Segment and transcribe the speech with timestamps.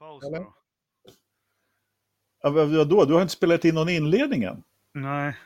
[0.00, 0.38] paus Eller?
[0.38, 0.52] då?
[2.42, 3.04] Ja, vad- vadå?
[3.04, 4.62] Du har inte spelat in någon inledning än?
[4.94, 5.36] Nej.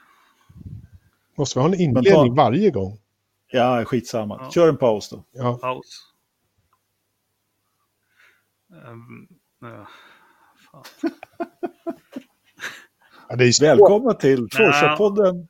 [1.39, 2.99] Måste vi ha en ta- inledning varje gång?
[3.47, 4.39] Ja, skitsamma.
[4.43, 4.51] Ja.
[4.51, 5.25] Kör en paus då.
[5.33, 5.59] Ja.
[5.63, 6.13] Paus.
[8.73, 9.29] Ehm,
[9.61, 9.89] ja,
[10.73, 10.85] fan.
[13.29, 13.69] ja det är svårt.
[13.69, 15.49] Välkomna till Forsa-podden.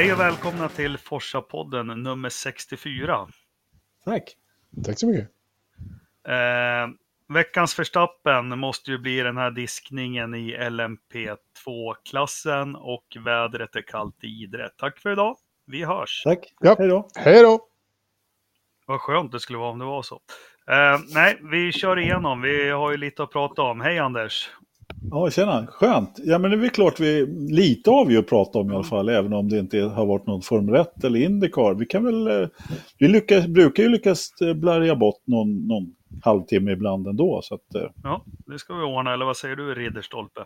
[0.00, 3.28] Hej och välkomna till Forsa-podden nummer 64.
[4.04, 4.36] Tack.
[4.84, 5.28] Tack så mycket.
[6.28, 6.88] Eh,
[7.28, 14.26] veckans förstappen måste ju bli den här diskningen i LMP2-klassen och vädret är kallt i
[14.26, 14.70] Idre.
[14.76, 15.36] Tack för idag.
[15.66, 16.22] Vi hörs.
[16.24, 16.54] Tack.
[16.60, 16.76] Ja.
[16.78, 17.08] Hej då.
[17.14, 17.60] Hej då!
[18.86, 20.20] Vad skönt det skulle vara om det var så.
[20.66, 22.42] Eh, nej, vi kör igenom.
[22.42, 23.80] Vi har ju lite att prata om.
[23.80, 24.50] Hej Anders!
[25.10, 25.66] Ja, tjena.
[25.66, 26.18] Skönt.
[26.24, 28.84] Ja, men det är väl klart vi lite har vi att prata om i alla
[28.84, 31.74] fall, även om det inte har varit någon Formel 1 eller Indycar.
[31.74, 32.48] Vi kan väl, eh,
[32.98, 37.40] vi lyckas, brukar ju lyckas eh, blarga bort någon, någon halvtimme ibland ändå.
[37.42, 39.14] Så att, eh, Ja, det ska vi ordna.
[39.14, 40.40] Eller vad säger du Ridderstolpe?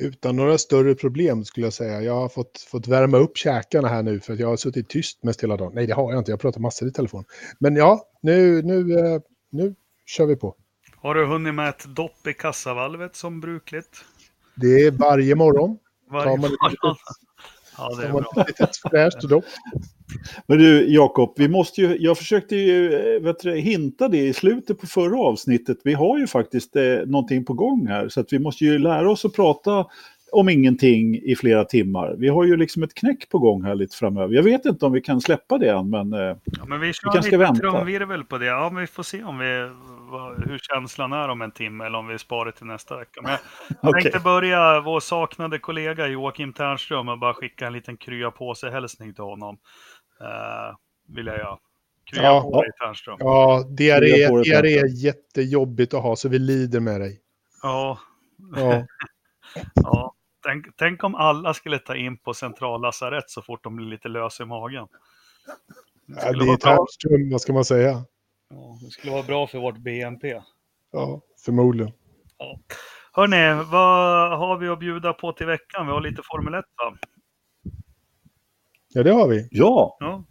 [0.00, 2.02] Utan några större problem skulle jag säga.
[2.02, 5.24] Jag har fått, fått värma upp käkarna här nu för att jag har suttit tyst
[5.24, 5.72] mest hela dagen.
[5.74, 6.30] Nej, det har jag inte.
[6.30, 7.24] Jag pratar massor i telefon.
[7.58, 8.84] Men ja, nu, nu,
[9.50, 9.74] nu
[10.06, 10.54] kör vi på.
[11.02, 14.04] Har du hunnit med ett dopp i kassavalvet som brukligt?
[14.54, 15.78] Det är varje morgon.
[16.10, 16.96] Varje morgon.
[17.78, 18.44] Ja, det är bra.
[18.58, 19.44] ett fräscht dopp.
[20.46, 24.32] Men du Jakob, vi måste ju, jag försökte ju eh, vet du, hinta det i
[24.32, 25.78] slutet på förra avsnittet.
[25.84, 29.10] Vi har ju faktiskt eh, någonting på gång här så att vi måste ju lära
[29.10, 29.86] oss att prata
[30.32, 32.14] om ingenting i flera timmar.
[32.18, 34.34] Vi har ju liksom ett knäck på gång här lite framöver.
[34.34, 37.12] Jag vet inte om vi kan släppa det än, men eh, Ja, men vi kör
[37.12, 37.60] kanske ska vänta.
[37.60, 38.46] trumvirvel på det.
[38.46, 39.70] Ja, men vi får se om vi,
[40.10, 43.20] vad, hur känslan är om en timme eller om vi sparar till nästa vecka.
[43.22, 43.38] Men jag
[43.90, 44.02] okej.
[44.02, 48.70] tänkte börja vår saknade kollega Joakim Ternström och bara skicka en liten krya på sig
[48.70, 49.58] hälsning till honom.
[50.20, 50.76] Uh,
[51.16, 51.56] vill jag göra.
[52.10, 52.40] Krya Ja.
[52.42, 53.16] på dig Ternström.
[53.20, 54.66] Ja, Jag får det framför.
[54.66, 57.20] är jättejobbigt att ha, så vi lider med dig.
[57.62, 57.98] Ja,
[58.56, 58.86] Ja,
[59.74, 60.09] ja.
[60.42, 64.42] Tänk, tänk om alla skulle ta in på centrallasarett så fort de blir lite lösa
[64.42, 64.88] i magen.
[66.06, 66.56] Det ja det är.
[66.56, 68.04] Ternström, vad ska man säga?
[68.50, 70.42] Ja, det skulle vara bra för vårt BNP.
[70.92, 71.92] Ja, förmodligen.
[73.12, 75.86] Hörni, vad har vi att bjuda på till veckan?
[75.86, 76.96] Vi har lite Formel 1 va?
[78.88, 79.48] Ja, det har vi.
[79.50, 80.24] Ja, Ja.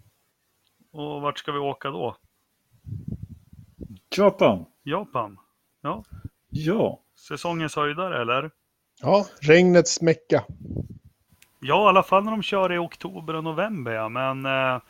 [0.92, 2.18] Och vart ska vi åka då?
[4.18, 4.66] Japan.
[4.84, 5.38] Japan?
[5.82, 6.04] Ja.
[6.50, 7.04] Ja.
[7.28, 8.52] Säsongens höjdare eller?
[9.02, 10.44] Ja, regnets mecka.
[11.60, 14.10] Ja, i alla fall när de kör i oktober och november ja.
[14.10, 14.82] Men eh,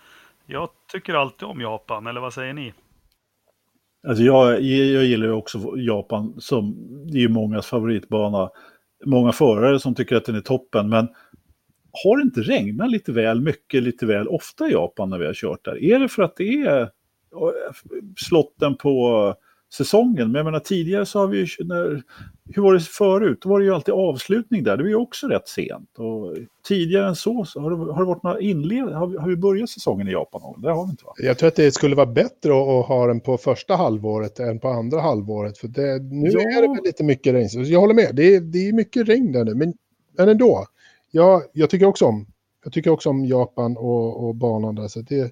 [0.46, 2.74] jag tycker alltid om Japan, eller vad säger ni?
[4.08, 6.75] Alltså jag, jag gillar ju också Japan som,
[7.12, 8.50] det är ju mångas favoritbana.
[9.06, 11.08] Många förare som tycker att den är toppen, men
[12.03, 15.34] har det inte regnat lite väl mycket, lite väl ofta i Japan när vi har
[15.34, 15.84] kört där?
[15.84, 16.88] Är det för att det är eh,
[18.18, 19.36] slotten på
[19.74, 20.31] säsongen?
[20.31, 22.03] Men jag menar tidigare så har vi ju, när,
[22.56, 23.40] hur var det förut?
[23.41, 25.90] Då var det ju alltid avslutning där, det var ju också rätt sent.
[25.97, 26.35] Och
[26.68, 29.35] tidigare än så, så har, det, har det varit några inled, har, vi, har vi
[29.35, 30.62] börjat säsongen i Japan?
[30.62, 31.13] Det har vi inte va?
[31.18, 34.68] Jag tror att det skulle vara bättre att ha den på första halvåret än på
[34.68, 35.58] andra halvåret.
[35.58, 36.40] För det, nu Ja.
[36.40, 37.50] är det väl lite mycket regn.
[37.66, 39.56] Jag håller med, det är, det är mycket regn där nu.
[39.56, 39.74] Men,
[40.18, 40.66] men ändå,
[41.12, 42.25] jag, jag, tycker också om,
[42.63, 44.88] jag tycker också om Japan och, och banan där.
[44.88, 45.31] Så det,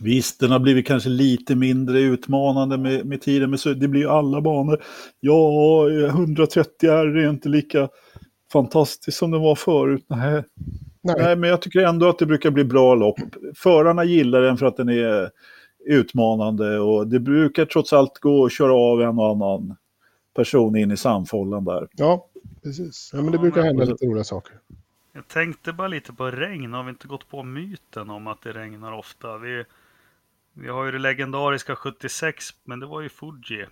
[0.00, 4.00] Visst, den har blivit kanske lite mindre utmanande med, med tiden, men så, det blir
[4.00, 4.82] ju alla banor.
[5.20, 7.88] Ja, 130 R är inte lika
[8.52, 10.04] fantastiskt som det var förut.
[10.08, 10.42] Nej.
[11.00, 13.16] nej, Nej, men jag tycker ändå att det brukar bli bra lopp.
[13.56, 15.30] Förarna gillar den för att den är
[15.86, 19.76] utmanande och det brukar trots allt gå att köra av en och annan
[20.36, 21.88] person in i samfållan där.
[21.92, 22.26] ja,
[22.62, 23.10] precis.
[23.12, 24.56] Ja, men det Ja, brukar men- hända lite roliga saker.
[25.12, 26.72] Jag tänkte bara lite på regn.
[26.72, 29.38] Har vi inte gått på myten om att det regnar ofta?
[29.38, 29.64] Vi,
[30.54, 33.66] vi har ju det legendariska 76, men det var ju Fuji.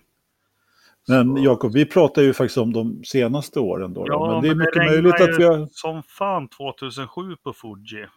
[1.07, 4.05] Men Jakob, vi pratar ju faktiskt om de senaste åren då.
[4.05, 4.13] då.
[4.13, 5.67] Ja, men det är mycket regnade möjligt att vi har...
[5.71, 8.07] som fan 2007 på Fuji.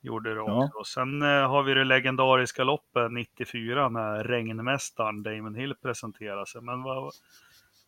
[0.00, 0.64] Gjorde det Ja.
[0.76, 0.84] också.
[0.94, 6.60] Sen eh, har vi det legendariska loppet 94 när regnmästaren Damon Hill presenterade sig.
[6.62, 7.12] Men vad...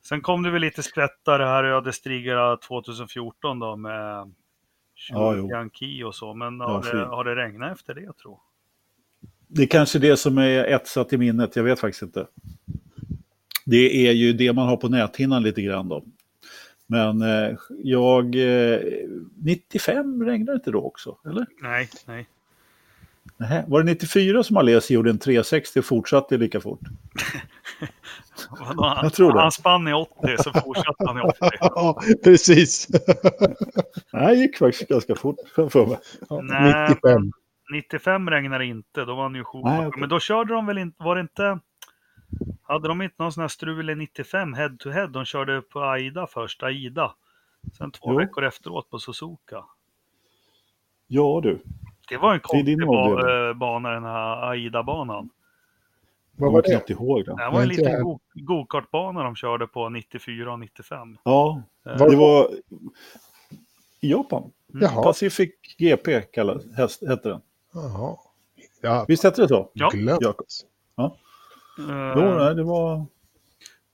[0.02, 4.34] Sen kom det väl lite skvättare här ödesdigra 2014 då med
[5.10, 5.48] Ja, jo.
[5.50, 6.34] Yankee och så.
[6.34, 7.08] Men Ja, har, det, fint.
[7.08, 8.40] har det regnat efter det tror jag?
[9.52, 12.26] Det är kanske det som är etsat i minnet, jag vet faktiskt inte.
[13.66, 16.04] Det är ju det man har på näthinnan lite grann då.
[16.86, 18.34] Men eh, jag...
[18.72, 18.78] Eh,
[19.42, 21.46] 95 regnade inte då också, eller?
[21.62, 22.26] Nej, nej.
[23.36, 23.64] Nähä.
[23.68, 26.80] Var det 94 som Alesi gjorde en 360 och fortsatte lika fort?
[28.50, 28.98] Vadå?
[29.02, 29.40] Jag tror det.
[29.40, 31.36] Han spann i 80 så fortsatte han i 80.
[31.60, 32.86] Ja, precis.
[34.12, 35.98] Det gick faktiskt ganska fort för mig.
[36.28, 37.32] Ja, Nej, 95.
[37.72, 39.76] 95 regnade inte, då var han ju Schumacher.
[39.78, 40.00] Nej, okej.
[40.00, 41.58] Men då körde de väl inte, var det inte...
[42.62, 45.06] Hade de inte någon sån här strul i 95 head to head?
[45.06, 47.14] De körde på Aida först, Aida.
[47.78, 48.16] Sen två Jo.
[48.18, 49.64] veckor efteråt på Suzuka.
[51.06, 51.60] Ja du,
[52.08, 55.28] Det var en konstig ba eh, bana den här Aida-banan.
[56.36, 56.68] Vad jag var kommer det?
[56.68, 57.36] knappt ihåg det.
[57.36, 58.02] Det var en liten jag.
[58.02, 61.18] go- go-kartbana de körde på 94 och 95.
[61.24, 62.48] Ja, Eh, Var- det var
[64.00, 64.52] i Japan.
[64.66, 65.02] Jaha.
[65.02, 67.40] Pacific GP kallades, häst- hette den.
[67.72, 68.16] Jaha.
[68.80, 69.70] Ja, Visst hette det så?
[69.72, 69.88] Ja.
[69.88, 70.22] glömt.
[70.22, 70.46] Jakob.
[70.98, 73.06] eh, nej, det var...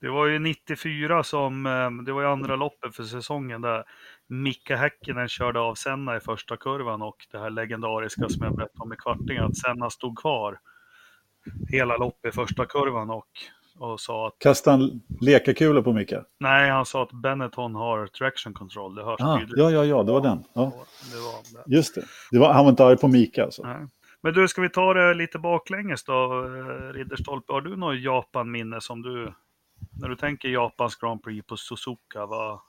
[0.01, 3.83] Det var ju 94 som, eh, det var ju andra loppet för säsongen där
[4.27, 8.83] Mika Häkkinen körde av Senna i första kurvan och det här legendariska som jag berättade
[8.83, 10.59] om i kvartingen, att Senna stod kvar
[11.69, 13.27] hela loppet i första kurvan och,
[13.79, 16.23] och sa att Kastade en lekakula på Mika?
[16.39, 19.57] nej, han sa att Benetton har traction control, det hörs Ah, tydligt.
[19.57, 20.43] ja, ja, ja, det var den.
[20.53, 20.73] Ja,
[21.11, 21.75] Det var det.
[21.75, 22.03] just det.
[22.31, 23.63] det var, han var inte arg på Mika alltså.
[23.63, 23.87] Nej.
[24.21, 27.53] Men du, ska vi ta det lite baklänges då, eh, Ridderstolpe?
[27.53, 29.33] Har du något Japan-minne som du,
[30.01, 32.59] när du tänker Japans Grand Prix på Suzuka, vad,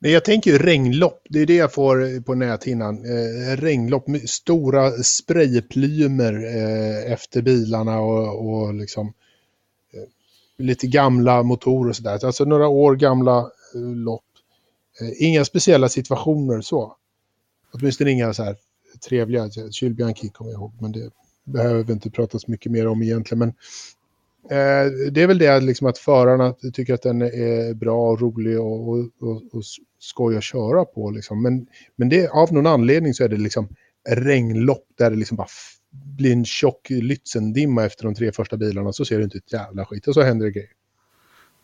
[0.00, 1.20] Nej, jag tänker ju regnlopp.
[1.30, 2.94] Det är det jag får på näthinnan.
[2.94, 9.12] Eh, regnlopp med stora sprayplymer eh, efter bilarna och, och liksom eh,
[10.62, 12.24] lite gamla motorer och sådär.
[12.24, 13.38] Alltså några år gamla
[13.74, 14.24] eh, lopp.
[15.00, 16.96] Eh, inga speciella situationer så.
[17.72, 18.56] Åtminstone inga så här
[19.08, 19.50] trevliga.
[19.70, 21.10] Kylbianchi kommer jag ihåg, men det
[21.44, 23.38] behöver vi inte prata så mycket mer om egentligen.
[23.38, 23.54] Men
[24.50, 28.60] Eh, det är väl det liksom att förarna tycker att den är bra och rolig
[28.60, 29.62] och, och, och, och
[29.98, 31.10] skoj att köra på.
[31.10, 31.42] Liksom.
[31.42, 31.66] Men,
[31.96, 33.68] men det, av någon anledning så är det liksom
[34.08, 35.48] regnlopp där det liksom bara
[35.92, 39.86] blir en tjock Lützendimma efter de tre första bilarna så ser det inte ett jävla
[39.86, 40.70] skit och så händer det grejer.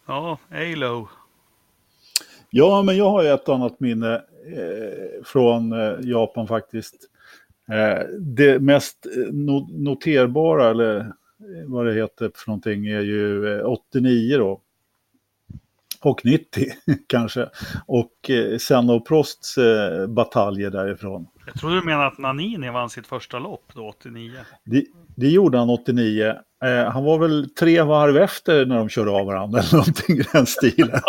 [0.06, 1.08] ja, Alo.
[2.50, 4.14] Ja, men jag har ju ett annat minne
[4.56, 6.94] eh, från eh, Japan faktiskt.
[7.68, 11.06] Eh, det mest eh, no noterbara, eller eh,
[11.66, 14.60] vad det heter för någonting, är ju eh, 89 då.
[16.02, 16.66] Och 90
[17.08, 17.48] kanske.
[17.86, 21.26] Och eh, Senna och Prosts eh, bataljer därifrån.
[21.46, 24.32] Jag tror du menar att Nanini vann sitt första lopp då, 89.
[24.64, 24.84] Det,
[25.16, 26.34] det gjorde han 89.
[26.64, 30.24] Eh, han var väl tre varv efter när de körde av varandra eller någonting i
[30.32, 31.00] den stilen.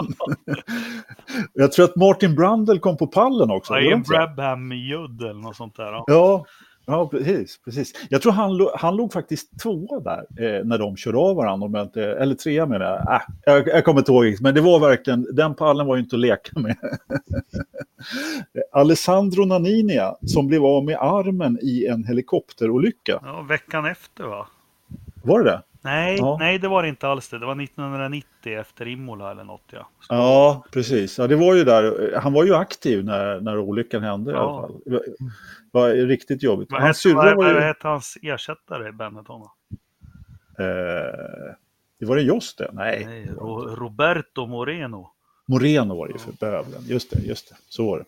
[1.53, 3.73] Jag tror att Martin Brundle kom på pallen också.
[3.73, 4.01] Ja?
[4.09, 5.91] Brabham Judd eller något sånt där.
[5.91, 6.03] Ja.
[6.07, 6.45] Ja,
[6.89, 7.93] ja precis, precis.
[8.09, 10.19] Jag tror han, lo- han låg faktiskt tvåa där
[10.59, 11.65] eh, när de körde av varandra.
[11.65, 13.15] Om inte, eller trea menar jag.
[13.15, 13.67] Äh, jag.
[13.67, 16.59] Jag kommer inte ihåg, men det var verkligen, den pallen var ju inte att leka
[16.59, 16.75] med.
[18.71, 23.19] Alessandro Naninia som blev av med armen i en helikopterolycka.
[23.23, 24.47] ja, veckan efter va?
[25.23, 25.61] Var det det?
[25.81, 26.37] Nej, Ja.
[26.39, 27.39] nej, det var det inte alls det.
[27.39, 29.89] Det var 1990 efter Imola eller något ja.
[29.99, 31.17] Så, Ja, precis.
[31.17, 32.13] Ja, det var ju där.
[32.19, 34.39] Han var ju aktiv när, när olyckan hände i Ja.
[34.39, 34.81] alla fall.
[34.85, 35.01] Det var,
[35.71, 36.71] var riktigt jobbigt.
[36.71, 37.53] Vad hette, vad, var ju...
[37.53, 39.41] vad hette hans ersättare i Benetton?
[40.59, 40.65] Eh,
[41.99, 42.69] det var det just det?
[42.73, 43.05] Nej.
[43.05, 45.11] Nej, Ro- Roberto Moreno.
[45.45, 46.81] Moreno var det ju för bövelen.
[46.87, 47.55] Just det, just det.
[47.69, 48.05] Så var det.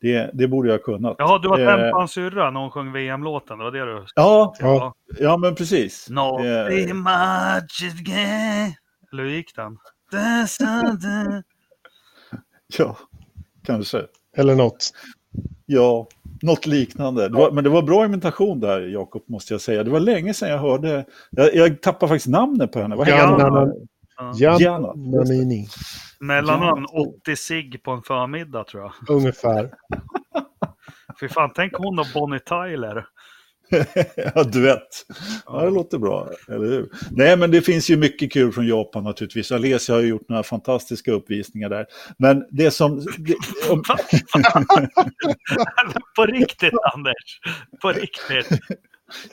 [0.00, 1.16] Det, det borde jag ha kunnat.
[1.18, 3.58] Jaha, du var Eh, tänd på hans syrra när hon sjöng VM-låten.
[3.58, 4.04] Det var det du...
[4.14, 4.94] Ja, Ja.
[5.20, 6.10] ja, men precis.
[6.10, 8.72] No, Eh, much again.
[9.12, 9.78] Eller hur gick den?
[12.78, 12.96] ja,
[13.66, 14.02] kanske.
[14.36, 14.90] Eller något.
[15.66, 16.06] Ja,
[16.42, 17.28] något liknande.
[17.28, 19.84] Det var, men det var bra imitation där, Jakob, måste jag säga.
[19.84, 21.04] Det var länge sedan jag hörde...
[21.30, 22.96] Jag, jag tappade faktiskt namnet på henne.
[22.96, 23.88] Vad Janna, hon?
[24.18, 24.32] Ja.
[24.36, 24.92] Jan Gianna.
[24.94, 25.68] Nannini,
[26.20, 26.86] Mellannamn
[27.22, 29.16] 80 sig på en förmiddag tror jag.
[29.16, 29.70] ungefär.
[31.20, 33.06] Fy fan, tänk hon och Bonnie Tyler.
[34.34, 35.06] ja, duett.
[35.46, 36.88] Ja, det låter bra, eller hur?
[37.10, 39.52] Nej, men det finns ju mycket kul från Japan naturligtvis.
[39.52, 41.86] Alessia har ju gjort några fantastiska uppvisningar där.
[42.18, 42.98] Men det som...
[43.18, 43.34] Det,
[43.70, 43.82] om,
[46.16, 47.40] på riktigt Anders.
[47.82, 48.60] På riktigt.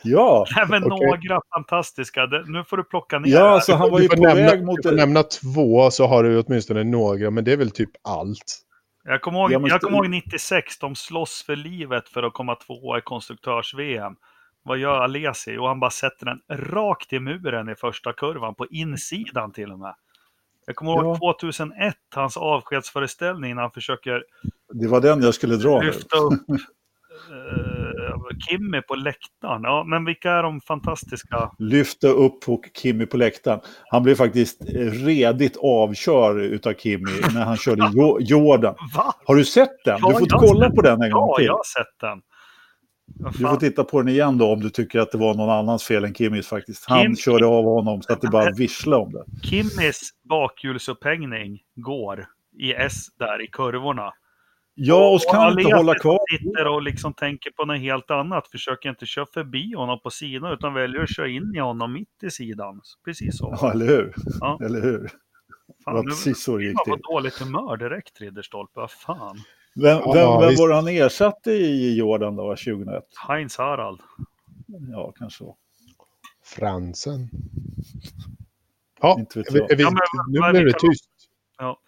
[0.03, 1.07] Ja, men Okej.
[1.07, 2.25] några fantastiska.
[2.47, 3.31] Nu får du plocka ner.
[3.31, 4.75] ja alltså han var ju på nämna, väg mot...
[4.83, 8.61] du får nämna två så har du åtminstone några, men det är väl typ allt.
[9.03, 12.33] Jag kommer ihåg, Ja, men jag kommer ihåg 96, de slåss för livet för att
[12.33, 14.15] komma tvåa i konstruktörs-VM.
[14.63, 15.57] Vad gör Alesi?
[15.57, 19.79] Och han bara sätter den rakt i muren i första kurvan, på insidan till och
[19.79, 19.95] med.
[20.65, 21.35] Jag kommer ihåg Ja.
[21.39, 24.23] 2001, hans avskedsföreställning när han försöker
[24.73, 27.84] Det var den jag skulle dra lyfta upp eh,
[28.49, 29.61] Kimmy på läktaren.
[29.63, 31.51] Ja, men vilka är de fantastiska?
[31.59, 32.37] Lyfte upp
[32.81, 33.59] Kimmy på läktaren.
[33.89, 34.61] Han blev faktiskt
[35.05, 38.75] redigt avkör utav Kimmy när han körde Jo- Jordan.
[38.95, 39.13] Va?
[39.25, 39.99] Har du sett den?
[40.01, 41.45] Ja, Du får kolla på den en gång Ja, till.
[41.45, 42.21] jag har sett den.
[43.37, 45.83] Du får titta på den igen då om du tycker att det var någon annans
[45.83, 46.85] fel än Kimmis faktiskt.
[46.89, 49.47] Han Kim- körde av honom så att det bara visslade om det.
[49.47, 52.25] Kimmis bakhjulsupphängning går
[52.59, 54.11] i S där i kurvorna.
[54.77, 56.19] Ja, och så kan han inte hålla kvar.
[56.37, 58.47] sitter och liksom tänker på något helt annat.
[58.47, 62.23] Försöker inte köra förbi honom på sidan utan väljer att köra in i honom mitt
[62.23, 62.81] i sidan.
[63.05, 63.57] Precis så.
[63.61, 64.13] Ja, eller hur?
[64.39, 64.59] Ja.
[64.65, 64.99] Eller hur?
[65.67, 66.93] Det Fan, var nu precis så det gick till.
[66.93, 68.71] på dåligt humör direkt, Ridderstolpe.
[68.79, 69.37] Vad fan.
[69.75, 70.61] Vem, Ja, vem, vem visst.
[70.61, 73.03] var det han ersatte i Jordan då, 2001?
[73.27, 73.99] Heinz Harald.
[74.91, 75.55] Ja, kanske så.
[76.45, 77.29] Fransen.
[79.01, 79.71] Ja, Inte vet vi, jag.
[79.71, 81.09] är vi, Ja, men nu vad- blev det vilka tyst.
[81.57, 81.79] Ja.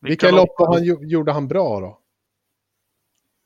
[0.00, 1.98] Vilka lopp var han, gjo- gjorde han bra då?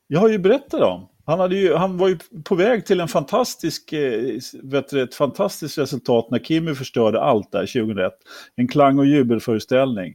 [0.07, 1.09] Jag har ju berättat om.
[1.27, 5.15] Han, hade ju, han var ju på väg till en fantastisk, eh, vet du, ett
[5.15, 8.13] fantastiskt resultat när Kimmy förstörde allt där 2001.
[8.57, 10.15] En klang och jubelföreställning.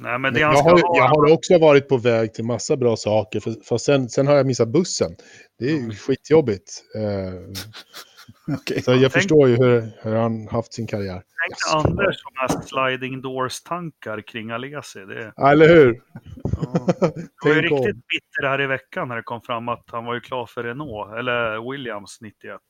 [0.00, 0.96] Nej, men det jag, har, ha...
[0.96, 4.34] jag har också varit på väg till massa bra saker, för, för sen, sen har
[4.34, 5.16] jag missat bussen.
[5.58, 5.90] Det är ju Mm.
[5.94, 6.82] skitjobbigt.
[6.96, 7.34] Eh,
[8.48, 8.82] Okej.
[8.82, 11.12] så jag Tänk- förstår ju hur, hur han haft sin karriär.
[11.14, 15.04] Tänk Anders som har sliding doors-tankar kring Alesi.
[15.04, 16.00] Det, Ja, Eller hur?
[16.44, 16.88] ja.
[17.44, 17.78] Jag var ju Tänk om.
[17.78, 20.64] riktigt bitter här i veckan när det kom fram att han var ju klar för
[20.64, 22.60] Renault, eller Williams 91.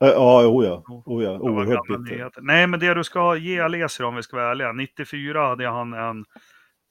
[0.00, 0.82] Eh, Ja, oh ja.
[1.06, 1.38] Oh ja.
[1.38, 2.30] Oerhört bitter.
[2.40, 4.72] Nej, men det du ska ge Alesi om vi ska vara ärliga.
[4.72, 6.24] 94 hade han en...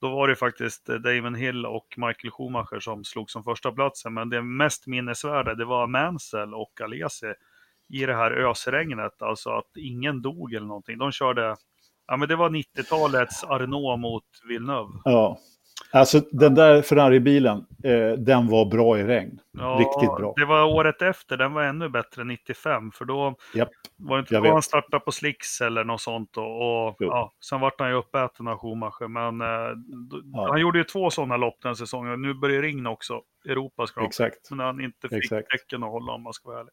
[0.01, 4.13] Då var det faktiskt eh, Damon Hill och Michael Schumacher som slog som första platsen.
[4.13, 7.33] Men det mest minnesvärda, det var Mansell och Alesi
[7.93, 9.21] i det här ösregnet.
[9.21, 10.97] Alltså att ingen dog eller någonting.
[10.97, 11.55] De körde...
[12.07, 14.89] Ja, men det var 90-talets Arnault mot Villeneuve.
[15.03, 15.37] Ja.
[15.91, 19.39] Alltså den där Ferrari-bilen, eh, den var bra i regn.
[19.57, 20.33] Ja, Riktigt bra.
[20.37, 22.91] Det var året efter, den var ännu bättre, 95.
[22.91, 26.37] För då Japp, var det inte då han startade på slicks eller något sånt.
[26.37, 29.07] Och, och ja, sen vart han ju uppäten av Schumacher.
[29.07, 29.75] Men eh,
[30.09, 30.47] då, Ja.
[30.49, 32.21] han gjorde ju två sådana lopp den säsongen.
[32.21, 33.21] Nu börjar regna också.
[33.45, 34.07] Europa ska de.
[34.07, 34.49] Exakt.
[34.51, 35.49] Men han inte fick Exakt.
[35.49, 36.71] däcken att hålla om man ska vara ärlig.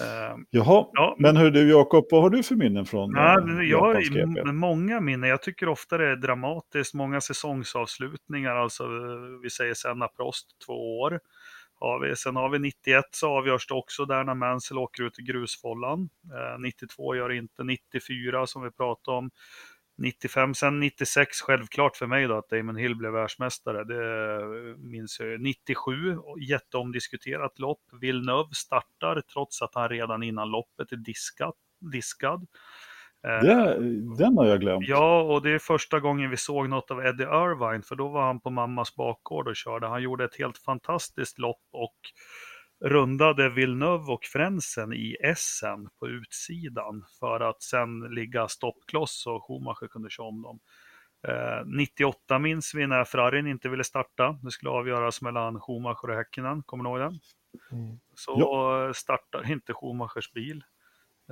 [0.00, 1.16] Eh, Jaha, Ja.
[1.18, 5.00] men hur du Jakob, vad har du för minnen från Nej, eh, jag har många
[5.00, 5.30] minnen.
[5.30, 6.94] Jag tycker ofta det är dramatiskt.
[6.94, 8.56] Många säsongsavslutningar.
[8.56, 11.20] Alltså, eh, vi säger Senna Prost, två år.
[11.80, 12.16] Har vi.
[12.16, 16.08] Sen har vi 91 så avgörs det också där när Mansell åker ut i grusfållan.
[16.34, 17.64] Eh, 92 gör det inte.
[17.64, 19.30] 94 som vi pratade om.
[19.98, 23.84] 95, sen 96 självklart för mig då att Damon Hill blev världsmästare.
[23.84, 25.38] Det minns jag ju.
[25.38, 25.92] 97,
[26.48, 27.80] jätteomdiskuterat lopp.
[28.00, 31.54] Villeneuve startar trots att han redan innan loppet är diskat,
[31.92, 32.46] diskad.
[33.26, 33.78] Eh, Det,
[34.18, 34.88] den har jag glömt.
[34.88, 38.26] Ja, och det är första gången vi såg något av Eddie Irvine, för då var
[38.26, 39.86] han på mammas bakgård och körde.
[39.86, 41.96] Han gjorde ett helt fantastiskt lopp och
[42.80, 49.88] rundade Villeneuve och Frenzen i Essen på utsidan för att sen ligga stoppkloss och Schumacher
[49.88, 50.60] kunde köra om dem.
[51.28, 54.38] Eh, 98 minns vi när Ferrarin inte ville starta.
[54.42, 57.18] Det skulle avgöras mellan Schumacher och Häkkinen, kommer ni ihåg den?
[57.72, 57.98] Mm.
[58.14, 60.64] Så startar inte Schumachers bil.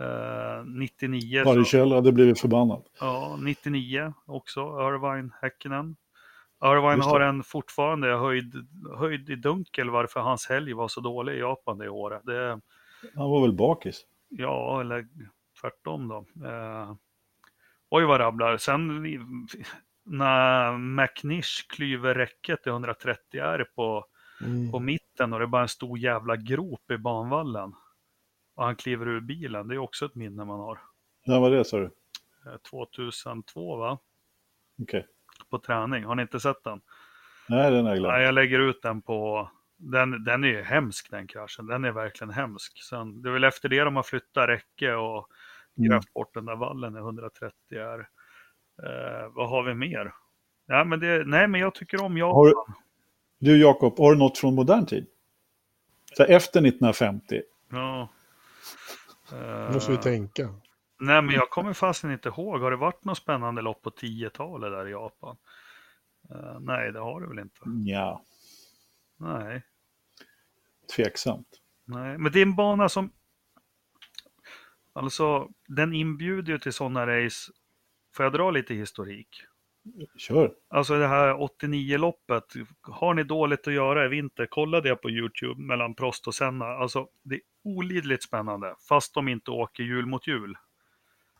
[0.00, 1.78] Eh, 99 så...
[1.78, 2.82] Harry hade blivit förbannad.
[3.00, 5.96] Ja, 99 också, Irvine Häkkinen.
[6.64, 8.54] Irvine har en fortfarande höjd,
[8.98, 12.22] höjd i dunkel varför hans helg var så dålig i Japan det året.
[12.24, 12.60] Det,
[13.14, 14.06] Han var väl bakis?
[14.28, 15.08] ja, eller
[15.60, 16.26] tvärtom då.
[16.48, 16.94] Eh,
[17.90, 18.56] oj vad rabblar.
[18.56, 19.02] Sen
[20.04, 24.04] när McNish klyver räcket i 130 R på,
[24.44, 24.70] Mm.
[24.72, 27.74] på mitten och det är bara en stor jävla grop i banvallen.
[28.54, 29.68] Och han kliver ur bilen.
[29.68, 30.78] Det är också ett minne man har.
[31.26, 31.84] När var det sa du?
[32.46, 33.98] Eh, 2002 va?
[34.82, 35.06] Okej.
[35.50, 36.04] På träning.
[36.04, 36.80] Har ni inte sett den?
[37.48, 38.12] Nej, den har jag glömt.
[38.12, 39.50] Nej, jag lägger ut den på...
[39.78, 41.66] Den, den är ju hemsk den kraschen.
[41.66, 42.82] Den är verkligen hemsk.
[42.82, 45.28] Sen, det är väl efter det de har flyttat räcke och
[45.78, 45.90] Mm.
[45.90, 47.98] grävt bort den där vallen i 130 är.
[48.82, 50.12] Eh, vad har vi mer?
[50.66, 52.34] Ja, men det, nej, men jag tycker om Japan.
[52.36, 52.52] Har
[53.38, 55.06] du- Jakob, har du något från modern tid?
[56.16, 57.42] Så efter 1950?
[57.70, 58.08] Ja.
[59.32, 60.48] Eh, Nu måste vi tänka.
[60.98, 62.60] Nej, men jag kommer fasen inte ihåg.
[62.60, 65.36] Har det varit något spännande lopp på 10-talet där i Japan?
[66.30, 67.60] Eh, nej, det har det väl inte.
[67.84, 68.24] Ja,
[69.16, 69.62] Nej.
[70.96, 71.48] tveksamt.
[71.84, 73.12] Nej, men det är en bana som...
[74.92, 77.52] Alltså, den inbjuder ju till sådana race.
[78.14, 79.28] Får jag dra lite historik?
[80.16, 80.54] Kör.
[80.68, 82.44] Alltså det här 89-loppet.
[82.80, 86.64] Har ni dåligt att göra i vinter, kolla det på YouTube mellan Prost och Senna.
[86.64, 90.56] Alltså, det är olidligt spännande, fast de inte åker hjul mot hjul.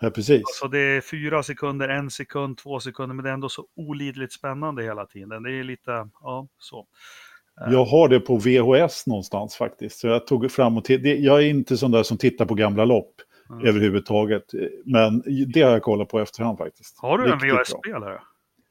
[0.01, 0.43] Ja, precis.
[0.47, 4.33] Alltså det är fyra sekunder, en sekund, två sekunder, men det är ändå så olidligt
[4.33, 5.43] spännande hela tiden.
[5.43, 6.87] Det är lite, ja, så.
[7.71, 9.99] Jag har det på VHS någonstans faktiskt.
[9.99, 12.55] Så jag tog fram och till, det, Jag är inte sån där som tittar på
[12.55, 13.13] gamla lopp
[13.51, 13.67] Mm.
[13.67, 14.45] överhuvudtaget.
[14.85, 15.23] Men
[15.53, 16.99] det har jag kollat på efterhand faktiskt.
[16.99, 17.59] Har du en Riktigt bra.
[17.59, 18.21] VHS-spelare?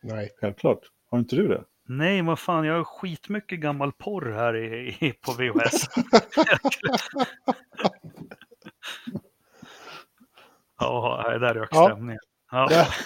[0.03, 0.29] Nej.
[0.41, 0.79] Självklart.
[1.11, 1.63] Har inte du det?
[1.87, 5.87] Nej, vad fan, jag har skitmycket gammal porr här i, i, på VHS.
[10.79, 12.19] ja, det där rök stämningen.
[12.51, 12.67] Ja.
[12.71, 12.85] Ja.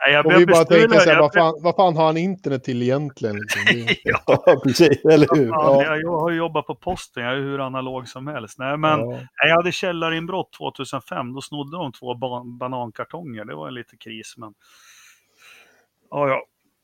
[0.00, 2.64] Nej, jag Och vi bara tänker så här, vad fan, vad fan har han internet
[2.64, 3.36] till egentligen?
[3.36, 3.60] Liksom?
[4.04, 5.04] Ja, precis.
[5.04, 5.48] Eller hur?
[5.48, 5.84] Fan, Ja.
[5.84, 8.58] jag, jag har ju jobbat på posten, jag är hur analog som helst.
[8.58, 9.18] Nej, men Ja.
[9.48, 13.44] jag hade källarinbrott 2005, då snodde de två ban banankartonger.
[13.44, 14.52] Det var en lite kris, men...
[16.10, 16.42] Ja, ja.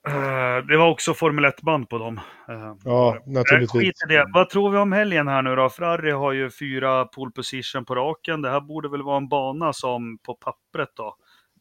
[0.08, 2.20] Eh, Det var också Formel 1-band på dem.
[2.48, 3.82] Eh, ja, naturligtvis.
[3.82, 4.26] skit i det.
[4.34, 5.68] Vad tror vi om helgen här nu då?
[5.68, 8.42] Ferrari har ju fyra pole position på raken.
[8.42, 11.14] Det här borde väl vara en bana som på pappret då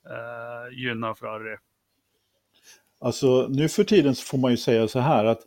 [0.09, 1.57] eh, gynnar Ferrari.
[3.01, 5.39] Alltså nu för tiden så får man ju säga så här att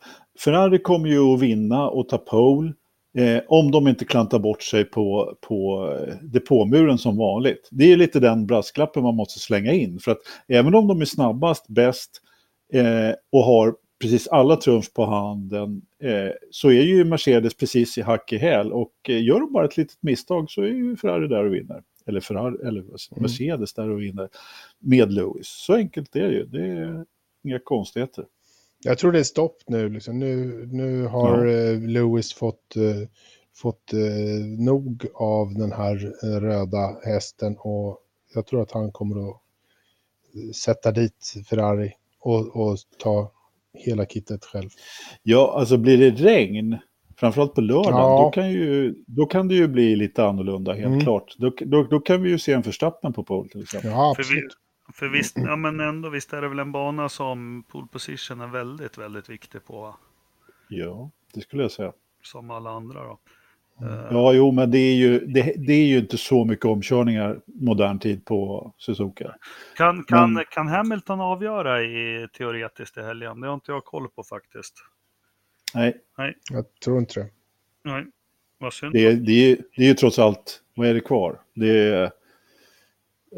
[0.45, 2.73] Ferrari kommer ju att vinna och ta pole
[3.19, 7.69] eh, om de inte klantar bort sig på, på eh, depåmuren som vanligt.
[7.71, 9.99] Det är lite den brasklappen man måste slänga in.
[9.99, 10.19] För att
[10.49, 12.22] även om de är snabbast, bäst
[12.73, 18.03] eh, och har precis alla trumf på handen eh, så är ju Mercedes precis i
[18.03, 21.29] hack i häl och eh, gör de bara ett litet misstag så är ju Ferrari
[21.29, 21.83] där och vinner.
[22.07, 22.85] Eller, Ferrari, eller
[23.21, 24.29] Mercedes där och vinner
[24.79, 25.47] med Lewis.
[25.49, 26.45] Så enkelt är det ju.
[26.45, 27.05] Det är
[27.45, 28.25] inga konstigheter.
[28.85, 29.89] Jag tror det är stopp nu.
[29.89, 30.19] Liksom.
[30.19, 33.09] Nu, nu har eh, Lewis fått, eh,
[33.55, 37.99] fått eh, nog av den här eh, röda hästen och
[38.35, 39.37] jag tror att han kommer att
[40.57, 43.33] sätta dit Ferrari och, och ta
[43.79, 44.69] hela kittet själv.
[45.23, 46.79] Ja, alltså blir det regn,
[47.17, 48.23] framförallt på lördag, Ja.
[48.25, 51.01] då, kan ju, då kan det ju bli lite annorlunda, helt Mm.
[51.01, 51.35] klart.
[51.39, 53.91] Då, då, då kan vi ju se en förstappen på pole till exempel.
[53.91, 54.57] Ja, absolut.
[54.95, 58.47] för visst, ja, men ändå, visst är det väl en bana som pole position är
[58.47, 59.95] väldigt, väldigt viktig på.
[60.69, 61.93] Ja, det skulle jag säga.
[62.23, 63.19] Som alla andra då.
[64.11, 67.99] Ja, jo, men det är ju, det, det är ju inte så mycket omkörningar modern
[67.99, 69.35] tid på Suzuka.
[69.77, 73.41] Kan, kan, Men- kan Hamilton avgöra i teoretiskt i helgen?
[73.41, 74.75] Det har inte jag koll på faktiskt.
[75.75, 76.01] Nej,
[76.51, 77.27] Jag tror inte det.
[77.85, 78.07] Nej,
[78.59, 78.93] vad synd.
[78.93, 81.41] det är, det, är, det är ju trots allt, vad är det kvar?
[81.55, 82.11] Det är,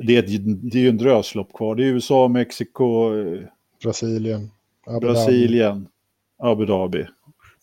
[0.03, 1.75] det är, ett, det är ju en dröslopp kvar.
[1.75, 3.11] Det är USA, Mexiko,
[3.83, 4.51] Brasilien.
[4.87, 5.07] Abu Dhabi.
[5.07, 5.89] Brasilien,
[6.39, 7.07] Abu Dhabi.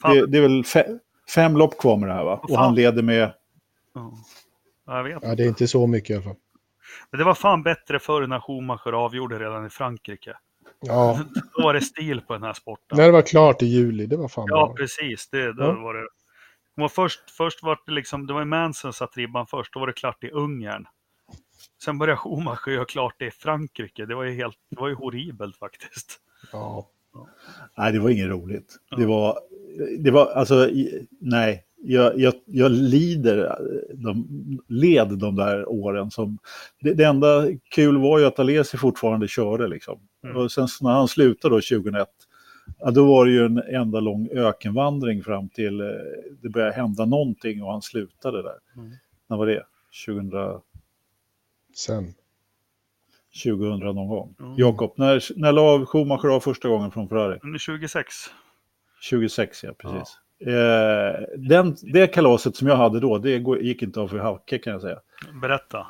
[0.04, 0.64] Det, det är väl
[1.36, 2.40] fem lopp kvar med det här va?
[2.44, 3.34] Och han leder med...
[3.94, 4.14] ja.
[4.86, 6.36] Jag vet Ja, det är inte så mycket i alla fall.
[7.12, 10.38] Men det var fan bättre förr när Schumacher avgjorde redan i Frankrike.
[10.80, 11.20] Ja,
[11.58, 12.98] Då var det stil på den här sporten.
[12.98, 14.76] när det var klart i juli, det var fan Ja, bra.
[14.76, 15.30] precis.
[15.30, 15.74] Det, då Ja.
[15.82, 16.02] var det.
[16.76, 19.80] det var först, först var det liksom, det var ju Manson satt ribban först, då
[19.80, 20.86] var det klart i Ungern.
[21.84, 24.06] Sen började Schumacher göra klart det i Frankrike.
[24.06, 26.20] Det var ju helt, det var ju horribelt faktiskt.
[26.52, 26.88] Ja.
[27.78, 28.76] Nej, det var inget roligt.
[28.98, 29.40] Det var...
[30.00, 30.70] Det var alltså,
[31.20, 31.66] nej.
[31.84, 33.56] Jag, jag, jag lider,
[33.94, 34.28] de,
[34.68, 36.38] led de där åren som...
[36.82, 40.00] Det, det enda kul var ju att Alesi fortfarande körde liksom.
[40.24, 40.38] Mm.
[40.38, 42.08] Och sen när han slutade då 2001,
[42.80, 45.88] ja, då var det ju en enda lång ökenvandring fram till eh,
[46.42, 48.58] det började hända någonting och han slutade där.
[48.76, 48.92] Mm.
[49.28, 49.64] När var det?
[50.06, 50.32] 2000,
[51.76, 52.14] Sen.
[53.44, 54.36] 2000 någon gång.
[54.40, 54.54] Mm.
[54.58, 57.40] Jakob, när, när la Schumacher av första gången från Ferrari?
[57.44, 58.14] Under 26.
[59.02, 60.18] 26, ja precis.
[60.48, 63.30] Eh, den, det kalaset som jag hade då, det
[63.62, 65.00] gick inte av för hacke kan jag säga.
[65.42, 65.88] Berätta.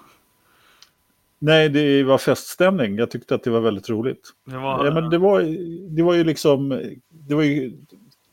[1.39, 2.95] Nej, det var feststämning.
[2.97, 4.29] Jag tyckte att det var väldigt roligt.
[4.45, 5.41] Det var, Ja, men det, var,
[5.95, 7.73] det var ju liksom, det var ju,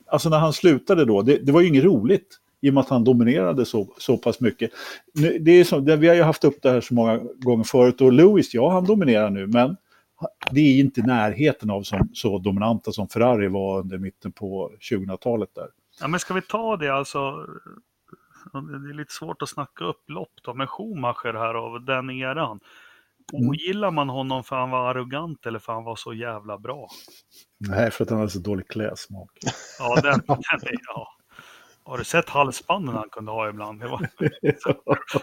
[0.07, 2.89] alltså när han slutade då, det, det var ju inget roligt i och med att
[2.89, 4.71] han dominerade så, så pass mycket.
[5.15, 7.65] Nu, det är som, det, vi har ju haft upp det här så många gånger
[7.65, 9.77] förut och Lewis, ja han dominerar nu, men
[10.51, 15.55] det är inte närheten av som, så dominanta som Ferrari var under mitten på 2000-talet
[15.55, 15.69] där.
[16.01, 17.47] Ja, men ska vi ta det alltså?
[18.53, 22.61] Det är lite svårt att snacka upp lopp då, men Schumacher här av den eran.
[23.33, 23.49] Mm.
[23.49, 26.89] Ogillar man honom för han var arrogant eller för han var så jävla bra?
[27.59, 29.31] Nej, för att han hade så dålig klädsmak.
[29.79, 31.09] Ja, den, den är, ja.
[31.85, 33.81] Har du sett halsbanden han kunde ha ibland?
[33.81, 34.09] Det var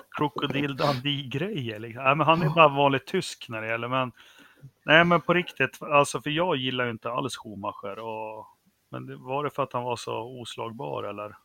[0.17, 1.79] krokodil Dundee-grejer.
[1.79, 2.03] Liksom.
[2.03, 3.87] Nej, men han är bara vanligt tysk när det gäller.
[3.87, 4.11] Men,
[4.85, 7.99] nej, men på riktigt, alltså, för jag gillar ju inte alls Schumacher.
[7.99, 8.45] Och,
[8.91, 11.35] men var det för att han var så oslagbar eller?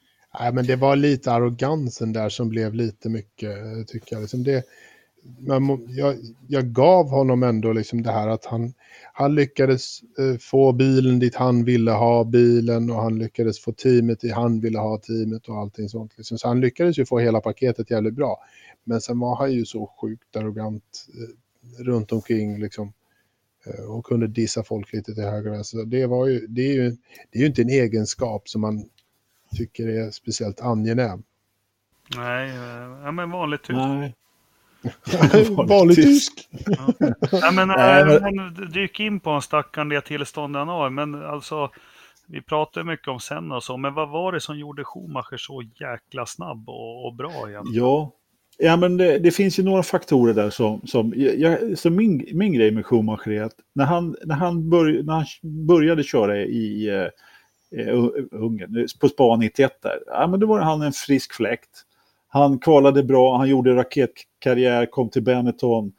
[0.41, 4.21] Nej, men det var lite arrogansen där som blev lite mycket, tycker jag.
[4.21, 4.65] Liksom det,
[5.39, 6.17] man, jag,
[6.49, 8.73] jag gav honom ändå liksom det här att han,
[9.13, 14.21] han lyckades eh, få bilen dit han ville ha bilen och han lyckades få teamet
[14.21, 16.13] dit han ville ha teamet och allting sånt.
[16.17, 16.39] Liksom.
[16.39, 18.39] Så han lyckades ju få hela paketet jävligt bra.
[18.85, 22.93] Men sen var han ju så sjukt arrogant eh, runt omkring liksom
[23.67, 25.85] eh, Och kunde dissa folk lite till höger och vänster.
[25.85, 26.91] Det, var ju, det, är ju,
[27.31, 28.85] det är ju inte en egenskap som man
[29.57, 31.23] tycker är speciellt angenäm.
[32.17, 33.79] Nej, eh, ja, men vanligt tysk.
[33.79, 34.15] Nej.
[35.69, 36.49] Vanlig tysk.
[36.67, 36.95] Ja.
[37.33, 40.91] Ja, men, Nej, men- dyk in på en stackaren det tillstånd han har.
[40.91, 41.71] Men alltså,
[42.27, 45.63] vi pratar mycket om Senna och så, men vad var det som gjorde Schumacher så
[45.63, 47.85] jäkla snabb och, och bra egentligen?
[47.85, 48.13] Ja,
[48.61, 52.53] ja men det, det finns ju några faktorer där som, som, jag, så min, min
[52.53, 55.27] grej med Schumacher är att när han, när han, börj, när han
[55.67, 57.95] började köra i eh, eh,
[58.31, 61.85] Ungern, eh, på spa 91 där, ja, men då var han en frisk fläkt.
[62.29, 65.93] Han kvalade bra, han gjorde raketkarriär, kom till Benetton.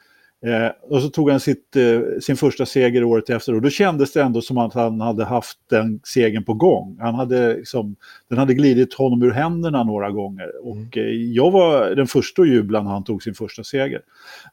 [0.45, 4.13] Eh, och så tog han sitt, eh, sin första seger året efter och då kändes
[4.13, 6.97] det ändå som att han hade haft den segern på gång.
[6.99, 7.95] Han hade liksom,
[8.27, 10.65] den hade glidit honom ur händerna några gånger.
[10.65, 14.01] Och eh, jag var den första att jubla när han tog sin första seger.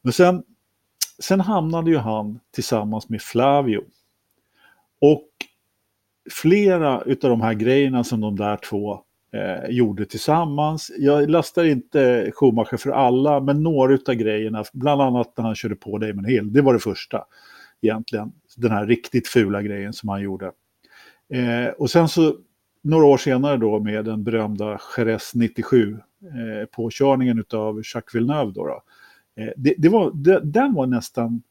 [0.03, 0.43] Men sen,
[1.23, 3.81] sen hamnade ju han tillsammans med Flavio.
[5.01, 5.29] Och
[6.31, 10.91] flera av de här grejerna som de där två eh, gjorde tillsammans.
[10.99, 15.75] Jag lastar inte Schumacher för alla, men några av grejerna, bland annat när han körde
[15.75, 17.25] på Damon Hill, det var det första
[17.81, 18.33] egentligen.
[18.57, 20.53] Den här riktigt fula grejen som han gjorde.
[21.35, 22.37] Eh, och sen så
[22.83, 28.67] några år senare då med den berömda Jerez 97 eh, påkörningen av Jacques Villeneuve då.
[28.67, 28.83] då.
[29.43, 31.43] Eh, det, det var, det, den var nästan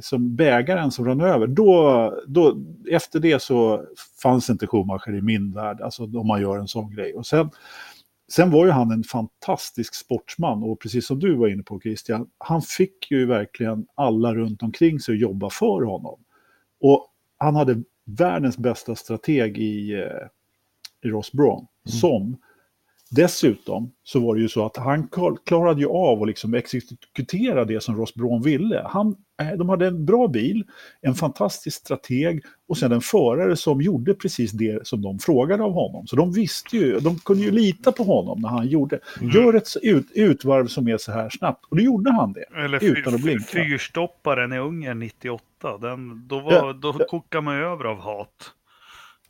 [0.00, 1.46] som bägaren som rann över.
[1.46, 2.56] Då, då,
[2.90, 3.84] efter det så
[4.22, 7.14] fanns inte Schumacher i min värld, alltså om man gör en sån grej.
[7.14, 7.50] Och sen,
[8.32, 12.26] sen var ju han en fantastisk sportsman och precis som du var inne på Christian,
[12.38, 16.20] han fick ju verkligen alla runt omkring sig att jobba för honom.
[16.80, 22.36] Och han hade världens bästa strateg i, eh, i Ross Braun, som
[23.10, 27.64] Dessutom så var det ju så att han klar- klarade ju av att liksom exekutera
[27.64, 28.86] det som Ross Braun ville.
[28.86, 29.14] Han, eh,
[29.56, 30.64] de hade en bra bil,
[31.00, 35.72] en fantastisk strateg och sen en förare som gjorde precis det som de frågade av
[35.72, 36.06] honom.
[36.06, 39.68] Så de visste ju, de kunde ju lita på honom när han gjorde, gör ett
[39.82, 41.64] ut, utvarv som är så här snabbt.
[41.68, 42.44] Och då gjorde han det.
[42.64, 43.44] Eller utan att blinka.
[43.44, 48.54] fyrstopparen i Ungern 98, den, då, var, Ja, då kokar man över av hat.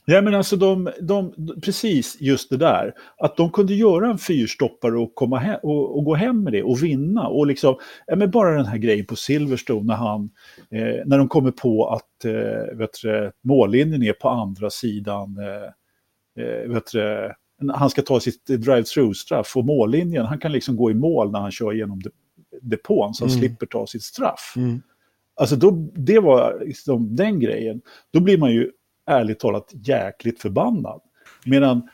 [0.05, 1.35] Ja, men alltså de, de,
[1.65, 6.05] precis just det där, att de kunde göra en fyrstoppare och, komma hem, och, och
[6.05, 7.29] gå hem med det och vinna.
[7.29, 10.31] Och liksom, ja, men bara den här grejen på Silverstone när, han,
[10.71, 16.45] eh, när de kommer på att eh, vet du, mållinjen är på andra sidan, eh,
[16.45, 17.33] eh, vet du,
[17.75, 21.51] han ska ta sitt drive-through-straff och mållinjen, han kan liksom gå i mål när han
[21.51, 22.11] kör genom de,
[22.63, 23.41] depån så han Mm.
[23.41, 24.53] slipper ta sitt straff.
[24.57, 24.83] Mm.
[25.37, 27.81] Alltså då, det var liksom den grejen.
[28.13, 28.71] Då blir man ju
[29.11, 31.01] ärligt talat jäkligt förbannad.
[31.44, 31.88] Medan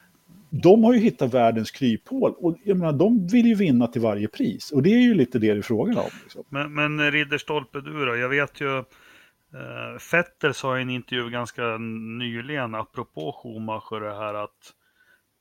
[0.51, 4.29] de har ju hittat världens kryphål och jag menar, de vill ju vinna till varje
[4.29, 4.73] pris.
[4.73, 6.11] Och det är ju lite det det är frågan om.
[6.23, 6.45] Liksom.
[6.49, 11.79] Men, men Ridderstolpe du då, jag vet ju eh, Fetter sa i en intervju ganska
[12.19, 14.73] nyligen apropå Schumacher det här att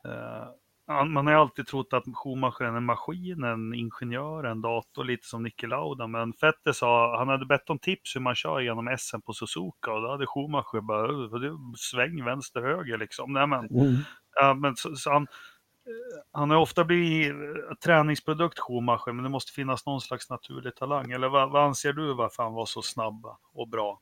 [0.05, 0.47] eh,
[0.87, 5.27] man har ju alltid trott att Schumacher är en maskin, en ingenjör, en dator, lite
[5.27, 6.07] som Niki Lauda.
[6.07, 9.91] Men Fetter sa, han hade bett om tips hur man kör genom SM på Suzuka
[9.93, 13.33] och då hade Schumacher bara, "Ö, det är sväng vänster, höger liksom.
[13.33, 13.95] Nej, men, Mm.
[14.39, 19.29] Ja, men så, så han, eh, han har ofta blivit eh, träningsprodukt Schumacher, men det
[19.29, 21.11] måste finnas någon slags naturlig talang.
[21.11, 23.99] Eller vad, vad anser du varför han var så snabb och bra?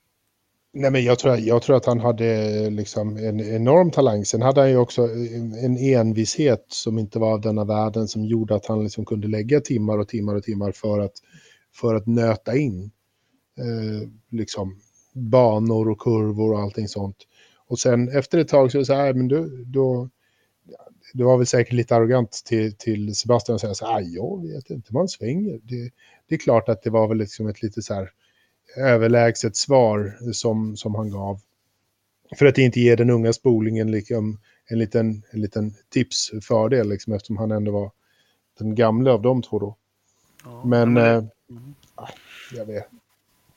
[0.76, 4.26] Nej, men jag, tror, jag tror att han hade liksom en enorm talang.
[4.26, 8.56] Sen hade han ju också en, envishet som inte var av denna världen som gjorde
[8.56, 11.14] att han liksom kunde lägga timmar och timmar och timmar för att,
[11.76, 12.92] för att nöta in
[13.58, 14.80] eh, liksom
[15.14, 17.18] banor och kurvor och allting sånt.
[17.68, 20.10] Och sen efter ett tag så är det så här, äh, men du, då
[21.14, 24.70] det var väl säkert lite arrogant till, till Sebastian att säga så här, jag vet
[24.70, 25.60] inte, man svänger.
[25.64, 25.92] Det,
[26.30, 28.10] det är klart att det var väl liksom ett lite så här
[28.78, 31.40] överlägset svar som, som han gav.
[32.38, 37.38] För att inte ge den unga spolingen liksom en liten, en liten tipsfördel, liksom, eftersom
[37.38, 37.92] han ändå var
[38.60, 39.76] den gamla av de två då.
[40.44, 41.24] Ja, Men, det, eh,
[41.96, 42.10] ah,
[42.52, 42.88] jag vet.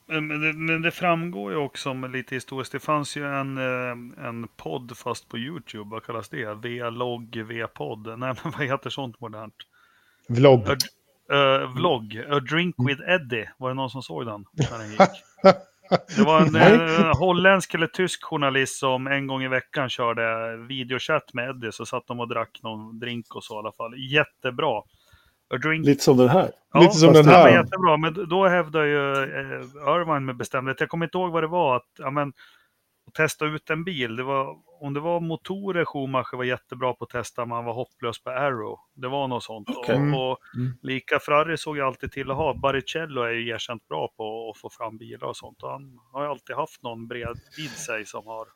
[0.06, 2.72] men, det, men det framgår ju också med lite historiskt.
[2.72, 5.90] Det fanns ju en, eh, en podd fast på YouTube.
[5.90, 6.54] Vad kallas det?
[6.54, 8.18] V-logg, V-podd.
[8.18, 9.54] Nej, men vad heter sånt modernt?
[10.28, 10.66] Vlogg.
[11.32, 12.22] Eh, vlogg.
[12.30, 13.48] A Drink with Eddie.
[13.58, 15.24] Var det någon som såg den när den gick?
[16.16, 21.34] Det var en, eh, holländsk eller tysk journalist som en gång i veckan körde videochatt
[21.34, 21.72] med Eddie.
[21.72, 23.98] Så satt de och drack någon drink och så i alla fall.
[23.98, 24.82] Jättebra.
[25.54, 25.86] A drink...
[25.86, 26.50] Lite som den här.
[26.72, 27.50] Ja, lite som den var här.
[27.50, 29.60] jättebra, men då hävdar ju eh,
[29.96, 30.80] Irvine med bestämdhet.
[30.80, 31.76] Jag kommer inte ihåg vad det var.
[31.76, 32.32] Att, ja, men,
[33.16, 34.16] testa ut en bil.
[34.16, 37.72] Det var, om det var motorer Schumacher var jättebra på att testa, men han var
[37.72, 38.78] hopplös på Arrow.
[38.94, 39.68] Det var något sånt.
[39.76, 39.96] Okej.
[39.96, 40.72] Och, och Mm.
[40.82, 42.54] lika Ferrari såg jag alltid till att ha.
[42.54, 45.62] Baricello är ju erkänt bra på att få fram bilar och sånt.
[45.62, 48.46] Och han har ju alltid haft någon bred vid sig som har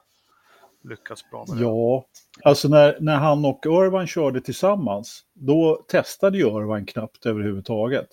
[0.84, 1.62] lyckats bra med det.
[1.62, 2.04] Ja,
[2.44, 8.08] alltså när, när han och Irvine körde tillsammans, då testade ju Irvine knappt överhuvudtaget.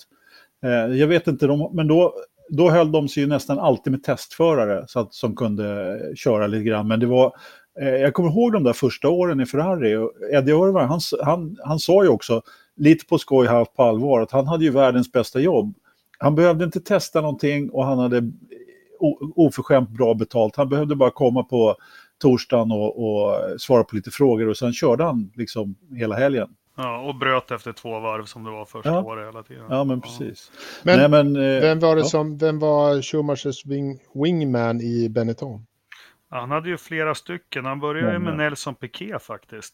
[0.63, 2.13] Eh, jag vet inte, de, men då,
[2.49, 6.63] då höll de sig ju nästan alltid med testförare så att, som kunde köra lite
[6.63, 6.87] grann.
[6.87, 7.33] Men det var,
[7.81, 9.95] eh, jag kommer ihåg de där första åren i Ferrari.
[9.95, 12.41] Och Eddie Irvine, han, han, han sa ju också,
[12.75, 15.75] lite på skoj halvt på allvar, att han hade ju världens bästa jobb.
[16.19, 18.23] Han behövde inte testa någonting och han hade eh,
[19.35, 20.55] oförskämt bra betalt.
[20.55, 21.75] Han behövde bara komma på
[22.21, 26.49] torsdagen och, och svara på lite frågor och sen körde han liksom hela helgen.
[26.77, 29.03] Ja, och bröt efter två varv som det var första ja.
[29.03, 29.65] året hela tiden.
[29.69, 30.51] Ja, men precis.
[30.83, 32.07] Men, Nej, men eh, vem var det ja.
[32.07, 35.65] som, vem var Schumachers wing, wingman i Benetton?
[36.29, 37.65] Han hade ju flera stycken.
[37.65, 39.73] Han började ju med Nelson Piquet faktiskt.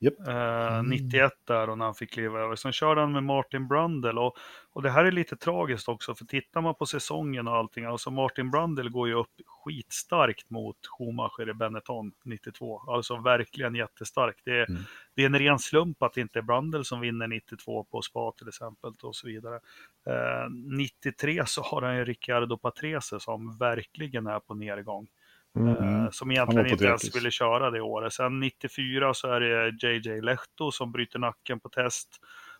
[0.00, 0.28] Yep.
[0.28, 2.56] Eh, 91 där och när han fick kliva över.
[2.56, 4.36] Sen körde han med Martin Brundle och,
[4.72, 8.10] och det här är lite tragiskt också för tittar man på säsongen och allting, alltså
[8.10, 12.78] Martin Brundle går ju upp skitstarkt mot Schumacher i Benetton 92.
[12.78, 14.40] Alltså verkligen jättestarkt.
[14.44, 14.82] Det är, mm.
[15.14, 18.32] det är en ren slump att det inte är Brundle som vinner 92 på Spa
[18.32, 19.60] till exempel och så vidare.
[20.06, 25.08] Eh, 93 så har han ju Riccardo Patrese som verkligen är på nedgång.
[25.56, 26.12] Mm.
[26.12, 28.12] Som egentligen inte ens ville köra det året.
[28.12, 32.08] Sen 94 så är det JJ Lehto som bryter nacken på test.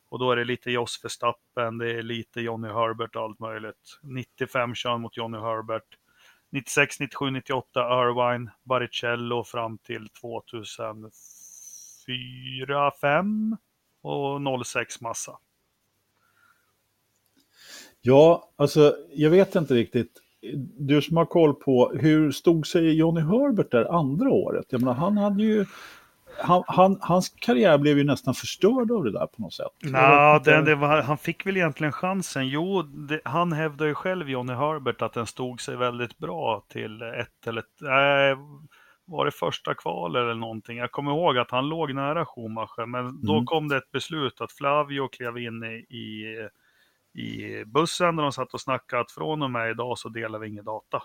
[0.08, 3.98] Och då är det lite Jos Verstappen, det är lite Johnny Herbert och allt möjligt.
[4.02, 5.96] 95 kör mot Johnny Herbert.
[6.52, 13.56] 96, 97, 98 Irvine, Baricello fram till 2004, 5
[14.02, 15.38] och 06 Massa.
[18.00, 20.22] Ja, alltså jag vet inte riktigt
[20.78, 24.66] du som har koll på, hur stod sig Johnny Herbert där andra året?
[24.68, 25.66] Jag menar, han hade ju...
[26.38, 29.66] Han, han, hans karriär blev ju nästan förstörd av det där på något sätt.
[29.82, 32.48] Nej, det, det var, han fick väl egentligen chansen.
[32.48, 37.02] Jo, det, han hävdar ju själv, Johnny Herbert, att den stod sig väldigt bra till
[37.02, 37.64] ett eller...
[37.80, 38.36] Nej,
[39.06, 40.78] var det första kval eller någonting?
[40.78, 43.44] Jag kommer ihåg att han låg nära Schumacher, men då mm.
[43.44, 46.36] kom det ett beslut att Flavio klev in i, i
[47.14, 50.48] i bussen där de satt och snackade att från och med idag så delar vi
[50.48, 51.02] ingen data.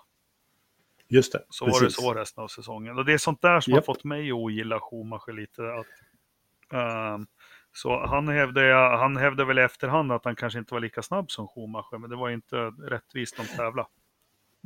[1.07, 1.45] Just det.
[1.49, 1.81] Så precis.
[1.81, 2.97] var det så resten av säsongen.
[2.97, 3.77] Och det är sånt där som yep.
[3.87, 5.61] har fått mig att ogilla Schumacher lite.
[5.73, 7.27] Att, um,
[7.73, 11.31] så han hävdade, han hävdade väl i efterhand att han kanske inte var lika snabb
[11.31, 13.89] som Schumacher, men det var inte rättvist de tävlade.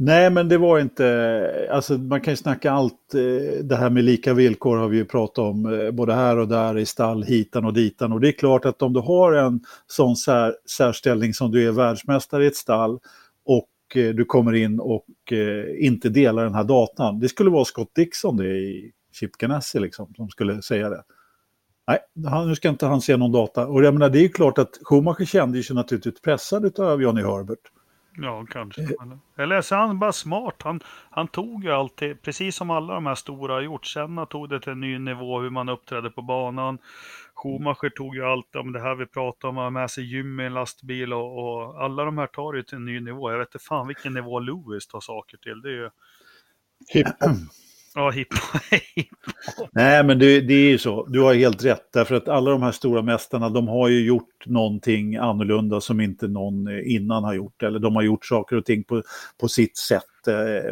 [0.02, 4.04] Nej, men det var inte, alltså man kan ju snacka allt, eh, det här med
[4.04, 7.66] lika villkor har vi ju pratat om, eh, både här och där i stall, hitan
[7.66, 8.12] och ditan.
[8.12, 11.72] Och det är klart att om du har en sån sär, särställning som du är
[11.72, 13.00] världsmästare i ett stall
[13.46, 15.06] och eh, du kommer in och
[15.80, 17.20] inte delar den här datan.
[17.20, 21.04] Det skulle vara Scott Dixon det i Chip Ganassi liksom, som skulle säga det.
[21.88, 22.00] Nej,
[22.48, 23.68] nu ska inte han se någon data.
[23.68, 27.22] Och jag menar, det är ju klart att Schumacher kände sig naturligtvis pressad av Johnny
[27.22, 27.60] Herbert.
[28.22, 28.88] Ja, kanske.
[29.38, 30.62] Eller så är han bara smart.
[30.64, 30.80] Han,
[31.10, 33.86] han tog ju alltid, precis som alla de här stora har gjort.
[33.86, 36.78] Senna tog det till en ny nivå hur man uppträdde på banan.
[37.36, 40.46] Schumacher tog ju allt om det här vi pratade om, att med sig gym i
[40.46, 43.32] en lastbil och, och, alla de här tar ju till en ny nivå.
[43.32, 45.62] Jag vet inte fan vilken nivå Lewis tar saker till.
[45.62, 45.90] Det är ju...
[46.94, 47.16] Hiphop.
[47.96, 48.40] Ja, hiphop.
[49.72, 51.06] Nej, men det, det, är ju så.
[51.06, 51.90] Du har helt rätt.
[51.94, 56.28] Därför att alla de här stora mästarna, de har ju gjort någonting annorlunda som inte
[56.28, 57.64] någon innan har gjort.
[57.64, 59.04] Eller de har gjort saker och ting på,
[59.40, 60.28] på sitt sätt.
[60.28, 60.72] Eh,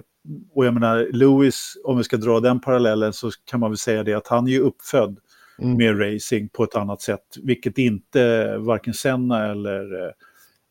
[0.53, 4.03] och jag menar, Lewis, om vi ska dra den parallellen så kan man väl säga
[4.03, 5.19] det att han är ju uppfödd
[5.61, 5.77] mm.
[5.77, 7.37] med racing på ett annat sätt.
[7.43, 10.11] Vilket inte varken Senna eller, eh,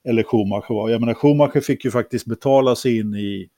[0.09, 0.91] eller Schumacher var.
[0.91, 3.49] Jag menar, Schumacher fick ju faktiskt betala sig in i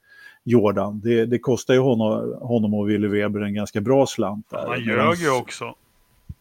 [0.48, 1.00] Jordan.
[1.04, 4.46] Det, det kostar ju honom, honom och Willy Weber en ganska bra slant.
[4.50, 4.66] Där.
[4.66, 5.74] Han ljög ju också.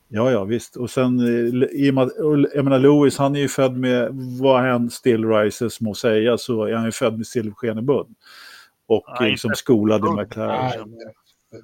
[0.10, 0.76] Ja, ja, visst.
[0.76, 2.10] Och sen, eh, i och med,
[2.54, 4.10] jag menar, Lewis, han är ju född med,
[4.42, 8.16] vad han still rises må säga, så är han ju född med silverskenebund.
[8.88, 10.96] Och Nej, liksom skolad i McLaren.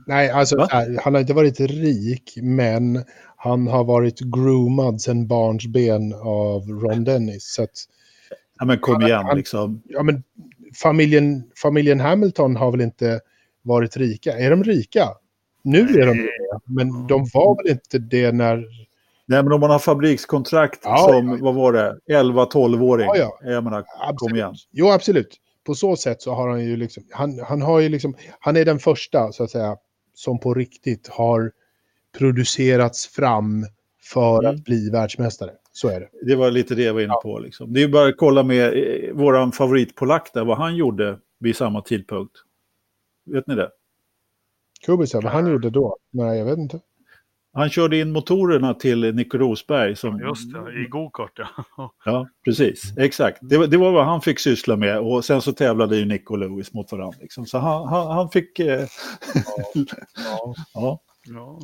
[0.08, 3.04] Nej, alltså här, han har inte varit rik, men
[3.36, 7.54] han har varit groomad sedan barns ben av Ron Dennis.
[7.54, 7.70] Så att,
[8.60, 9.82] ja, men kom igen han, liksom.
[9.86, 10.24] Ja, men
[10.76, 13.20] familjen, familjen Hamilton har väl inte
[13.62, 14.38] varit rika?
[14.38, 15.10] Är de rika?
[15.64, 16.30] Nu är de det,
[16.66, 18.66] men de var väl inte det när...
[19.26, 21.38] Nej, men om man har fabrikskontrakt ja, som, ja.
[21.42, 23.06] vad var det, 11-12-åring.
[23.06, 23.52] Ja, ja.
[23.52, 23.86] Jag menar,
[24.18, 24.56] kom igen.
[24.72, 25.38] Jo, absolut.
[25.66, 28.66] På så sätt så har han ju liksom, han, han har ju liksom, han är
[28.66, 29.78] den första, så att säga,
[30.14, 31.52] som på riktigt har
[32.18, 33.66] producerats fram
[34.04, 34.56] för mm.
[34.56, 35.52] att bli världsmästare.
[35.76, 36.10] Så är det.
[36.22, 37.40] Det var lite det jag var inne på.
[37.40, 37.74] Liksom.
[37.74, 41.82] Det är bara att kolla med eh, vår favoritpolack där, vad han gjorde vid samma
[41.82, 42.34] tidpunkt.
[43.26, 43.70] Vet ni det?
[44.86, 45.98] Kubica, vad han gjorde då?
[46.12, 46.80] Nej, jag vet inte.
[47.54, 49.96] Han körde in motorerna till Nico Rosberg.
[49.96, 50.20] Som...
[50.20, 51.48] Just det, i gokart ja.
[52.06, 52.98] ja, precis.
[52.98, 53.40] Exakt.
[53.42, 56.34] Det var, det var vad han fick syssla med och sen så tävlade ju Nico
[56.34, 57.18] och Lewis mot varandra.
[57.22, 57.46] Liksom.
[57.46, 58.60] Så han, han, han fick...
[58.60, 58.88] Eh...
[60.16, 60.54] Ja.
[60.74, 61.00] ja.
[61.26, 61.60] Ja.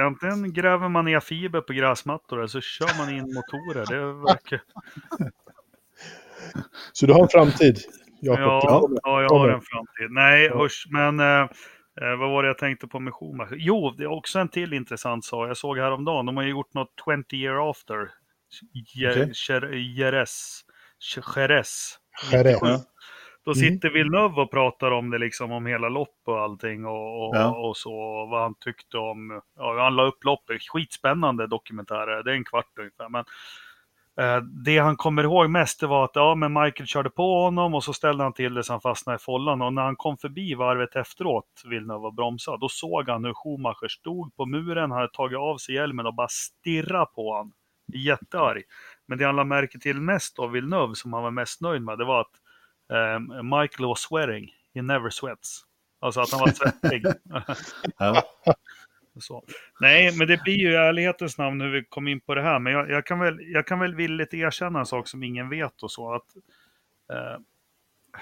[0.00, 3.86] Antingen gräver man ner fiber på gräsmattor eller så kör man in motorer.
[3.86, 4.60] Det verkar...
[6.92, 7.78] Så du har en framtid,
[8.20, 8.42] Jakob?
[8.42, 10.10] Ja, ja, jag har en framtid.
[10.10, 10.64] Nej, Ja.
[10.64, 11.40] usch, men eh,
[12.00, 13.56] eh, vad var det jag tänkte på med Schumacher?
[13.58, 15.48] Jo, det är också en till intressant sak.
[15.48, 16.92] Jag såg häromdagen, de har ju gjort något
[17.30, 18.10] 20 year after.
[19.96, 20.64] Jerez.
[22.32, 22.60] Jerez.
[23.46, 23.60] Då Mm.
[23.74, 27.56] sitter Villeneuve och pratar om det liksom, om hela lopp och allting och, och, Ja.
[27.56, 30.62] och så, vad han tyckte om, ja, han la upp loppet.
[30.62, 33.08] Skitspännande dokumentärer, det är en kvart ungefär.
[33.08, 33.24] Men
[34.20, 37.74] eh, det han kommer ihåg mest det var att ja, men Michael körde på honom
[37.74, 39.62] och så ställde han till det så han fastnade i follan.
[39.62, 43.88] Och när han kom förbi varvet efteråt, Villeneuve och bromsade, då såg han hur Schumacher
[43.88, 47.52] stod på muren, hade tagit av sig hjälmen och bara stirrade på honom.
[47.94, 48.62] Jättearg.
[49.08, 51.98] Men det han lade märke till mest av Villeneuve, som han var mest nöjd med,
[51.98, 52.30] det var att
[52.92, 55.62] eh, Michael was sweating, he never sweats.
[56.00, 57.04] Alltså att han var svettig.
[59.20, 59.44] Så.
[59.80, 62.58] Nej, men det blir ju i ärlighetens namn hur vi kom in på det här.
[62.58, 65.82] Men jag, jag, kan, väl, jag kan väl villigt erkänna en sak som ingen vet
[65.82, 66.14] och så.
[66.14, 66.36] Att
[67.12, 67.40] eh,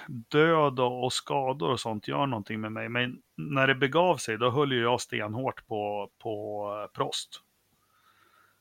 [0.08, 2.88] död och, och skador och sånt gör någonting med mig.
[2.88, 7.40] Men när det begav sig, då höll ju jag stenhårt på, på eh, Prost.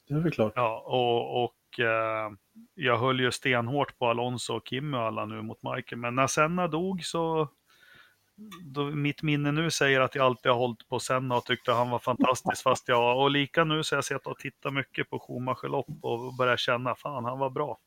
[0.07, 0.53] Det är väl klart.
[0.55, 2.31] Ja, och, och eh,
[2.75, 5.99] jag höll ju stenhårt på Alonso och Kimi och alla nu mot Michael.
[6.01, 7.49] Men när Senna dog så...
[8.63, 11.89] Då, mitt minne nu säger att jag alltid har hållit på Senna och tyckte han
[11.89, 12.63] var fantastisk.
[12.63, 16.33] Fast jag, och lika nu så har jag sett och tittat mycket på Schumacher-lopp och
[16.35, 17.77] börjat känna, fan han var bra.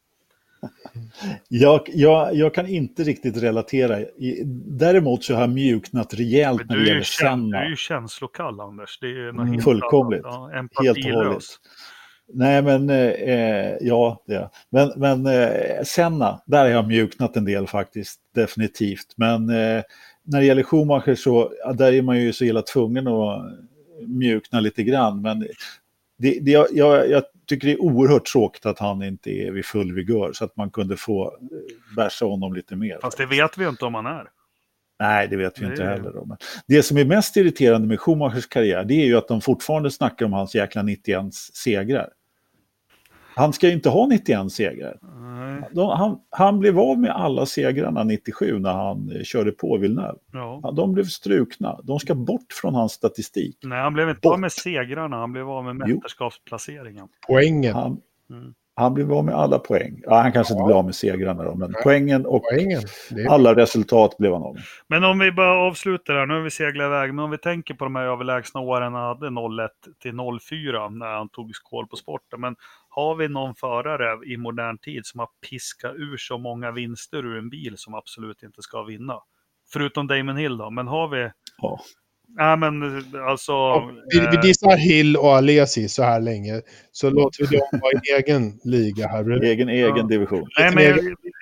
[1.48, 3.98] Jag, jag, jag kan inte riktigt relatera.
[4.66, 7.64] Däremot så har jag mjuknat rejält när det är gäller kän, du Senna.
[7.64, 8.98] är ju känslokall Anders.
[9.00, 9.46] Det är Mm.
[9.52, 10.22] helt Fullkomligt.
[10.24, 10.50] Ja,
[10.82, 11.42] Helt och hållet.
[12.32, 14.48] Nej, men eh, eh, ja, det är.
[14.70, 19.06] Men, men eh, Senna, där har jag mjuknat en del faktiskt, definitivt.
[19.16, 19.82] Men eh,
[20.22, 23.42] när det gäller Schumacher så, där är man ju så illa tvungen att
[24.06, 25.22] mjukna lite grann.
[25.22, 25.46] Men
[26.18, 29.94] det, det, jag, jag, tycker det är oerhört tråkigt att han inte är vid full
[29.94, 32.98] vigör så att man kunde få eh, bärsa honom lite mer.
[33.02, 34.28] Fast det vet vi ju inte om han är.
[35.00, 36.12] Nej, det vet vi Det inte heller.
[36.12, 36.24] Då.
[36.24, 36.36] Men
[36.66, 40.26] det som är mest irriterande med Schumachers karriär, det är ju att de fortfarande snackar
[40.26, 42.08] om hans jäkla 91 segrar.
[43.36, 44.98] Han ska ju inte ha 91 segrar.
[45.72, 50.18] De, han, han blev av med alla segrarna 97 när han eh, körde på Villeneuve.
[50.32, 50.60] ja.
[50.62, 51.80] Ja, De blev strukna.
[51.82, 53.58] De ska bort från hans statistik.
[53.62, 54.32] Nej, han blev inte Bort.
[54.32, 55.94] av med segrarna, han blev av med Jo.
[55.96, 57.08] mästerskapsplaceringen.
[57.28, 57.74] Poängen.
[57.74, 58.54] Han, Mm.
[58.74, 60.00] han blev av med alla poäng.
[60.04, 61.80] Ja, han kanske inte blev av med segrarna då, men Nej.
[61.84, 62.82] poängen och Poängen.
[63.10, 63.30] Är...
[63.30, 64.62] alla resultat blev han av med.
[64.88, 67.74] Men om vi bara avslutar här, nu har vi seglat iväg, men om vi tänker
[67.74, 69.26] på de här överlägsna åren han hade
[69.64, 69.70] 01
[70.02, 72.40] till 04 när han tog skål på sporten.
[72.40, 72.56] Men
[72.96, 77.38] har vi någon förare i modern tid som har piskat ur så många vinster ur
[77.38, 79.20] en bil som absolut inte ska vinna?
[79.72, 81.30] Förutom Damon Hill då, men har vi...
[81.58, 81.80] Ja.
[82.28, 82.82] Nej men
[83.28, 83.80] alltså...
[84.12, 86.62] Vi, vi eh, dissar Hill och Alesi så här länge.
[86.92, 89.44] Så låter vi dem vara i egen liga här.
[89.44, 90.02] Egen, egen Ja.
[90.02, 90.48] division.
[90.58, 90.98] Nej, men jag,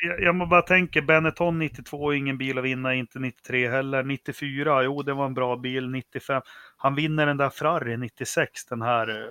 [0.07, 4.03] jag, jag bara tänka, Benetton 92, ingen bil att vinna, inte 93 heller.
[4.03, 5.91] 94, jo det var en bra bil.
[5.91, 6.43] 95,
[6.85, 9.27] han vinner den där Ferrari 96, den här eh,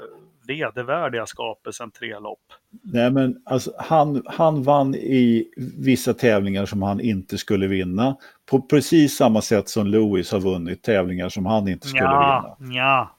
[0.48, 2.40] vedervärdiga skapelsen, tre lopp.
[2.84, 8.16] Nej, men alltså, han, han vann i vissa tävlingar som han inte skulle vinna.
[8.46, 12.74] På precis samma sätt som Lewis har vunnit tävlingar som han inte skulle Ja, vinna.
[12.76, 13.16] ja,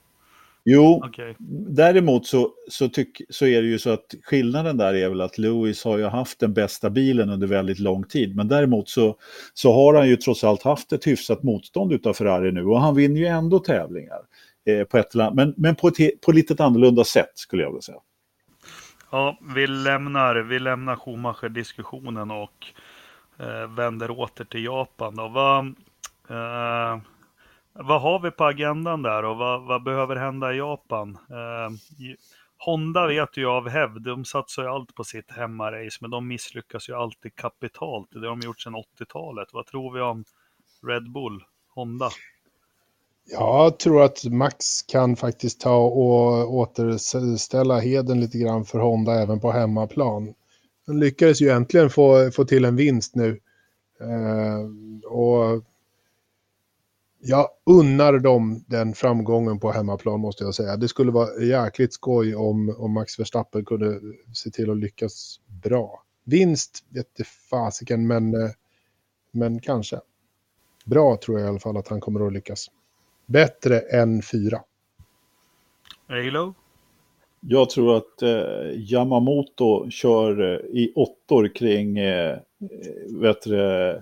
[0.66, 1.36] Jo, okej.
[1.68, 5.38] däremot så, så, tyck, så är det ju så att skillnaden där är väl att
[5.38, 8.36] Lewis har ju haft den bästa bilen under väldigt lång tid.
[8.36, 9.16] Men däremot så,
[9.54, 12.94] så har han ju trots allt haft ett hyfsat motstånd utav Ferrari nu och han
[12.94, 14.20] vinner ju ändå tävlingar.
[14.66, 17.98] Eh, på ett, men men på, ett, på ett annorlunda sätt skulle jag vilja säga.
[19.10, 22.66] Ja, vi lämnar, vi lämnar Schumacher-diskussionen och
[23.38, 25.16] eh, vänder åter till Japan.
[25.16, 25.28] Då.
[25.28, 25.66] Vad,
[26.28, 27.00] eh,
[27.74, 31.18] vad har vi på agendan där och vad, vad behöver hända i Japan?
[31.30, 31.76] Eh,
[32.58, 36.88] Honda vet ju av hävd, de satsar ju allt på sitt hemmarace, men de misslyckas
[36.88, 38.08] ju alltid kapitalt.
[38.12, 39.48] Det har de gjort sedan 80-talet.
[39.52, 40.24] Vad tror vi om
[40.86, 42.10] Red Bull, Honda?
[43.30, 49.40] Jag tror att Max kan faktiskt ta och återställa heden lite grann för Honda även
[49.40, 50.34] på hemmaplan.
[50.86, 53.40] Han lyckades ju äntligen få, få till en vinst nu.
[54.00, 55.64] Eh, och
[57.26, 60.76] jag unnar dem den framgången på hemmaplan måste jag säga.
[60.76, 64.00] Det skulle vara jäkligt skoj om, om Max Verstappen kunde
[64.32, 66.02] se till att lyckas bra.
[66.24, 68.34] Vinst vete fasiken, men,
[69.30, 70.00] men kanske.
[70.84, 72.70] Bra tror jag i alla fall att han kommer att lyckas.
[73.26, 74.60] Bättre än fyra.
[76.08, 76.54] Alo?
[77.40, 82.38] Jag tror att eh, Yamamoto kör eh, i åttor kring, eh, eh,
[83.20, 84.00] vet du,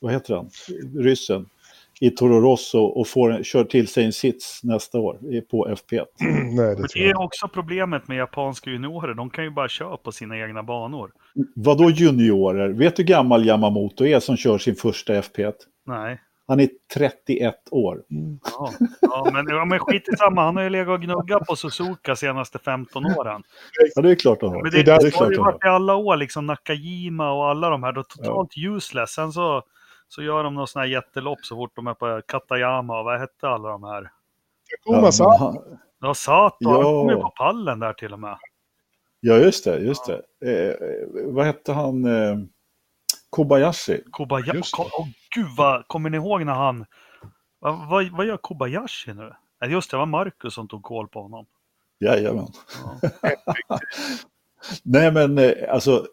[0.00, 0.50] vad heter han,
[0.94, 1.46] ryssen,
[2.06, 5.18] i Toro Rosso och får, kör till sig en sits nästa år
[5.50, 6.04] på FP1.
[6.56, 9.14] Nej, det det är också problemet med japanska juniorer.
[9.14, 11.10] De kan ju bara köra på sina egna banor.
[11.54, 12.68] Vadå juniorer?
[12.68, 15.52] Vet du hur gammal Yamamoto är som kör sin första FP1?
[15.86, 16.20] Nej.
[16.46, 18.02] Han är 31 år.
[18.52, 20.44] Ja, ja men, ja, men skit i samma.
[20.44, 23.42] Han har ju legat och gnuggat på Suzuka senaste 15 åren.
[23.94, 24.62] Ja, det är klart han har.
[24.62, 27.70] Men Det det, det, därför- har ju varit i alla år, liksom Nakajima och alla
[27.70, 27.92] de här.
[27.92, 29.10] Då totalt useless.
[29.10, 29.62] Sen så,
[30.08, 33.20] så gör de någon sån här jättelopp så fort de är på Katayama och vad
[33.20, 34.10] hette alla de här?
[34.84, 36.70] Takuma sa men han- Ja, Sato, Ja.
[36.72, 38.38] han kom ju på pallen där till och med.
[39.20, 39.78] Ja, just det.
[39.78, 40.22] Just det.
[40.70, 40.74] Eh,
[41.24, 42.04] vad hette han?
[42.04, 42.36] Eh,
[43.30, 44.02] Kobayashi.
[44.10, 44.60] Kobayashi.
[44.78, 46.86] Åh gud, vad, kommer ni ihåg när han...
[47.58, 49.32] Vad, vad, vad gör Kobayashi nu?
[49.68, 51.46] Just det, det var Marcus som tog koll på honom.
[52.00, 52.46] Jajamän.
[53.02, 53.10] Ja.
[54.82, 56.06] Nej, men eh, alltså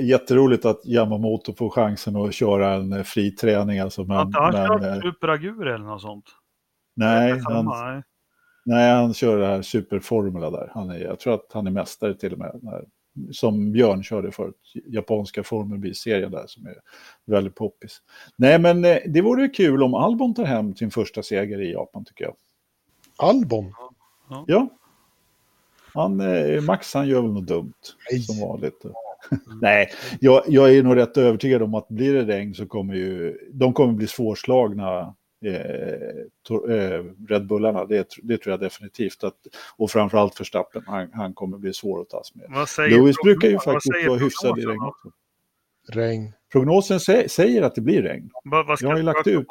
[0.00, 3.78] jätteroligt att Yamamoto får chansen att köra en eh, fri träning.
[3.78, 6.24] Alltså, men, Har inte han men, kört eh, Super Agur eller något sånt?
[6.94, 8.02] nej, Samma, han, nej.
[8.64, 10.70] nej, han kör det här superformula där.
[10.74, 12.60] Han är, jag tror att han är mästare till och med.
[12.62, 12.84] När,
[13.32, 16.74] som Björn körde förut, japanska Formel B-serien där som är
[17.26, 17.98] väldigt poppis.
[18.36, 22.24] Nej, men det vore kul om Albon tar hem sin första seger i Japan tycker
[22.24, 22.34] jag.
[23.16, 23.72] Albon.
[24.46, 24.68] Ja.
[25.94, 27.72] Han, eh, Max han gör väl något dumt
[28.10, 28.22] Nej.
[28.22, 28.82] som vanligt.
[29.60, 29.90] Nej,
[30.20, 33.72] jag, jag är nog rätt övertygad om att blir det regn så kommer ju de
[33.72, 35.14] kommer bli svårslagna
[35.44, 37.84] eh, to, eh, Red Bullarna.
[37.84, 39.24] Det, det tror jag definitivt.
[39.24, 39.36] Att,
[39.76, 42.68] och framförallt Verstappen, han, han kommer bli svår att tas med.
[42.90, 45.10] Lewis brukar ju faktiskt vara hyfsad i prognosen regn också.
[45.88, 46.32] Regn.
[46.52, 48.30] Prognosen sä, säger att det blir regn.
[48.44, 49.46] Vad, vad ska Jag har ju lagt ut.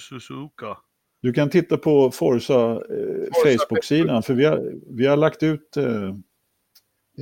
[0.00, 0.76] Suzuka?
[1.24, 6.14] Du kan titta på Forza, eh, Facebook-sidan, för vi har, vi har lagt ut eh,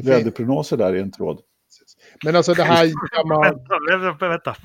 [0.04, 1.40] väderprognoser där i en tråd.
[2.24, 2.84] Men alltså det här.
[3.42, 4.56] Vänta, vänta, vänta.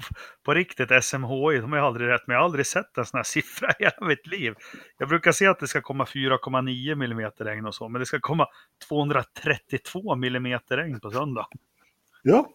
[0.44, 3.24] På riktigt, SMHI, de har aldrig rätt, men jag har aldrig sett en sån här
[3.34, 4.54] siffra i hela mitt liv.
[4.98, 8.20] Jag brukar se att det ska komma 4,9 millimeter regn och så, men det ska
[8.20, 8.48] komma
[8.88, 11.48] 232 millimeter regn på söndag.
[12.24, 12.50] Ja,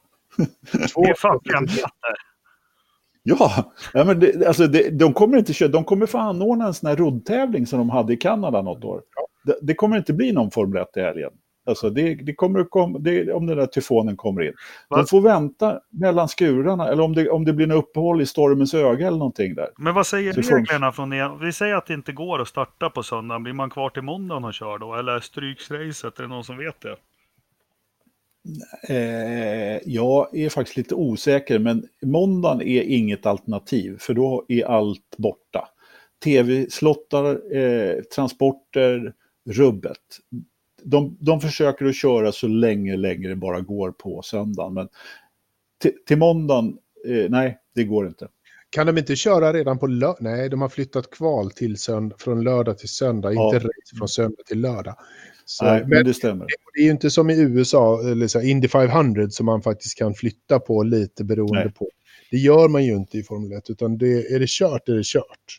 [0.95, 1.41] Det är fan.
[3.23, 6.75] Ja, ja men det, alltså det, de kommer inte köra, de kommer få anordna en
[6.75, 9.03] sån här roddtävling som de hade i Kanada något år.
[9.45, 11.31] Det, det kommer inte bli någon Formel 1 i helgen.
[11.67, 14.53] Alltså det, det kommer komma, det, om den där tyfonen kommer in.
[14.89, 15.07] De Va?
[15.11, 19.07] får vänta mellan skurarna, eller om det, om det blir en uppehåll i stormens öga
[19.07, 19.69] eller någonting där.
[19.79, 21.45] Men vad säger Så de- reglerna från er?
[21.45, 23.43] Vi säger att det inte går att starta på söndagen.
[23.43, 24.95] Blir man kvar till måndagen och kör då?
[24.95, 26.19] Eller stryks racet?
[26.19, 26.97] Är det någon som vet det?
[28.89, 35.17] Eh, jag är faktiskt lite osäker, men måndagen är inget alternativ, för då är allt
[35.17, 35.69] borta.
[36.25, 39.13] Tv-slottar, eh, transporter,
[39.51, 39.99] rubbet.
[40.83, 44.89] De, de försöker att köra så länge, länge det bara går på söndagen, men
[46.07, 46.79] till, måndagen,
[47.09, 48.29] eh, nej, det går inte.
[48.71, 50.17] Kan de inte köra redan på lördag?
[50.21, 53.45] Nej, de har flyttat kval till sönd- från lördag till söndag, Ja.
[53.47, 54.95] inte race från söndag till lördag.
[55.45, 56.47] Så, nej, men det stämmer.
[56.75, 59.99] det är ju inte som i USA, eller så här, Indy 500, som man faktiskt
[59.99, 61.73] kan flytta på lite beroende Nej.
[61.73, 61.89] på.
[62.31, 65.05] Det gör man ju inte i Formel 1, utan det, är det kört är det
[65.07, 65.59] kört.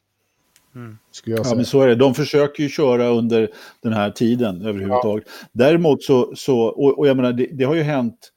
[0.75, 0.97] Mm.
[1.11, 1.55] Skulle jag Ja, säga.
[1.55, 1.95] men så är det.
[1.95, 3.49] De försöker ju köra under
[3.81, 5.27] den här tiden överhuvudtaget.
[5.51, 8.31] Däremot så, så och, och jag menar, det, det har ju hänt,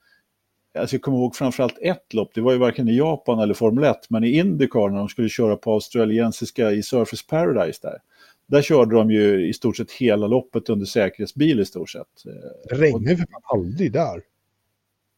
[0.79, 3.85] alltså jag kommer ihåg framförallt ett lopp, det var ju varken i Japan eller Formel
[3.85, 7.99] 1, men i Indycar när de skulle köra på australiensiska i Surface Paradise där.
[8.49, 12.27] Där körde de ju i stort sett hela loppet under säkerhetsbil i stort sett.
[12.27, 12.33] Eh,
[12.69, 14.23] Det regnar ju för fan aldrig där.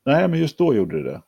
[0.07, 1.23] Nej, men just då gjorde det det.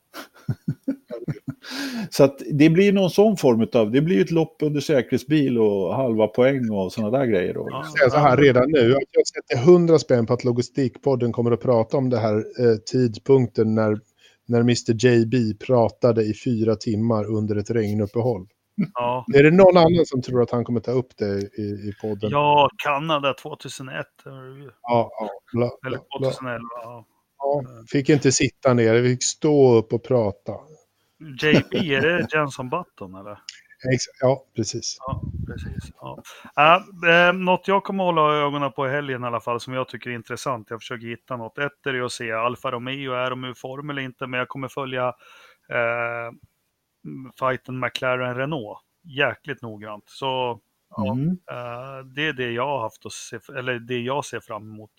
[2.10, 5.58] så att det blir någon sån form av, det blir ju ett lopp under säkerhetsbil
[5.58, 7.68] och halva poäng och sådana där grejer då.
[7.70, 7.84] Ja.
[7.98, 8.96] säga så här redan nu.
[9.12, 13.74] Jag sätter 100 spänn på att Logistikpodden kommer att prata om det här eh, tidpunkten
[13.74, 14.00] när,
[14.46, 18.46] när Mr JB pratade i fyra timmar under ett regnuppehåll.
[18.94, 19.24] Ja.
[19.34, 22.30] Är det någon annan som tror att han kommer ta upp det i, i podden?
[22.30, 24.06] ja, Kanada 2001.
[24.24, 26.30] ja, ja, Eller bla, bla.
[26.30, 26.60] 2011.
[26.82, 27.06] Ja.
[27.38, 27.62] Ja,
[27.92, 30.52] fick inte sitta ner, vi fick stå upp och prata.
[31.42, 33.38] JB, är det Jenson Button eller?
[34.20, 34.96] Ja, precis.
[35.00, 35.92] Ja, precis.
[36.00, 36.22] Ja.
[36.56, 39.88] Äh, eh, något jag kommer hålla ögonen på i helgen i alla fall, som jag
[39.88, 40.66] tycker är intressant.
[40.70, 41.58] Jag försöker hitta något.
[41.58, 44.26] Ett är det att se Alfa Romeo, är de ur form eller inte?
[44.26, 45.08] Men jag kommer följa
[45.68, 46.32] eh,
[47.38, 50.04] fighten McLaren-Renault jäkligt noggrant.
[50.06, 50.60] Så
[50.96, 51.28] ja, Mm.
[51.28, 54.90] eh, det är det jag har haft att se, eller det jag ser fram emot.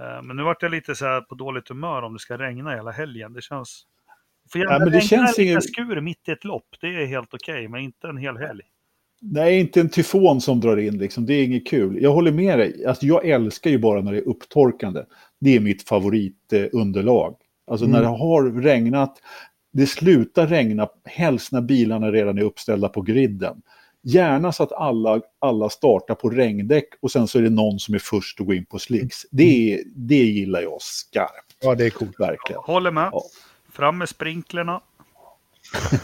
[0.00, 2.74] Eh, men nu vart jag lite så här på dåligt humör om det ska regna
[2.74, 3.32] hela helgen.
[3.32, 3.82] Det känns...
[4.52, 7.68] För Ja, men det känns ingen- skur mitt i ett lopp, det är helt okej,
[7.68, 8.62] men inte en hel helg.
[9.20, 11.26] Nej, inte en tyfon som drar in liksom.
[11.26, 12.02] Det är inget kul.
[12.02, 12.86] Jag håller med dig.
[12.86, 15.04] Alltså, jag älskar ju bara när det är upptorkande.
[15.40, 17.36] Det är mitt favoritunderlag.
[17.66, 19.18] Alltså när det har regnat,
[19.76, 23.62] det slutar regna, helst när bilarna redan är uppställda på griden.
[24.02, 27.94] Gärna så att alla, alla startar på regndäck och sen så är det någon som
[27.94, 29.22] är först att gå in på slicks.
[29.30, 31.56] Det, det gillar jag skarpt.
[31.60, 32.20] Ja, det är coolt.
[32.20, 32.60] Verkligen.
[32.62, 33.08] Håller med.
[33.12, 33.22] Ja.
[33.72, 34.80] Fram med sprinklerna.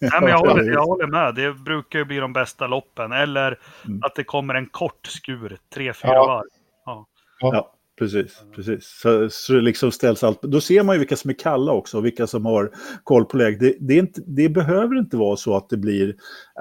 [0.00, 1.34] Nej, men jag, håller, jag håller med.
[1.34, 3.12] Det brukar ju bli de bästa loppen.
[3.12, 4.00] Eller Mm.
[4.02, 6.26] att det kommer en kort skur, tre, fyra Ja.
[6.26, 6.44] varv.
[6.84, 7.06] Ja.
[7.40, 8.42] Ja, precis.
[8.54, 8.84] precis.
[9.02, 10.42] Så, så liksom ställs allt.
[10.42, 12.70] Då ser man ju vilka som är kalla också och vilka som har
[13.04, 13.60] koll på läget.
[13.60, 16.14] Det, det, inte, det behöver inte vara så att det blir...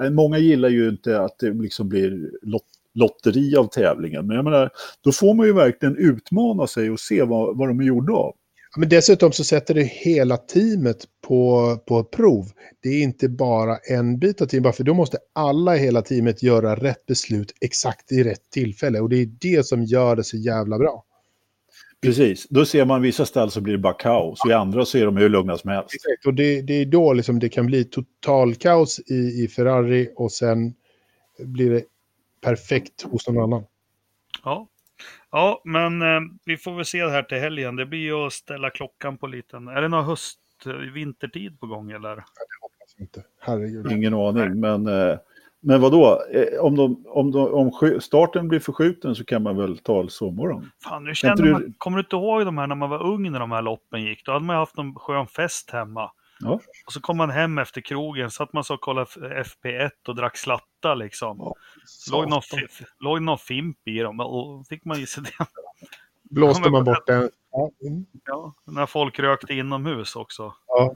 [0.03, 2.63] eh, Många gillar ju inte att det liksom blir lot,
[2.93, 4.27] lotteri av tävlingen.
[4.27, 4.69] Men jag menar,
[5.03, 8.33] då får man ju verkligen utmana sig och se vad, vad de är gjorda av.
[8.77, 12.45] Men dessutom så sätter det hela teamet på, på prov.
[12.83, 16.43] Det är inte bara en bit av teamet, för då måste alla i hela teamet
[16.43, 18.99] göra rätt beslut exakt i rätt tillfälle.
[18.99, 21.03] Och det är det som gör det så jävla bra.
[22.03, 24.97] Precis, då ser man vissa ställen så blir det bara kaos och i andra så
[24.97, 25.95] är de hur lugna som helst.
[25.95, 30.09] Exakt, och det, det är då liksom det kan bli total kaos i, i Ferrari
[30.15, 30.73] och sen
[31.39, 31.83] blir det
[32.41, 33.63] perfekt hos någon annan.
[34.43, 34.67] Ja.
[35.31, 37.75] ja, men eh, vi får väl se det här till helgen.
[37.75, 39.67] Det blir ju att ställa klockan på liten...
[39.67, 40.39] Är det någon höst,
[40.93, 42.11] vintertid på gång eller?
[42.11, 43.23] Alltså Inte.
[43.39, 43.91] Herregud.
[43.91, 45.17] Ingen aning, men, eh,
[45.63, 46.21] men vadå?
[46.33, 50.69] Eh, Om, de, om, de, om starten blir förskjuten så kan man väl ta sovmorgon?
[50.83, 53.03] Fan, nu känner inte du- man, kommer du inte ihåg de här när man var
[53.03, 54.25] ung när de här loppen gick?
[54.25, 56.11] Då hade man haft en skön fest hemma.
[56.39, 56.59] Ja.
[56.85, 59.07] Och så kom man hem efter krogen, satt man så och kollade
[59.43, 61.37] FP1 och drack slatta liksom.
[61.39, 61.55] Ja,
[62.11, 62.41] Låg någon,
[62.99, 65.45] låg någon fimp i dem och fick man i sig det.
[66.29, 67.29] Blåste man bort den.
[67.55, 68.05] Ja, mm.
[68.25, 70.53] Ja, när folk rökte inomhus också.
[70.67, 70.93] ja.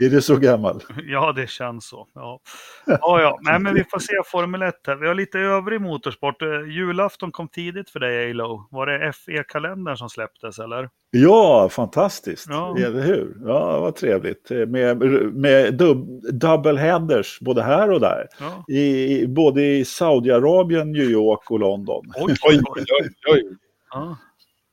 [0.06, 0.82] Är det så gammal?
[1.04, 2.08] Ja, det känns så.
[2.14, 2.40] Ja,
[2.86, 3.38] ja, ja.
[3.42, 4.96] Nej, men vi får se Formel 1 här.
[4.96, 6.42] Vi har lite övrig motorsport.
[6.42, 8.68] Eh, Julafton kom tidigt för dig, Alo.
[8.70, 10.88] Var det FE-kalendern som släpptes, eller?
[11.10, 12.46] Ja, fantastiskt.
[12.48, 12.76] Ja.
[12.78, 13.36] Eller hur?
[13.46, 14.50] Ja, vad trevligt.
[14.50, 14.98] Eh, Med,
[15.34, 18.28] med dub, double headers både här och där.
[18.40, 18.74] Ja.
[18.74, 22.04] I, både i Saudiarabien, New York och London.
[22.16, 22.84] Oj, oj, oj.
[23.32, 23.42] oj.
[23.94, 24.16] Ja.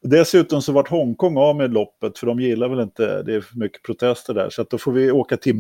[0.02, 3.58] Dessutom så vart Hongkong av med loppet för de gillar väl inte, det är för
[3.58, 4.50] mycket protester där.
[4.50, 5.56] Så att då får vi åka till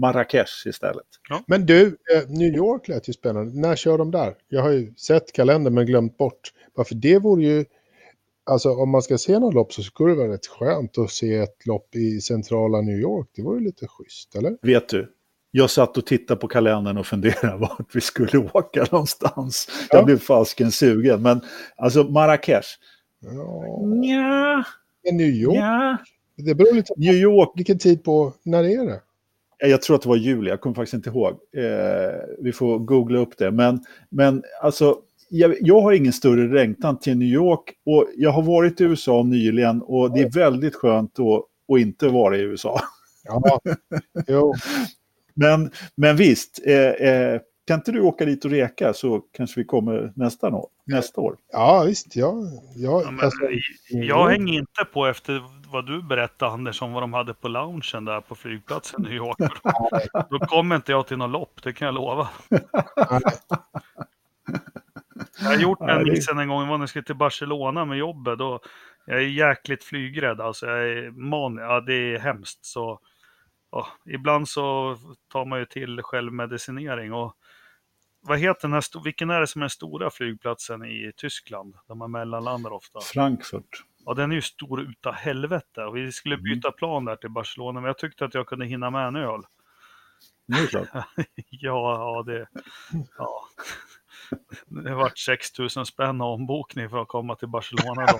[0.00, 1.06] Marrakesh istället.
[1.46, 3.60] Men du, eh, New York lät ju spännande.
[3.60, 4.34] När kör de där?
[4.48, 6.52] Jag har ju sett kalendern men glömt bort.
[6.74, 7.64] Varför det vore ju...
[8.46, 11.36] Alltså om man ska se något lopp så skulle det vara rätt skönt att se
[11.36, 13.28] ett lopp i centrala New York.
[13.36, 14.56] Det vore ju lite schysst, eller?
[14.62, 15.08] Vet du,
[15.50, 19.68] jag satt och tittade på kalendern och funderade vart vi skulle åka någonstans.
[19.90, 19.96] Ja.
[19.96, 21.22] Jag blev fasken sugen.
[21.22, 21.40] Men
[21.76, 22.68] alltså Marrakesh.
[23.24, 24.64] Ja, Nja,
[25.04, 25.98] men New York, nja.
[26.36, 28.32] det beror lite på New York, vilken tid på...
[28.42, 29.00] När är det?
[29.58, 31.32] jag tror att det var juli, jag kommer faktiskt inte ihåg.
[31.32, 33.50] Eh, vi får googla upp det.
[33.50, 34.96] Men, men alltså,
[35.28, 39.22] jag, jag har ingen större längtan till New York och jag har varit i USA
[39.22, 42.80] nyligen och det är väldigt skönt att, att inte vara i USA.
[43.24, 43.60] Ja,
[44.26, 44.54] jo.
[45.36, 49.64] Men, men visst, eh, eh, kan inte du åka dit och reka så kanske vi
[49.64, 50.68] kommer nästa år.
[50.86, 51.36] Nästa år.
[51.52, 52.16] Ja, visst.
[52.16, 52.34] Ja,
[52.76, 53.38] ja, Ja, men, alltså,
[53.88, 55.42] jag hänger inte på efter
[55.72, 59.16] vad du berättade Anders om vad de hade på loungen där på flygplatsen i New
[59.16, 59.36] York.
[60.30, 62.28] Då kommer inte jag till något lopp, det kan jag lova.
[65.40, 68.38] Jag har gjort den missen en gång, när jag skulle till Barcelona med jobbet.
[68.38, 68.60] Då,
[69.06, 72.64] jag är jäkligt flygrädd, alltså jag är man, ja det är hemskt.
[72.64, 73.00] Så,
[73.70, 74.96] ja, ibland så
[75.32, 77.12] tar man ju till självmedicinering.
[77.12, 77.36] Och,
[78.26, 81.74] vad heter den här, vilken är det som är den stora flygplatsen i Tyskland?
[81.88, 83.00] Där man mellanlandar ofta.
[83.00, 83.84] Frankfurt.
[84.06, 85.84] Ja, den är ju stor utav helvete.
[85.84, 88.90] Och vi skulle byta plan där till Barcelona, men jag tyckte att jag kunde hinna
[88.90, 89.40] med en öl.
[90.46, 90.88] Det är klart.
[91.50, 92.46] Ja, ja det...
[93.18, 93.48] Ja.
[94.66, 98.06] Det vart 6 000 spänn ombokning för att komma till Barcelona.
[98.06, 98.18] Då.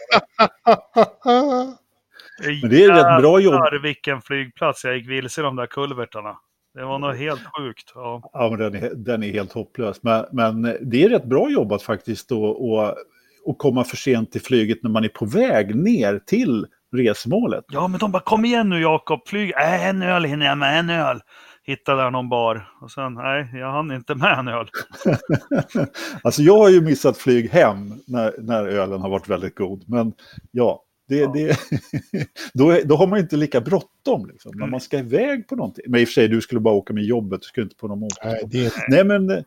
[2.60, 3.82] Men det är rätt bra jobb.
[3.82, 6.38] Vilken flygplats jag gick vilse i de där kulvertarna.
[6.74, 7.92] Det var nog helt sjukt.
[7.94, 8.30] Ja.
[8.32, 10.02] Ja, men den är, den är helt hopplös.
[10.02, 12.94] Men, men det är rätt bra jobbat faktiskt att och,
[13.44, 17.64] och komma för sent till flyget när man är på väg ner till resmålet.
[17.68, 19.50] ja, men de bara kom igen nu Jakob, flyg.
[19.50, 21.20] Äh, en öl hinner jag med, en öl.
[21.66, 22.68] Hittade där någon bar.
[22.80, 24.68] Och sen, nej, jag hann inte med en öl.
[26.22, 29.84] alltså jag har ju missat flyg hem när, när ölen har varit väldigt god.
[29.88, 30.12] Men
[30.50, 31.32] ja, det, Ja.
[31.34, 31.56] Det,
[32.54, 35.56] då, är- då har man ju inte lika bråttom liksom, när man ska iväg på
[35.56, 35.84] någonting.
[35.88, 37.88] Men i och för sig, du skulle bara åka med jobbet, du skulle inte på
[37.88, 38.52] någon motorsport.
[38.52, 39.38] Nej, Nej men, eh,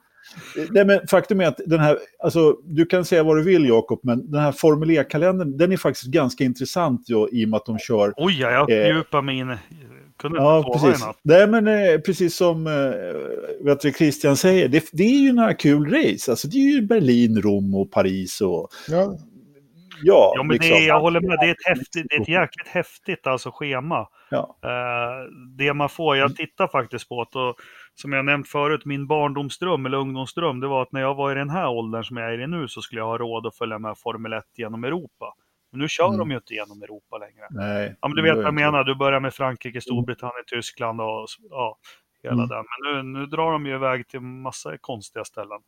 [0.71, 3.99] nej men faktum är att den här, alltså du kan säga vad du vill Jakob,
[4.03, 7.65] men den här Formel E-kalendern, den är faktiskt ganska intressant ja, i och med att
[7.65, 8.83] de kör Oj, ja, jag Eh.
[8.85, 9.55] fördjupar mig in.
[10.19, 11.05] Kunde Ja, inte precis.
[11.23, 15.53] Nej, men eh, precis som eh, vet du, Christian säger, det, det är ju några
[15.53, 16.31] kul race.
[16.31, 19.17] Alltså det är ju Berlin, Rom och Paris och ja,
[20.03, 20.69] ja, Ja, men liksom.
[20.71, 21.37] det, är- jag håller med.
[21.39, 24.07] Det är ett, häftigt, ett jäkligt häftigt alltså, schema.
[24.29, 24.57] Ja.
[24.63, 27.55] Eh, det man får, jag tittar faktiskt på det och
[27.95, 31.35] som jag nämnt förut, min barndomsdröm eller ungdomsdröm, det var att när jag var i
[31.35, 33.79] den här åldern som jag är i nu så skulle jag ha råd att följa
[33.79, 35.33] med Formel 1 genom Europa.
[35.71, 36.17] Men nu kör Mm.
[36.19, 37.47] de ju inte genom Europa längre.
[37.49, 38.83] Nej, Ja, men du vet vad jag menar.
[38.83, 41.77] Du börjar med Frankrike, Storbritannien, Tyskland och ja,
[42.23, 42.47] hela Mm.
[42.47, 42.65] den.
[42.83, 45.59] Men nu, nu drar de ju iväg till massa konstiga ställen.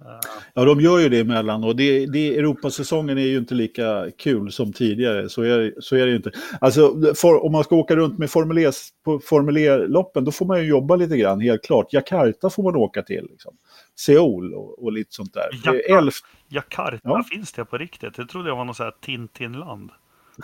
[0.00, 0.20] Eh,
[0.54, 4.52] Ja, de gör ju det emellan och det, det, Europasäsongen är ju inte lika kul
[4.52, 5.28] som tidigare.
[5.28, 6.30] Så är, så är det ju inte.
[6.60, 8.70] Alltså, för, om man ska åka runt med Formel E,
[9.04, 11.92] på Formel E-loppen, då får man ju jobba lite grann, helt klart.
[11.92, 13.26] Jakarta får man åka till.
[13.30, 13.56] Liksom.
[13.98, 15.74] Seoul och, och lite sånt där.
[15.74, 16.14] Är Elf,
[16.48, 17.24] Jakarta, Ja.
[17.30, 18.14] finns det på riktigt?
[18.16, 19.90] Det trodde jag var något sånt här Tintinland.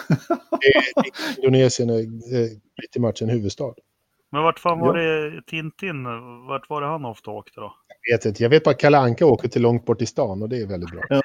[1.38, 2.48] Indonesien är eh,
[2.80, 3.74] pretty much en huvudstad.
[4.32, 5.02] Men vart fan var Ja.
[5.30, 6.04] det Tintin?
[6.48, 7.74] Vart var det han ofta åkte då?
[8.08, 8.42] Jag vet inte.
[8.42, 10.66] Jag vet bara att Kalle Anka åker till långt bort i stan och det är
[10.66, 11.02] väldigt bra.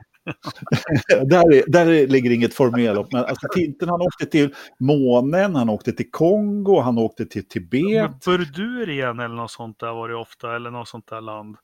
[1.25, 3.11] där, är, där är, ligger inget Formel E-lopp.
[3.11, 8.25] Men alltså, Tintin han åkte till månen, han åkte till Kongo, han åkte till Tibet.
[8.25, 11.57] Burdurien eller något sånt där var det ofta, eller något sånt där land.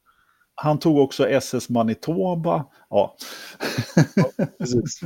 [0.56, 2.66] Han tog också SS Manitoba.
[2.90, 3.16] Ja.
[4.58, 5.00] Precis.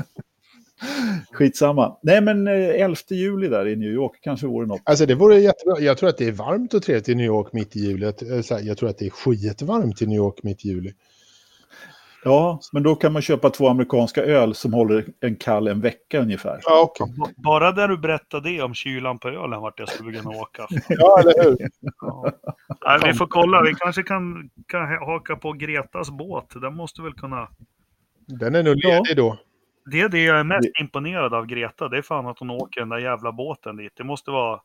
[1.32, 1.98] Skitsamma.
[2.04, 4.82] Nej, men eh, 11 juli där i New York kanske vore något.
[4.84, 5.80] Alltså det vore jättebra.
[5.80, 8.06] Jag tror att det är varmt och trevligt i New York mitt i juli.
[8.20, 10.94] Jag, eh, jag tror att det är skitvarmt i New York mitt i juli.
[12.24, 16.20] Ja, men då kan man köpa två amerikanska öl som håller en kall en vecka
[16.22, 16.60] ungefär.
[16.64, 16.94] Ja.
[17.00, 20.68] B- Bara där du berättade det om kylan på ölen vart jag skulle kunna åka.
[20.90, 21.58] Ja, eller hur?
[22.02, 22.32] Ja.
[22.86, 26.46] Nej, vi får kolla, vi kanske kan, kan haka på Gretas båt.
[26.62, 27.48] Den måste väl kunna...
[28.28, 29.38] Den är nog ledig då.
[29.86, 32.82] Det är det jag är mest imponerad av Greta, det är fan att hon åker
[32.82, 33.92] den där jävla båten dit.
[33.96, 34.60] Det måste vara...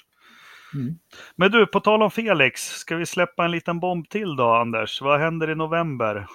[0.74, 0.96] Mm.
[1.36, 5.02] Men du, på tal om Felix, ska vi släppa en liten bomb till då, Anders?
[5.02, 6.28] Vad händer i november?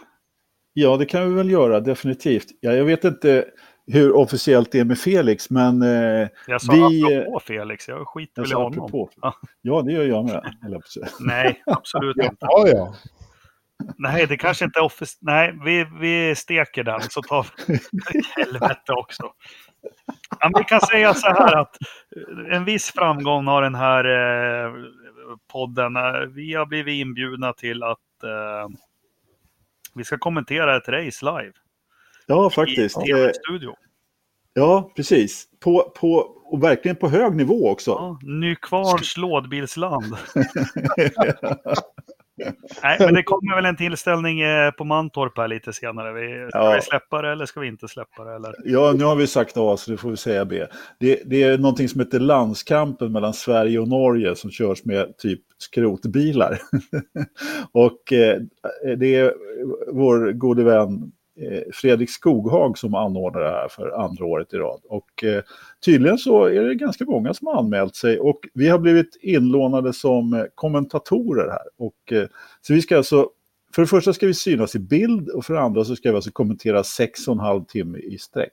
[0.73, 2.47] Ja, det kan vi väl göra, definitivt.
[2.61, 3.45] Ja, jag vet inte
[3.87, 8.33] hur officiellt det är med Felix, men eh, Jag sa Vi- apropå Felix, jag skiter
[8.37, 8.79] jag väl i honom.
[8.85, 9.11] apropå.
[9.63, 9.83] Ja.
[9.83, 10.55] Det gör jag med.
[11.21, 12.37] Nej, absolut inte.
[12.41, 12.95] Ja, ja.
[13.99, 15.19] Nej, det kanske inte är office...
[15.21, 17.79] Nej, vi, vi steker den så tar vi
[18.37, 19.23] helvete också.
[20.41, 21.77] Ja, men vi kan säga så här att
[22.51, 24.73] eh, en viss framgång har den här eh,
[25.53, 25.97] podden.
[25.97, 28.69] Eh, Vi har blivit inbjudna till att eh,
[29.95, 31.53] vi ska kommentera ett race live
[32.27, 32.99] Ja, faktiskt.
[33.03, 33.77] i TV-studio.
[34.55, 35.49] Ja, precis.
[35.61, 36.09] På, på,
[36.45, 37.91] och verkligen på hög nivå också.
[37.91, 40.05] Ja, Nykvarns lådbilsland.
[42.83, 46.13] Nej, men det kommer väl en tillställning eh, på Mantorp här lite senare.
[46.13, 46.73] Vi, ska Ja.
[46.75, 48.35] vi släppa det eller ska vi inte släppa det?
[48.35, 48.55] Eller?
[48.65, 50.67] Ja, nu har vi sagt A, så det får vi säga B.
[51.01, 55.41] Det, det är någonting som heter landskampen mellan Sverige och Norge som körs med typ
[55.59, 56.59] skrotbilar.
[57.73, 58.39] och eh,
[58.97, 59.35] det är
[59.93, 61.13] vår gode vän
[61.73, 64.81] Fredrik Skoghag som anordnar det här för andra året i rad.
[64.85, 65.43] Och eh,
[65.85, 69.93] tydligen så är det ganska många som har anmält sig och vi har blivit inlånade
[69.93, 71.65] som eh, kommentatorer här.
[71.79, 72.29] Och, eh,
[72.61, 73.29] så vi ska alltså
[73.75, 76.15] för det första ska vi synas i bild och för det andra så ska vi
[76.17, 78.53] alltså kommentera sex och en halv timme i sträck.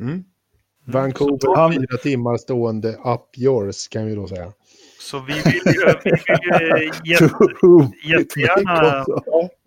[0.00, 0.24] Mm.
[0.86, 4.52] Vancouver, Han- fyra timmar stående up yours kan vi då säga.
[5.00, 7.28] Så vi vill ju, vi vill ju jätte,
[8.08, 9.04] jättegärna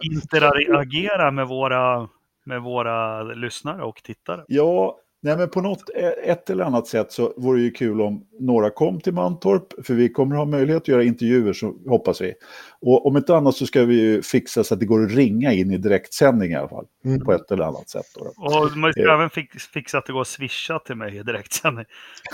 [0.03, 2.09] interagera med våra,
[2.47, 4.43] med våra lyssnare och tittare.
[4.47, 5.83] Ja, Nej, men på något,
[6.23, 9.93] ett eller annat sätt så vore det ju kul om några kom till Mantorp, för
[9.93, 12.33] vi kommer ha möjlighet att göra intervjuer, så hoppas vi.
[12.81, 15.53] Och om inte annat så ska vi ju fixa så att det går att ringa
[15.53, 17.19] in i direktsändning i alla fall, Mm.
[17.25, 18.05] på ett eller annat sätt.
[18.15, 18.21] Då.
[18.21, 19.13] Och man ska Ja.
[19.13, 21.85] även fix, fixa att det går att swisha till mig i direktsändning.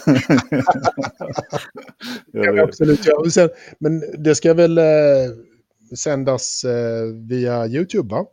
[2.32, 3.30] Ja, absolut, ja.
[3.30, 3.50] Sen,
[3.80, 4.84] men det ska väl eh,
[5.98, 8.26] sändas eh, via YouTube, va?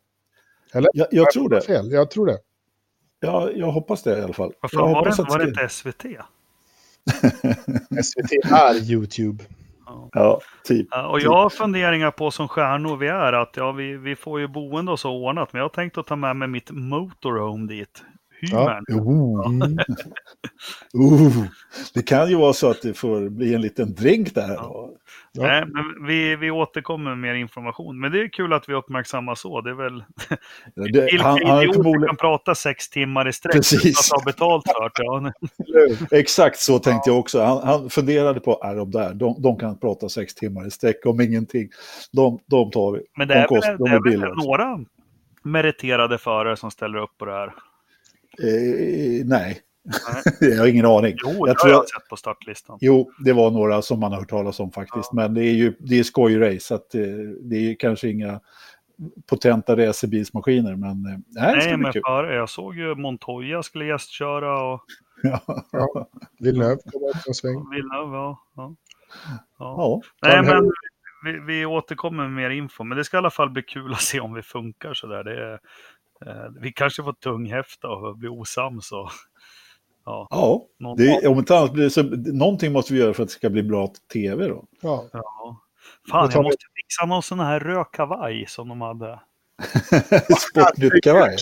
[0.72, 1.60] Jag, jag tror det.
[1.60, 1.90] Fel.
[1.90, 2.38] Jag tror det.
[3.20, 4.52] Ja, jag hoppas det i alla fall.
[4.72, 6.04] Fan, var, det, att var det inte SVT?
[8.04, 9.44] SVT är YouTube.
[10.12, 10.88] Ja, typ.
[11.10, 14.48] Och jag har funderingar på som stjärnor vi är att ja, vi, vi får ju
[14.48, 15.52] boende och så ordnat.
[15.52, 18.02] Men jag har tänkt att ta med mig mitt motorhome dit.
[18.40, 18.80] Ja.
[18.88, 19.78] Hymern.
[19.78, 19.84] Oh.
[20.94, 21.26] Mm.
[21.26, 21.44] Uh,
[21.94, 24.48] det kan ju vara så att det får bli en liten drink där.
[24.48, 24.90] Ja.
[25.32, 25.42] Ja.
[25.42, 28.00] Nej, men vi, vi återkommer med mer information.
[28.00, 29.60] Men det är kul att vi uppmärksammar så.
[29.60, 30.04] Det är väl...
[30.74, 34.20] Det, Vilka han, han är idioter förmodligen, kan prata sex timmar i sträck utan att
[34.20, 35.32] ha betalt för det?
[35.56, 37.42] Ja, exakt så tänkte jag också.
[37.42, 39.14] Han, han funderade på, är de där?
[39.14, 41.68] De, de kan prata sex timmar i sträck om ingenting.
[42.12, 43.00] De, de tar vi.
[43.16, 44.34] Men det de är, kost- väl, de det är väl billiga.
[44.34, 44.78] några
[45.42, 47.52] meriterade förare som ställer upp på det här?
[48.42, 50.22] Eh, nej, Nej.
[50.50, 51.14] jag har ingen aning.
[51.24, 52.78] Jo, jag det tror har jag jag, sett på startlistan.
[52.80, 55.12] jo, det var några som man har hört talas om faktiskt.
[55.12, 57.00] Men det är ju det är skojrace, så att, eh,
[57.40, 58.40] det är ju kanske inga
[59.30, 60.76] potenta racerbilsmaskiner.
[60.76, 62.02] Men eh, nej, Nej, men kul.
[62.06, 62.34] före.
[62.34, 64.80] Jag såg ju Montoya skulle gästköra och
[65.72, 66.08] Ja.
[66.38, 67.70] Villeneuve kommer upp en sväng.
[67.70, 68.16] Villeneuve.
[68.16, 68.74] Ja, ja.
[69.58, 69.74] Ja.
[69.78, 70.70] Ja, Nej, men
[71.24, 72.84] vi, vi återkommer med mer info.
[72.84, 75.24] Men det ska i alla fall bli kul att se om vi funkar sådär.
[75.24, 75.58] Det är,
[76.60, 78.92] vi kanske får tunghäfta och bli osams.
[78.92, 79.10] Och,
[80.04, 82.02] ja, ja det, om inte annat blir det så,
[82.32, 84.64] någonting måste vi göra för att det ska bli bra tv då.
[84.80, 85.08] Ja.
[85.12, 85.60] ja.
[86.10, 89.20] Fan, jag vi- måste fixa någon sån här röd kavaj som de hade.
[90.50, 91.36] Sportnytt-kavaj.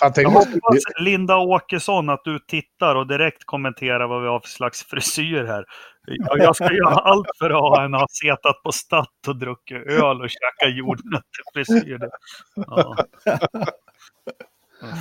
[0.16, 4.82] Jag hoppas, Linda Åkesson, att du tittar och direkt kommenterar vad vi har för slags
[4.82, 5.64] frisyr här.
[6.06, 9.86] Jag, jag ska göra allt för att ha en har setat på Statt och druckit
[9.86, 12.10] öl och käkat jordnötter-frisyr.
[12.66, 12.96] Ja.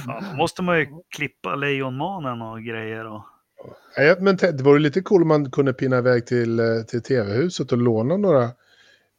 [0.06, 3.06] Fan, då måste man ju klippa Lejonmanen och grejer.
[3.06, 3.22] Och...
[3.98, 7.72] Nej, men det vore lite cool om man kunde pinna iväg till, eh, till tv-huset
[7.72, 8.50] och låna några,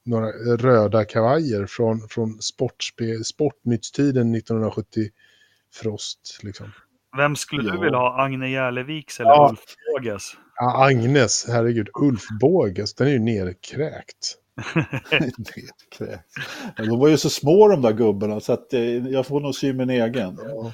[0.05, 0.27] några
[0.57, 5.09] röda kavajer från, från sportspe, Sportnyttstiden 1970
[5.75, 6.41] Frost.
[6.43, 6.73] Liksom.
[7.17, 7.81] Vem skulle du Ja.
[7.81, 8.23] vilja ha?
[8.25, 9.49] Agne Järleviks eller Ja.
[9.51, 9.61] Ulf
[9.97, 10.33] Båges?
[10.63, 14.37] Ja, Agnes, herregud, Ulf Båges, den är ju nerkräkt.
[16.77, 19.55] Ja, De var ju så små de där gubbarna så att eh, jag får nog
[19.55, 20.39] sy min egen.
[20.45, 20.73] Ja,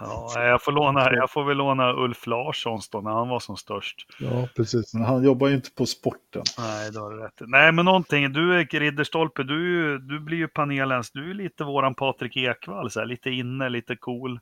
[0.00, 3.56] Ja, jag, får låna, jag får väl låna Ulf Larssons då när han var som
[3.56, 4.06] störst.
[4.20, 4.94] ja precis.
[4.94, 6.42] Men han jobbar ju inte på sporten.
[6.58, 7.32] Nej, du har rätt.
[7.40, 8.32] Nej, men någonting.
[8.32, 13.00] Du är Ridderstolpe, du, du blir ju panelens, du är lite våran Patrik Ekwall, så
[13.00, 14.40] här, lite inne, lite cool.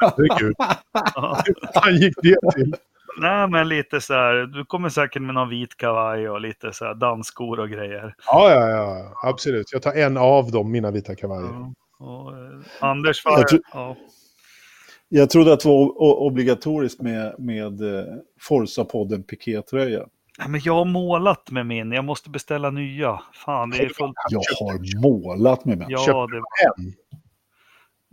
[0.00, 0.54] Herregud,
[1.14, 1.42] Ja.
[1.74, 2.74] han gick det till.
[3.18, 6.84] Nej, men lite så här, du kommer säkert med någon vit kavaj och lite så
[6.84, 8.14] här dansskor och grejer.
[8.26, 9.72] Ja, ja, ja, absolut.
[9.72, 11.50] Jag tar en av dem, mina vita kavajer.
[11.50, 11.74] Ja.
[12.06, 13.96] Och, eh, Anders Jag far, tror- ja.
[15.08, 18.04] Jag trodde att det var obligatoriskt med, med eh,
[18.48, 20.06] Forza-podden pikétröja.
[20.38, 23.20] Nej, men jag har målat med min, jag måste beställa nya.
[23.32, 24.14] Fan, det är fullt.
[24.30, 25.90] Jag har målat med den.
[25.90, 26.42] Ja, Köpte det,
[26.82, 26.92] En.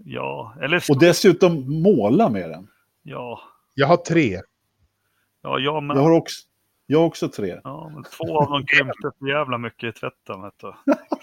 [0.06, 2.68] ja, eller Och dessutom måla med den.
[3.04, 3.40] ja,
[3.74, 4.42] Jag har tre.
[5.48, 6.36] Ja, ja, men, Jag har också,
[6.86, 7.60] jag har också tre.
[7.64, 10.42] ja, men två av dem krympte för jävla mycket i tvätten.
[10.42, 10.74] Vet du.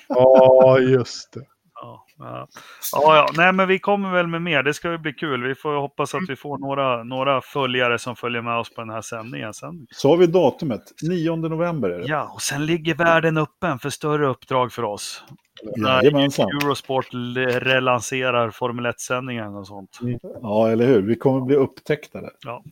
[0.09, 1.41] Ja, just det.
[1.75, 2.49] Ja, ja.
[2.93, 4.62] ja, ja, nej men vi kommer väl med mer.
[4.62, 5.43] Det ska ju bli kul.
[5.43, 8.91] Vi får hoppas att vi får några, några följare som följer med oss på den
[8.91, 9.87] här sändningen sen.
[9.91, 10.83] Så har vi datumet.
[11.03, 12.07] 9 november är det.
[12.07, 15.25] Ja, och sen ligger världen öppen för större uppdrag för oss.
[15.62, 16.48] Jajamensan.
[16.48, 17.09] Eurosport
[17.62, 19.98] relanserar Formel 1-sändningen och sånt.
[20.42, 21.02] Ja, eller hur?
[21.02, 22.32] Vi kommer bli upptäckta där.
[22.40, 22.64] Ja.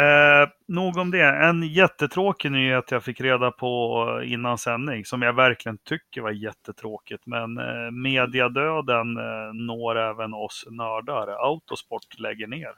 [0.00, 1.24] Eh, nog om det.
[1.24, 7.26] En jättetråkig nyhet jag fick reda på innan sändning, som jag verkligen tycker var jättetråkigt.
[7.26, 11.28] Men eh, mediadöden eh, når även oss nördar.
[11.28, 12.72] Autosport lägger ner.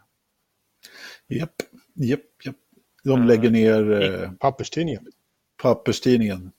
[1.29, 1.51] Japp,
[1.95, 2.57] japp, japp.
[3.05, 5.07] De lägger ner eh, Papperstidningen.
[5.63, 6.53] papperstidningen.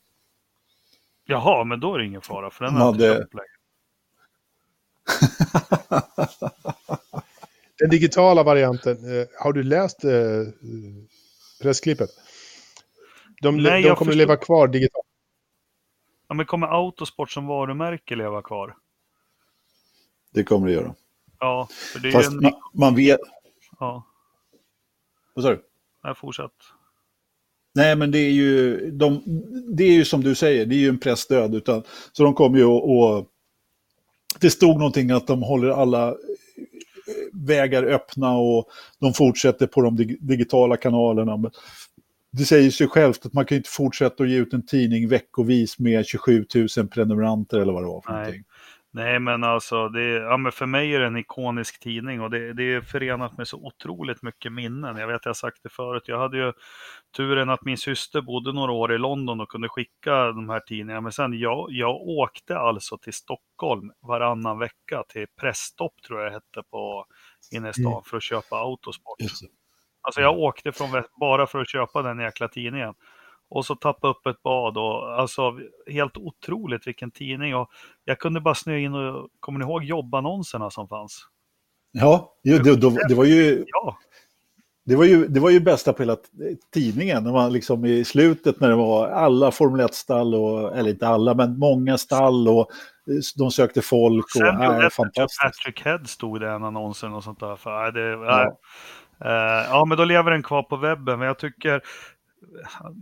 [1.30, 3.38] Jaha, men då är det ingen fara, för den De har jag inte köpt.
[7.80, 10.11] Den digitala varianten, eh, har du läst eh,
[11.61, 12.09] pressklippet?
[13.41, 14.17] De, Nej, de kommer förstår.
[14.17, 15.05] leva kvar digitalt.
[16.28, 18.75] Ja, men kommer Autosport som varumärke leva kvar?
[20.34, 20.95] Det kommer det göra.
[21.39, 22.41] Ja, för det är Fast en...
[22.41, 23.19] man, man vet...
[23.80, 24.03] Ja,
[25.34, 25.63] Vad sa du?
[26.03, 26.51] nej, fortsätt.
[27.78, 29.21] Nej, men det är ju, de,
[29.78, 31.55] det är ju som du säger, det är ju en pressdöd.
[31.55, 32.84] Utan, så de kommer ju att...
[32.84, 33.28] och
[34.39, 36.15] Det stod någonting att de håller alla eh,
[37.34, 38.67] vägar öppna och
[38.99, 41.38] de fortsätter på de dig digitala kanalerna.
[41.38, 41.51] Men
[42.32, 45.80] det säger sig självt att man kan inte fortsätta att ge ut en tidning veckovis
[45.80, 46.45] med 27
[46.78, 48.19] 000 prenumeranter eller vad det var för Nej.
[48.19, 48.43] någonting.
[48.97, 52.53] Nej, men alltså, det, ja, men för mig är det en ikonisk tidning och det,
[52.53, 54.97] det är förenat med så otroligt mycket minnen.
[54.97, 56.53] Jag vet, jag har sagt det förut, jag hade ju
[57.18, 61.01] turen att min syster bodde några år i London och kunde skicka de här tidningarna.
[61.01, 66.63] Men sen, jag, jag åkte alltså till Stockholm varannan vecka till Pressstopp, tror jag hette,
[66.72, 67.05] på
[67.51, 68.03] inne i stan Mm.
[68.03, 69.18] för att köpa Autosport.
[70.01, 72.93] Alltså jag åkte från Väst bara för att köpa den jäkla tidningen.
[73.49, 77.55] Och så tappa upp ett bad och alltså helt otroligt vilken tidning.
[77.55, 77.70] Och
[78.05, 81.28] jag kunde bara snöa in och, kommer ni ihåg jobbannonserna som fanns?
[81.91, 83.97] Ja, ju- det, det, det, var ju, Ja,
[84.88, 86.17] det, var ju, det var ju bästa på hela
[86.73, 87.23] tidningen.
[87.23, 91.33] När man liksom I slutet när det var alla Formel 1-stall, och, eller inte alla,
[91.33, 92.59] men många stall och
[93.09, 94.25] eh, de sökte folk.
[94.25, 95.41] Och, sen äh, äh, fantastiskt.
[95.41, 97.55] Patrick Head stod det i en annonsen och sånt där.
[97.55, 98.57] För, äh, det, Ja.
[99.19, 99.65] ja.
[99.69, 101.19] ja, men då lever den kvar på webben.
[101.19, 101.81] Men jag tycker,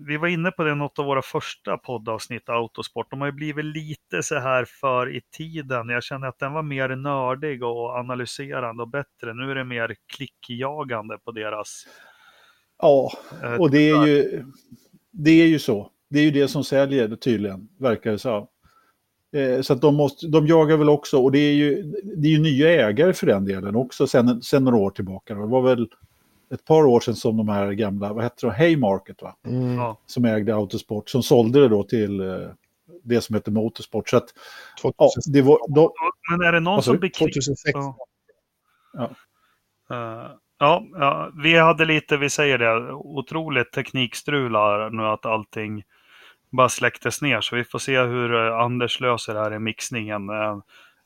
[0.07, 3.11] vi var inne på det i något av våra första poddavsnitt, Autosport.
[3.11, 5.89] De har ju blivit lite så här för i tiden.
[5.89, 9.33] Jag känner att den var mer nördig och analyserande och bättre.
[9.33, 11.87] Nu är det mer klickjagande på deras...
[12.81, 13.11] Ja,
[13.43, 14.45] eh, och det är ju,
[15.11, 15.91] det är ju så.
[16.09, 18.49] Det är ju det som säljer tydligen, verkar det så.
[19.35, 21.83] Eh, Så att de, måste, de jagar väl också, och det är ju,
[22.17, 25.35] det är ju nya ägare för den delen också sen, sen några år tillbaka.
[25.35, 25.89] Det var väl
[26.53, 29.35] ett par år sedan som de här gamla, vad heter det, Haymarket va?
[29.47, 29.93] Mm.
[30.05, 32.49] Som ägde Autosport, som sålde det då till eh,
[33.03, 34.09] det som heter Motorsport.
[34.09, 34.33] Så att,
[34.81, 35.25] ja, 2006.
[35.25, 35.91] det var, de,
[36.31, 37.17] Men är det någon sa som klick...
[37.17, 37.71] 2006.
[37.73, 37.97] Ja.
[38.93, 39.09] Ja.
[39.89, 45.83] Eh, ja, ja, vi hade lite, vi säger det, otroligt teknikstrul här nu att allting
[46.51, 47.41] bara släcktes ner.
[47.41, 50.29] Så vi får se hur eh, Anders löser det här i mixningen.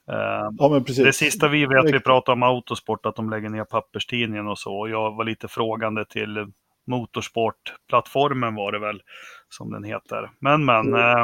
[0.09, 3.63] Eh, eh, ja det sista vi vet, vi pratar om Autosport, att de lägger ner
[3.63, 4.87] papperstidningen och så.
[4.87, 6.51] Jag var lite frågande till
[6.87, 9.01] Motorsport-plattformen var det väl,
[9.49, 10.29] som den heter.
[10.39, 10.93] Men, men.
[10.93, 11.23] Eh,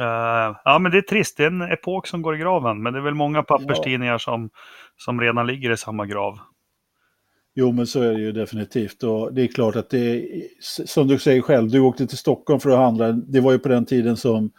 [0.00, 1.36] eh, ja, men det är trist.
[1.36, 2.82] Det är en epok som går i graven.
[2.82, 4.50] Men det är väl många papperstidningar som,
[4.96, 6.38] som redan ligger i samma grav.
[7.54, 9.02] Jo, men så är det ju definitivt.
[9.02, 10.22] Och det är klart att det är,
[10.86, 13.12] som du säger själv, du åkte till Stockholm för att handla.
[13.12, 14.50] Det var ju på den tiden som,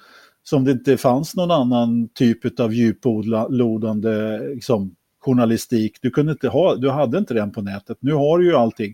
[0.50, 5.98] som det inte fanns någon annan typ av djuplodande liksom, journalistik.
[6.02, 7.98] Du, kunde inte ha, du hade inte den på nätet.
[8.00, 8.94] Nu har du ju allting.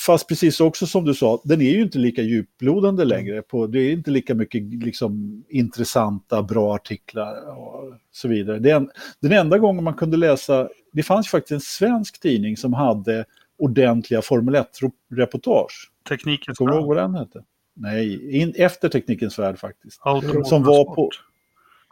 [0.00, 3.42] Fast precis också som du sa, den är ju inte lika djuplodande längre.
[3.42, 8.58] På, det är inte lika mycket liksom, intressanta, bra artiklar och så vidare.
[8.58, 8.90] Den,
[9.20, 13.24] den enda gången man kunde läsa, det fanns faktiskt en svensk tidning som hade
[13.58, 15.90] ordentliga Formel 1-reportage.
[16.08, 17.42] Teknikens Kommer du ihåg vad den hette?
[17.78, 20.00] Nej, in, efter Teknikens Värld faktiskt.
[20.04, 20.46] Automotorsport.
[20.48, 21.10] Som var på-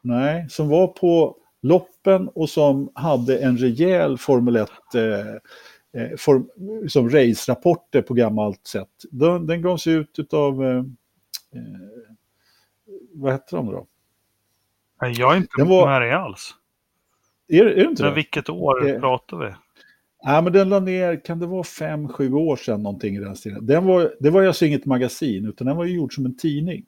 [0.03, 5.03] Nej, som var på loppen och som hade en rejäl Formel 1 eh,
[6.03, 6.49] eh, form,
[6.89, 8.89] som race-rapporter på gammalt sätt.
[9.11, 10.85] Den, den gavs ut av, eh, eh,
[13.13, 13.87] vad hette de då?
[15.03, 16.55] Nej, jag är inte Den var- med dig alls.
[17.49, 18.17] Är, är det inte Men det?
[18.17, 19.55] vilket år Det- pratar vi?
[20.27, 23.37] Nej, men den la ner, kan det vara fem, sju år sedan någonting i den
[23.37, 23.67] stilen.
[23.67, 26.85] Den var, det var alltså inget magasin, utan den var ju gjord som en tidning.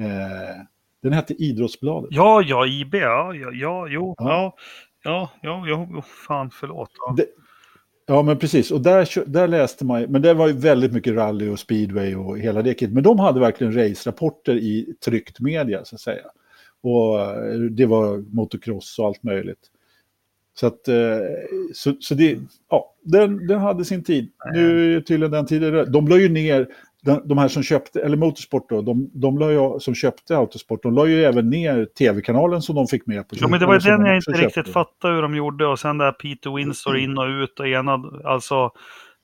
[0.00, 0.62] Eh,
[1.02, 2.08] den hette Idrottsbladet.
[2.12, 4.56] Ja, ja, IB, ja, ja, ja jo, Ja.
[5.04, 6.90] ja, ja, ja, ja, fan, förlåt.
[6.98, 7.14] Ja.
[7.16, 7.26] Det,
[8.06, 8.70] ja, men precis.
[8.70, 12.38] Och där, där läste man men det var ju väldigt mycket rally och speedway och
[12.38, 12.90] hela det.
[12.90, 16.26] Men de hade verkligen race-rapporter i tryckt media, så att säga.
[16.82, 19.70] Och eh, det var motocross och allt möjligt.
[20.60, 20.96] Så att, eh,
[21.74, 22.38] så, så det,
[22.70, 24.30] ja, den, den hade sin tid.
[24.54, 26.68] Nu är tydligen den tiden, de la ju ner,
[27.24, 31.06] de, här som köpte, eller Motorsport då, de, de ju, som köpte Autosport, de la
[31.06, 34.06] ju även ner tv-kanalen som de fick med på Ja, men det var den de
[34.06, 34.72] jag inte riktigt köpte.
[34.72, 35.66] fattade hur de gjorde.
[35.66, 38.70] Och sen där Peter Winsor in och ut och ena, alltså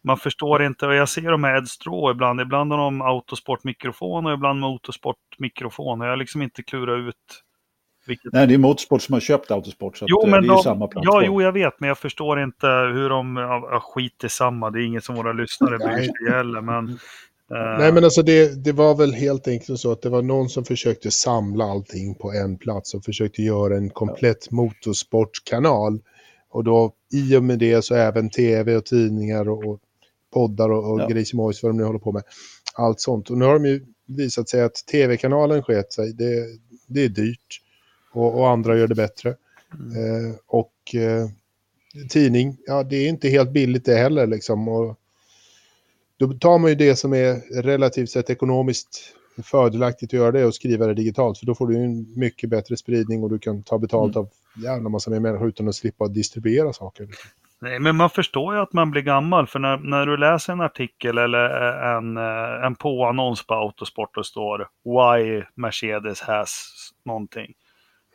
[0.05, 0.87] man förstår inte.
[0.87, 2.41] Och jag ser de här Ed Straw ibland.
[2.41, 6.01] Ibland har de autosportmikrofon och ibland motorsportmikrofon.
[6.01, 7.43] Och jag har liksom inte klurat ut
[8.07, 8.33] vilket.
[8.33, 10.57] Nej, det är Motorsport som har köpt Autosport, så Jo, eh, men det är ju
[10.57, 11.23] de, samma plattform.
[11.23, 14.71] ja, jo, jag vet, men jag förstår inte hur de, ja, ja, skit i samma,
[14.71, 16.89] det är inget som våra lyssnare bryr sig heller, men...
[16.89, 20.49] eh, Nej, men alltså det, det var väl helt enkelt så att det var någon
[20.49, 26.01] som försökte samla allting på en plats och försökte göra en komplett motorsportkanal.
[26.51, 29.81] Och då i och med det så även tv och tidningar och, och
[30.35, 31.07] poddar och, och Ja.
[31.09, 32.23] grejsimojs vad de nu håller på med.
[32.75, 33.31] Allt sånt.
[33.31, 36.13] Och nu har de ju visat sig att tv-kanalen sket sig.
[36.13, 36.47] Det,
[36.87, 37.61] det är dyrt.
[38.13, 39.31] Och, och andra gör det bättre.
[39.73, 41.29] Eh, och eh,
[42.09, 44.69] tidning, ja det är inte helt billigt det heller liksom.
[44.69, 44.99] Och
[46.17, 50.55] då tar man ju det som är relativt sett ekonomiskt fördelaktigt att göra det och
[50.55, 51.39] skriva det digitalt.
[51.39, 54.29] För då får du en mycket bättre spridning och du kan ta betalt av
[54.65, 57.09] jävla massa mer människor utan att slippa distribuera saker.
[57.61, 60.61] Nej, men man förstår ju att man blir gammal, för när, när du läser en
[60.61, 61.49] artikel eller
[61.97, 66.69] en, eh, en påannons på Autosport och står Why Mercedes has
[67.05, 67.55] någonting.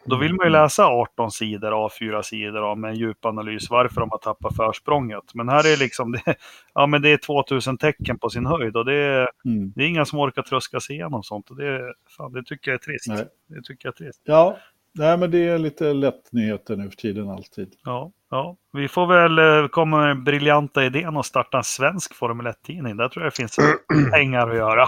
[0.08, 0.62] Då vill man ju Mm.
[0.64, 5.24] läsa 18 sidor, A4-sidor med en djup analys varför de har tappat försprånget.
[5.34, 6.36] Men här är liksom, det,
[6.74, 9.72] ja men det är 2000 tecken på sin höjd och det är, Mm.
[9.76, 11.50] det är inga som orkar tröska sig igenom sånt.
[11.50, 13.08] Och det, fan, det tycker jag är trist.
[13.08, 13.26] Nej.
[13.48, 14.22] Det tycker jag är trist.
[14.24, 14.58] Ja,
[14.98, 17.74] nej, men det är lite lätt nyheter nu för tiden alltid.
[17.84, 18.58] Ja, ja.
[18.74, 22.98] Vi får väl eh, komma med den briljanta idén att starta en svensk Formel 1-tidning.
[22.98, 23.56] Där tror jag det finns
[24.12, 24.88] pengar att göra.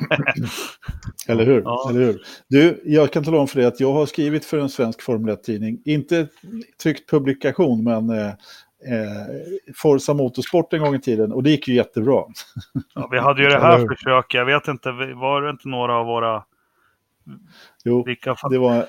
[1.28, 1.62] Eller hur?
[1.62, 1.89] Ja.
[1.89, 2.22] Eller hur?
[2.47, 5.36] Du, jag kan tala om för dig att jag har skrivit för en svensk Formel
[5.36, 5.82] 1-tidning.
[5.86, 6.28] Inte
[6.84, 11.32] tryckt publikation, men eh, eh, Forza Motorsport en gång i tiden.
[11.32, 12.24] Och det gick ju jättebra.
[12.95, 14.34] Ja, vi hade ju det här försöket.
[14.34, 16.43] Jag vet inte, var det inte några av våra...
[17.84, 18.05] Jo,
[18.49, 18.86] det var,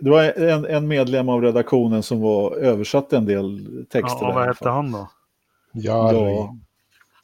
[0.00, 4.26] det var en, en medlem av redaktionen som var översatte en del texter.
[4.26, 5.10] Ja, vad hette han då?
[5.72, 6.56] Ja, Ja.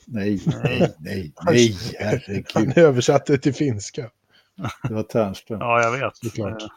[0.07, 0.95] Nej, Nej.
[0.99, 2.47] nej, nej, herregud.
[2.55, 4.11] Han översatte till finska.
[4.89, 5.61] Det var Ternström.
[5.61, 6.17] Ja, jag vet.
[6.17, 6.63] Såklart.
[6.63, 6.69] Eh,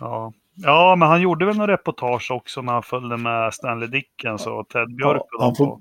[0.00, 0.32] Ja.
[0.54, 4.68] ja, men han gjorde väl någon reportage också när han följde med Stanley Dickens och
[4.68, 5.22] Ted Björk.
[5.38, 5.78] och han får-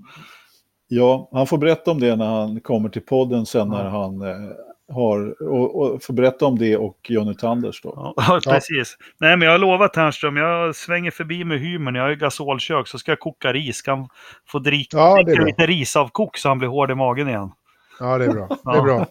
[0.88, 3.90] Ja, han får berätta om det när han kommer till podden sen när Ja.
[3.90, 4.50] han eh,
[4.94, 8.14] har, och, och får berätta om det och Johnny Tanders då.
[8.28, 8.98] Ja, precis.
[9.20, 11.96] Nej, men jag har lovat Ternström, jag svänger förbi med hymern.
[11.96, 13.78] Jag har ju gasolkök, så ska jag koka ris.
[13.78, 14.10] Ska han
[14.48, 17.52] få dricka, Ja, det dricka lite risavkok så han blir hård i magen igen.
[18.00, 18.48] Ja, det är bra.
[18.50, 18.78] Det Ja.
[18.78, 19.06] är bra.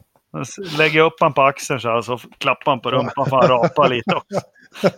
[0.78, 3.48] Lägger jag upp han på axeln så här, så klappar han på rumpan för han
[3.48, 4.40] rapar lite också.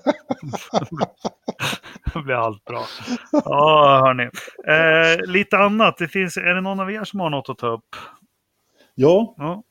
[2.15, 2.85] Då blir allt bra.
[3.33, 4.23] Ja, hörni.
[4.69, 5.97] Eh, lite annat.
[5.99, 7.97] Det finns, är det någon av er som har något att ta upp?
[8.95, 9.63] Ja, Ja,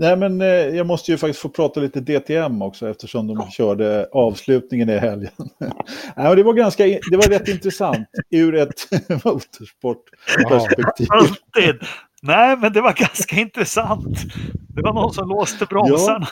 [0.00, 4.08] nej men eh, jag måste ju faktiskt få prata lite DTM också eftersom de körde
[4.12, 5.32] avslutningen i helgen.
[6.16, 8.88] nej, det var ganska, det var rätt intressant ur ett
[9.24, 11.06] motorsportperspektiv.
[11.10, 11.88] alltid.
[12.22, 14.18] Nej, men det var ganska intressant.
[14.68, 16.28] Det var någon som låste bromsarna.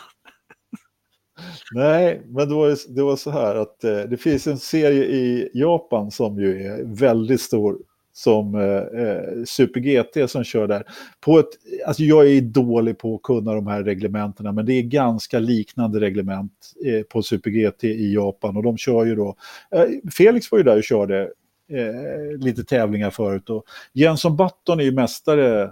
[1.73, 5.51] Nej, men det var, det var så här att eh, det finns en serie i
[5.55, 7.79] Japan som ju är väldigt stor
[8.19, 10.85] som eh, eh, Super GT som kör där.
[11.21, 11.49] På ett,
[11.87, 16.01] alltså jag är dålig på att kunna de här reglementena men det är ganska liknande
[16.01, 16.53] reglement
[16.87, 19.37] eh, på Super GT i Japan och de kör ju då,
[19.71, 21.23] eh, Felix var ju där och körde
[21.71, 25.71] eh, lite tävlingar förut och Jenson Button är ju mästare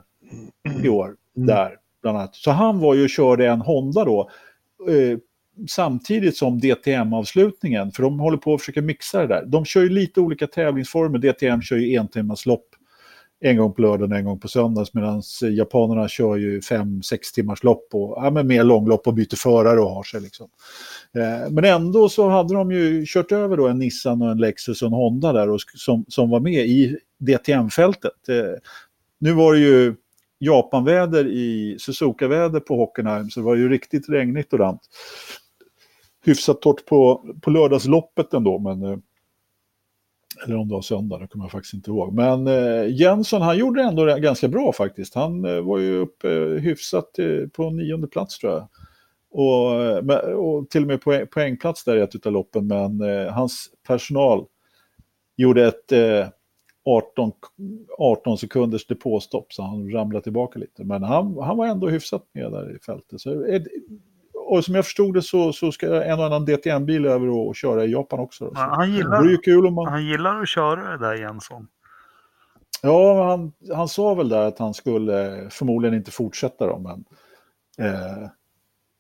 [0.85, 1.47] i år Mm.
[1.47, 2.35] där bland annat.
[2.35, 4.31] Så han var ju och körde en Honda då
[4.89, 5.19] eh,
[5.69, 9.45] samtidigt som DTM-avslutningen, för de håller på att försöka mixa det där.
[9.47, 11.19] De kör ju lite olika tävlingsformer.
[11.19, 12.09] DTM kör ju en
[12.47, 12.67] lopp
[13.41, 17.33] en gång på lördagen och en gång på söndags medan japanerna kör ju fem, sex
[17.33, 20.21] timmars lopp och ja, men mer långlopp och byter förare och har sig.
[20.21, 20.49] Liksom.
[21.15, 24.83] Eh, men ändå så hade de ju kört över då en Nissan och en Lexus
[24.83, 28.29] och en Honda där och, som, som var med i DTM-fältet.
[28.29, 28.59] Eh,
[29.19, 29.95] nu var det ju
[30.39, 34.81] Japanväder i Suzuka-väder på Hockenheim så det var ju riktigt regnigt och dant.
[36.27, 38.99] Hyfsat torrt på, på lördagsloppet ändå men eh,
[40.45, 42.15] eller om det var söndag, det kommer jag faktiskt inte ihåg.
[42.15, 45.15] Men eh, Jensson, han gjorde det ändå ganska bra faktiskt.
[45.15, 48.69] Han eh, var ju uppe eh, hyfsat eh, på nionde plats tror jag.
[49.31, 52.67] Och, eh, och till och med poäng, poängplats där i ett av loppen.
[52.67, 54.47] Men eh, hans personal
[55.37, 56.27] gjorde ett eh,
[56.85, 57.33] 18,
[57.99, 60.85] 18 sekunders depåstopp så han ramlade tillbaka lite.
[60.85, 63.21] Men han, han var ändå hyfsat med där i fältet.
[63.21, 63.63] Så, eh,
[64.47, 67.57] och som jag förstod det så, så ska en och annan DTM-bil över och, och
[67.57, 68.53] köra i Japan också.
[68.55, 69.87] Han, han, det ju gillar, kul om man...
[69.87, 71.69] han gillar att köra det där Jensson.
[72.83, 77.05] Ja, han, han sa väl där att han skulle förmodligen inte fortsätta då, men
[77.87, 78.29] eh,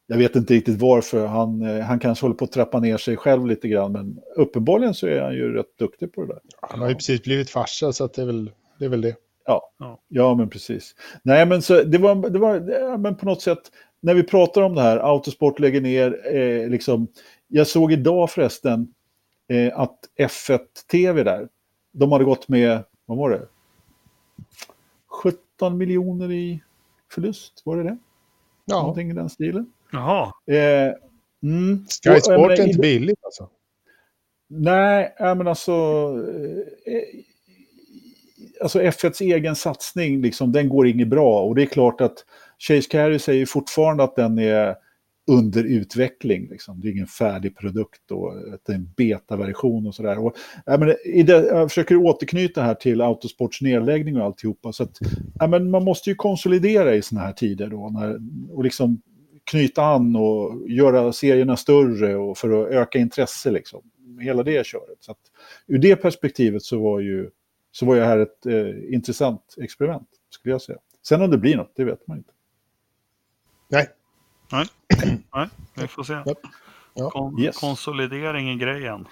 [0.07, 1.26] jag vet inte riktigt varför.
[1.26, 4.94] Han, eh, han kanske håller på att trappa ner sig själv lite grann, men uppenbarligen
[4.94, 6.40] så är han ju rätt duktig på det där.
[6.61, 9.14] Han har ju precis blivit farsa så att det, är väl, det är väl det.
[9.47, 10.01] Ja, Ja.
[10.09, 10.94] ja men precis.
[11.22, 13.59] Nej, men så, det var, det var ja, men på något sätt,
[14.01, 17.09] när vi pratar om det här, Autosport lägger ner, eh, liksom,
[17.49, 18.94] jag såg idag förresten
[19.49, 21.49] eh, att F1 TV där,
[21.92, 23.47] de hade gått med, vad var det?
[25.07, 26.62] 17 miljoner i
[27.12, 27.99] förlust, var det det?
[28.64, 29.72] Ja, Någonting i den stilen.
[29.92, 30.94] Jaha, Eh,
[31.42, 31.84] mm.
[31.88, 33.49] Sky jag Sport är inte billigt alltså.
[34.49, 35.72] Nej, men alltså...
[36.86, 37.20] Eh,
[38.61, 41.42] alltså F1s egen satsning, liksom, den går inget bra.
[41.42, 42.24] Och det är klart att
[42.59, 44.74] Chase Carey säger fortfarande att den är
[45.26, 46.48] under utveckling.
[46.50, 46.80] Liksom.
[46.80, 48.34] Det är ingen färdig produkt och
[48.66, 50.18] det är en betaversion och sådär.
[50.18, 50.36] Och,
[50.66, 50.88] ja, men
[51.26, 54.72] det, jag försöker återknyta här till Autosports nedläggning och alltihopa.
[54.72, 54.98] Så att,
[55.38, 57.90] ja, men man måste ju konsolidera i sådana här tider då.
[57.90, 59.02] När, och liksom
[59.50, 63.50] knyta an och göra serierna större och för att öka intresse.
[63.50, 63.82] Liksom.
[64.20, 64.98] hela det köret.
[65.00, 65.18] Så att,
[65.66, 67.30] ur det perspektivet så var ju
[67.72, 70.78] så var det här ett eh, intressant experiment, skulle jag säga.
[71.09, 72.32] Sen om det blir något, det vet man inte.
[73.68, 73.86] Nej.
[74.52, 74.66] Nej,
[75.34, 76.18] Nej vi får se.
[76.94, 77.10] Ja.
[77.10, 77.56] Kon Yes.
[77.56, 79.06] Konsolidering i grejen.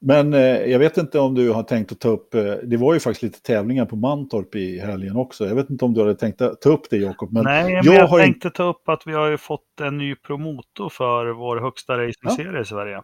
[0.00, 2.94] Men eh, jag vet inte om du har tänkt att ta upp, eh, det var
[2.94, 5.46] ju faktiskt lite tävlingar på Mantorp i helgen också.
[5.46, 7.32] Jag vet inte om du hade tänkt att ta upp det Jakob.
[7.32, 9.98] Men Nej, men jag jag, har tänkte ta upp att vi har ju fått en
[9.98, 13.02] ny promotor för vår högsta racingserie i Sverige.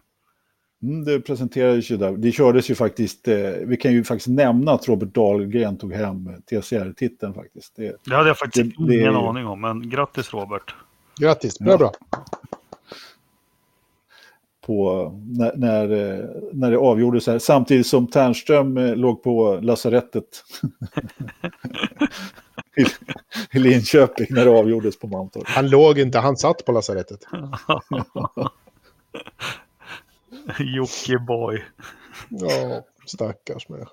[0.83, 2.11] Mm, det presenterades ju där.
[2.11, 6.29] Det kördes ju faktiskt, eh, vi kan ju faktiskt nämna att Robert Dahlgren tog hem
[6.49, 7.75] TCR-titeln faktiskt.
[7.75, 10.75] Det, Det hade jag faktiskt Det- det- ingen aning om, men grattis Robert.
[11.19, 11.91] Grattis, bra bra.
[14.65, 17.39] på när, när, eh, när det avgjordes här.
[17.39, 20.43] Samtidigt som Ternström eh, låg på lasarettet
[22.77, 22.85] i,
[23.57, 25.43] i Linköping när det avgjordes på Mantorp.
[25.47, 27.19] Han låg inte, han satt på lasarettet.
[30.59, 31.63] Jockiboi.
[32.29, 33.91] Ja, stackars människa.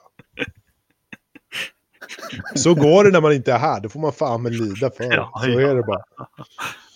[2.55, 5.05] Så går det när man inte är här, då får man fan med lida för.
[5.15, 5.61] Ja, Så ja.
[5.61, 6.05] är det bara.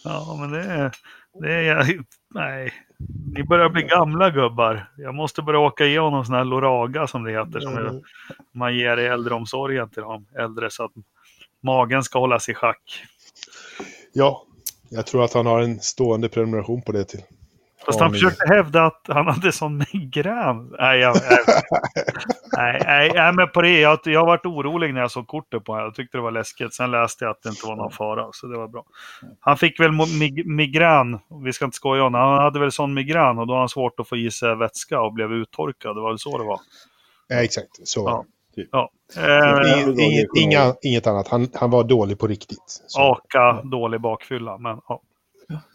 [0.07, 0.93] Ja, men det är...
[1.41, 1.99] Det är
[2.35, 2.73] nej,
[3.35, 4.91] ni börjar bli gamla gubbar.
[4.97, 7.61] Jag måste börja åka igenom sån här Loraga som det heter.
[7.61, 8.03] Som Mm.
[8.53, 10.93] man ger i äldreomsorgen till de äldre så att
[11.63, 13.05] magen ska hållas i schack.
[14.13, 14.47] Ja,
[14.89, 17.23] jag tror att han har en stående prenumeration på det till.
[17.87, 20.70] Fast han försökte hävda att han hade sån migrän.
[20.78, 21.16] Nej, jag,
[22.57, 23.80] nej, nej, nej, men på det.
[23.80, 25.85] Jag, jag varit orolig när jag såg kortet på honom.
[25.87, 26.74] Jag tyckte det var läskigt.
[26.74, 28.85] Sen läste jag att det inte var någon fara, så det var bra.
[29.41, 32.14] Han fick väl mig, migrän, vi ska inte skoja om.
[32.14, 35.01] Han hade väl sån migrän och då har han svårt att få i sig vätska
[35.01, 35.97] och blev uttorkad.
[35.97, 36.61] Det var väl så det var.
[37.28, 38.24] Ja, exakt, så var Ja.
[38.57, 38.66] det.
[38.72, 38.91] Ja.
[39.16, 39.62] Ja.
[39.66, 42.82] Eh, Inget, inget, inga, inget annat, han, han var dålig på riktigt.
[42.87, 45.01] Så, aka, dålig bakfylla, men ja.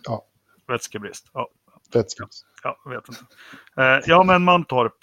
[0.07, 0.23] Ja.
[0.67, 1.25] Vätskebrist.
[1.33, 1.47] Ja,
[1.93, 2.27] vätska.
[2.63, 3.21] ja, jag vet inte.
[3.77, 4.93] Eh, ja, men Mantorp.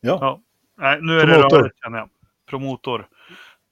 [0.00, 0.18] Ja.
[0.20, 0.40] Ja.
[0.80, 1.48] Nej, nu är Promotor.
[1.56, 2.08] det rörigt känner jag.
[2.50, 3.06] Promotor.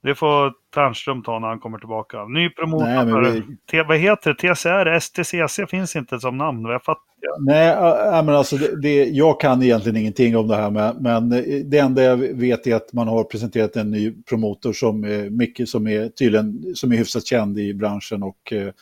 [0.02, 2.24] Det får Ternström ta när han kommer tillbaka.
[2.24, 2.86] Ny promotor.
[3.20, 4.54] Nej, vi- vad heter det?
[4.54, 5.00] TCR?
[5.00, 6.64] STCC finns inte som namn.
[6.64, 7.02] Jag fattar.
[7.40, 11.32] Nej, äh, men alltså det, det, jag kan egentligen ingenting om det här, men, men
[11.32, 15.30] eh, det enda jag vet är att man har presenterat en ny promotor som, eh,
[15.30, 18.72] Micke, som är tydligen som är hyfsat känd i branschen och eh,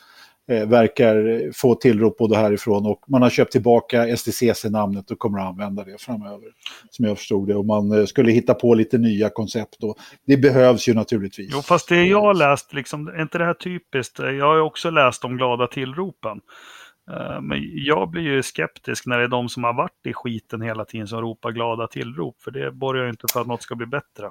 [0.47, 5.45] eh, verkar få tillrop både härifrån och man har köpt tillbaka STCC-namnet och kommer att
[5.45, 6.47] använda det framöver,
[6.89, 7.55] som jag förstod det.
[7.55, 11.49] Och man eh, skulle hitta på lite nya koncept och det behövs ju naturligtvis.
[11.53, 14.19] Jo, fast det jag har läst, liksom, är inte det här typiskt?
[14.19, 16.41] Jag har också läst om glada tillropen.
[17.11, 20.61] Eh, Men jag blir ju skeptisk när det är de som har varit i skiten
[20.61, 22.41] hela tiden som ropar glada tillrop.
[22.41, 24.29] För det borgar ju inte för att något ska bli bättre.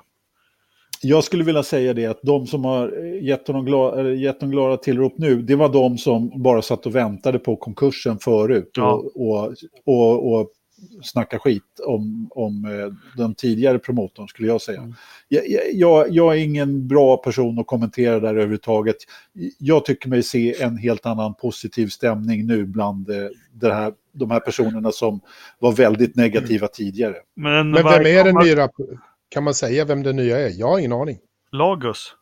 [1.05, 2.89] Jag skulle vilja säga det att de som har
[3.23, 6.95] gett honom, glada, gett honom glada tillrop nu, det var de som bara satt och
[6.95, 8.93] väntade på konkursen förut Ja.
[8.93, 10.51] och, och, och, och
[11.03, 14.81] snacka skit om, om eh, den tidigare promotorn skulle jag säga.
[14.81, 14.95] Mm.
[15.29, 15.43] Jag,
[15.73, 18.97] jag, jag är ingen bra person att kommentera där överhuvudtaget.
[19.59, 23.17] Jag tycker mig se en helt annan positiv stämning nu bland eh,
[23.53, 25.21] det här, de här personerna som
[25.59, 27.15] var väldigt negativa tidigare.
[27.37, 28.69] Men, Men vem är den nya?
[29.29, 30.51] Kan man säga vem den nya är?
[30.59, 31.19] Jag har ingen aning.
[31.53, 32.15] Lagus.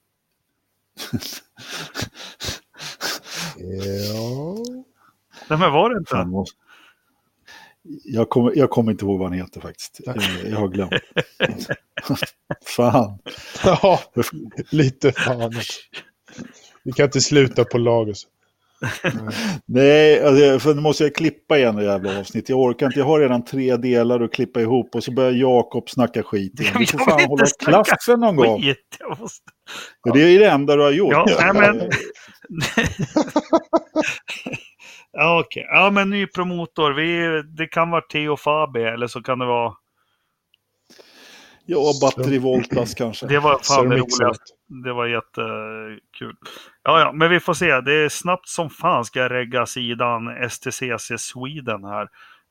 [3.57, 4.57] Ja.
[5.49, 6.27] Nej, men var det inte?
[8.05, 10.01] Jag kommer, jag kommer inte ihåg vad han heter faktiskt.
[10.45, 10.93] Jag har glömt.
[12.77, 13.19] Fan.
[13.65, 14.01] ja,
[14.71, 15.53] lite fan.
[16.83, 18.27] Vi kan inte sluta på Lagos.
[19.67, 22.49] Nej, alltså, för nu måste jag klippa igen det jävla avsnitt.
[22.49, 22.99] Jag orkar inte.
[22.99, 26.75] Jag har redan tre delar att klippa ihop och så börjar Jakob snacka skit igen.
[26.79, 27.47] Du får Jag fan hålla
[27.85, 28.63] klaffen någon gång.
[28.63, 28.79] Skit,
[29.21, 29.45] måste...
[30.03, 30.13] Ja.
[30.13, 31.13] Det är det enda du har gjort.
[31.13, 31.81] Ja, nej, men...
[35.13, 35.67] ja, okej.
[35.69, 36.93] Ja, men ny promotor.
[36.93, 39.73] Vi, det kan vara Theo Fabi eller så kan det vara...
[41.67, 43.27] Ja, batterivoltas kanske.
[43.27, 44.45] Det var fan det roligaste.
[44.85, 46.37] Det var jättekul.
[46.83, 47.81] Ja, ja, men vi får se.
[47.81, 52.03] Det är snabbt som fan ska jag regga sidan STCC Sweden här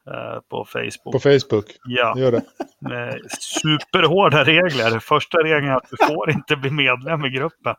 [0.08, 1.14] eh, på Facebook.
[1.14, 1.66] På Facebook.
[1.86, 2.42] ja, Gör det.
[2.80, 5.00] med superhårda regler.
[5.00, 7.76] Första regeln är att du får inte bli medlem i gruppen.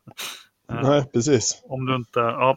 [0.72, 1.60] Eh, Nej, precis.
[1.64, 2.20] Om du inte...
[2.20, 2.56] Ja.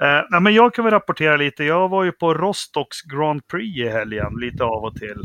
[0.00, 1.64] Eh, men jag kan väl rapportera lite.
[1.64, 5.22] Jag var ju på Rostocks Grand Prix i helgen, lite av och till.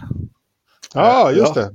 [0.94, 1.62] Ja, just Ja.
[1.62, 1.70] det.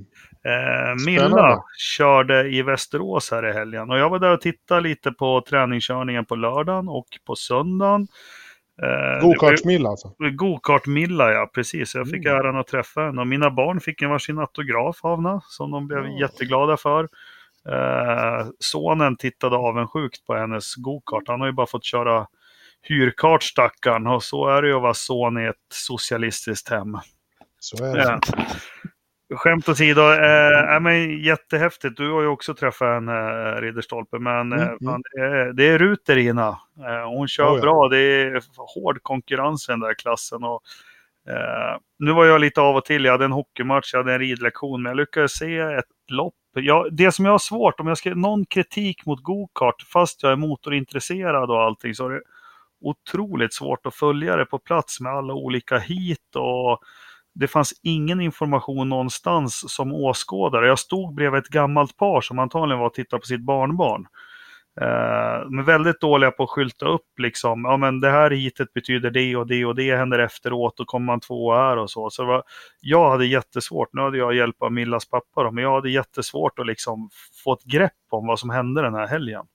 [0.44, 1.04] Eh.
[1.06, 3.90] Milla körde i Västerås här i helgen.
[3.90, 8.06] Och jag var där och tittade lite på träningskörningen på lördagen och på söndagen.
[8.82, 10.12] Eh, Gokartsmilla alltså.
[10.18, 11.94] Gokart-Milla, ja precis.
[11.94, 12.38] Jag fick Mm.
[12.40, 13.20] äran att träffa henne.
[13.20, 16.20] Och mina barn fick en varsin autograf av henne som de blev Ja.
[16.20, 17.08] jätteglada för.
[17.68, 21.22] Eh, sonen tittade avundsjukt på hennes gokart.
[21.28, 22.26] Han har ju bara fått köra
[22.82, 24.06] hyrkart stackarn.
[24.06, 26.98] Och så är det ju att vara son i ett socialistiskt hem.
[27.60, 28.02] Så är det.
[28.02, 28.20] Ja.
[29.32, 31.96] Skämt åsido, eh, men jättehäftigt.
[31.96, 35.68] Du har ju också träffat en eh, Ridderstolpe, men eh, Mm, fan, det, är, det
[35.68, 36.58] är Ruterina.
[36.86, 37.60] Eh, hon kör Oh, ja.
[37.62, 37.88] bra.
[37.88, 40.44] Det är hård konkurrens i den där klassen.
[40.44, 40.62] Och,
[41.98, 43.04] nu var jag lite av och till.
[43.04, 46.34] Jag hade en hockeymatch, jag hade en ridlektion, men jag lyckades se ett lopp.
[46.54, 50.32] Jag, det som jag har svårt, om jag ska någon kritik mot gokart, fast jag
[50.32, 52.22] är motorintresserad och allting, så är det
[52.80, 56.80] otroligt svårt att följa det på plats med alla olika hit och
[57.34, 60.66] det fanns ingen information någonstans som åskådare.
[60.66, 64.06] Jag stod bredvid ett gammalt par som antagligen var och tittade på sitt barnbarn.
[64.80, 69.10] Eh, men väldigt dåliga på att skylta upp liksom, ja men det här hitet betyder
[69.10, 72.10] det och det och det händer efteråt och kommer man två här och så.
[72.10, 72.42] Så det var,
[72.80, 76.58] jag hade jättesvårt, nu hade jag hjälp av Millas pappa då, men jag hade jättesvårt
[76.58, 77.10] att liksom
[77.44, 79.46] få ett grepp om vad som hände den här helgen.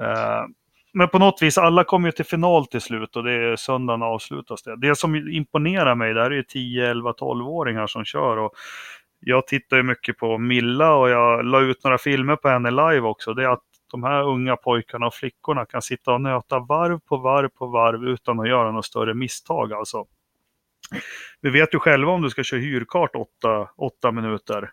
[0.00, 0.44] Eh,
[0.92, 4.02] men på något vis, alla kommer ju till final till slut och det är söndagen
[4.02, 4.76] avslutas det.
[4.76, 8.52] Det som imponerar mig, det här är ju 10, 11, 12-åringar som kör och
[9.20, 13.00] jag tittar ju mycket på Milla och jag la ut några filmer på henne live
[13.00, 13.34] också.
[13.34, 17.16] Det är att de här unga pojkarna och flickorna kan sitta och nöta varv på
[17.16, 20.06] varv på varv utan att göra något större misstag alltså.
[21.40, 24.72] Vi vet ju själva om du ska köra hyrkart åtta, åtta minuter.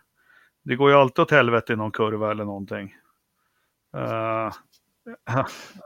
[0.64, 2.94] Det går ju alltid åt helvete i någon kurva eller någonting.
[3.96, 4.52] Eh,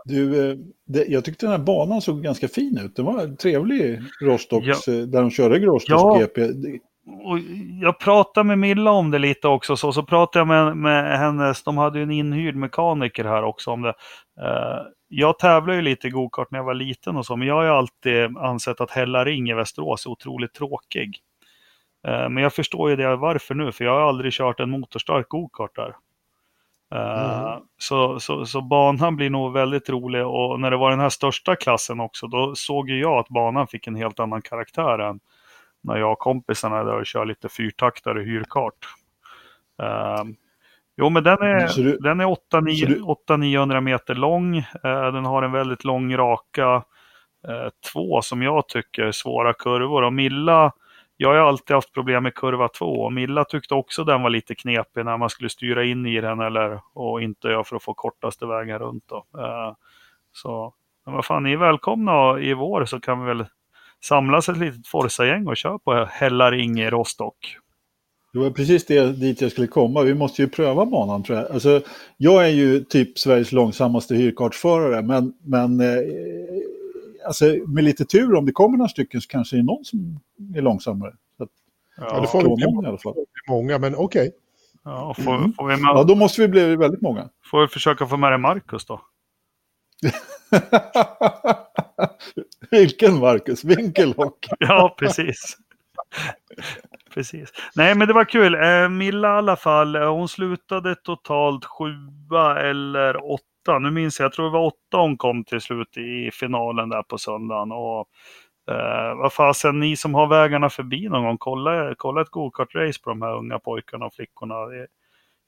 [0.05, 2.97] du, eh, det, jag tyckte den här banan såg ganska fin ut.
[2.97, 6.19] Det var en trevlig Rostocks, eh, där de körde Rostocks Ja.
[6.19, 6.43] GP.
[7.25, 7.39] Och
[7.81, 11.63] jag pratade med Milla om det lite också, så, så pratade jag med, med hennes,
[11.63, 13.95] de hade ju en inhyrd mekaniker här också om det.
[14.41, 17.55] Eh, jag tävlade ju lite i gokart när jag var liten och så, men jag
[17.55, 21.19] har ju alltid ansett att Hälla Ring i Västerås är otroligt tråkig.
[22.09, 25.29] Eh, men jag förstår ju det varför nu, för jag har aldrig kört en motorstark
[25.29, 25.95] gokart där.
[26.93, 31.09] Eh, så, så, så banan blir nog väldigt rolig och när det var den här
[31.09, 35.21] största klassen också, då såg jag att banan fick en helt annan karaktär än
[35.81, 38.75] när jag och kompisarna är där och kör lite fyrtaktare hyrkart.
[40.21, 40.37] Um,
[40.97, 44.57] jo, men den är, du- den är så du- 800-900 meter lång.
[44.59, 46.83] Eh, den har en väldigt lång raka.
[47.49, 50.03] eh, två som jag tycker är svåra kurvor.
[50.03, 50.73] Och Milla,
[51.17, 52.87] jag har alltid haft problem med kurva två.
[52.87, 56.41] Och Milla tyckte också den var lite knepig när man skulle styra in i den
[56.41, 59.05] eller och inte göra för att få kortaste vägen runt.
[59.07, 59.27] Då.
[59.39, 59.75] Eh,
[60.33, 60.75] så,
[61.05, 63.47] men vad fan, ni är välkomna i vår så kan vi väl
[64.05, 67.57] samlas ett litet Forza-gäng och köra på Hällaring i Rostock.
[68.33, 70.03] Det var precis det dit jag skulle komma.
[70.03, 71.53] Vi måste ju pröva banan tror jag.
[71.53, 71.83] Alltså,
[72.17, 76.03] jag är ju typ Sveriges långsammaste hyrkartsförare, men, men eh,
[77.27, 80.21] alltså, med lite tur om det kommer några stycken så kanske det är någon som
[80.59, 81.13] är långsammare.
[81.37, 81.51] Så att,
[81.97, 83.15] Ja, det får ja, vi någon i alla fall.
[83.49, 84.33] många, men okej.
[84.85, 85.53] Ja, och får, Mm.
[85.53, 87.29] får, Ja, då måste vi bli väldigt många.
[87.51, 89.01] får vi försöka få med dig Marcus då.
[92.71, 94.47] Vilken Marcus, Winkelhock.
[94.59, 95.57] Ja, precis.
[97.15, 97.53] precis.
[97.77, 98.55] Nej, men det var kul.
[98.55, 103.79] Eh, Milla i alla fall, eh, hon slutade totalt sjua eller åtta.
[103.81, 107.03] Nu minns jag, jag tror det var åtta hon kom till slut i finalen där
[107.03, 107.73] på söndagen.
[107.73, 108.07] Och,
[108.71, 113.11] eh, vad fasen, ni som har vägarna förbi någon gång, kolla, kolla ett go-kart-race på
[113.11, 114.67] de här unga pojkarna och flickorna.
[114.67, 114.87] Det,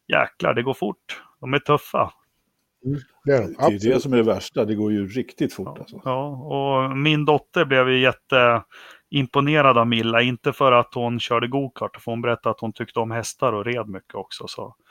[0.08, 1.22] jäklar, det går fort.
[1.40, 2.12] De är tuffa.
[3.24, 3.54] Det är de.
[3.58, 5.78] Det är det som är det värsta, det går ju riktigt fort.
[5.78, 6.00] Alltså.
[6.04, 10.22] Ja, och min dotter blev ju jätteimponerad av Milla.
[10.22, 13.64] Inte för att hon körde gokart, för hon berättade att hon tyckte om hästar och
[13.64, 14.46] red mycket också.
[14.48, 14.76] Så.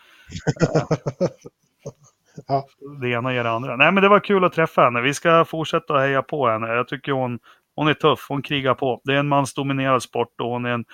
[2.47, 2.65] Ja.
[3.01, 3.75] Det ena ger det andra.
[3.75, 5.01] Nej, men det var kul att träffa henne.
[5.01, 6.67] Vi ska fortsätta att heja på henne.
[6.67, 7.39] Jag tycker hon,
[7.75, 9.01] hon är tuff, hon krigar på.
[9.03, 10.85] Det är en mansdominerad sport och hon är en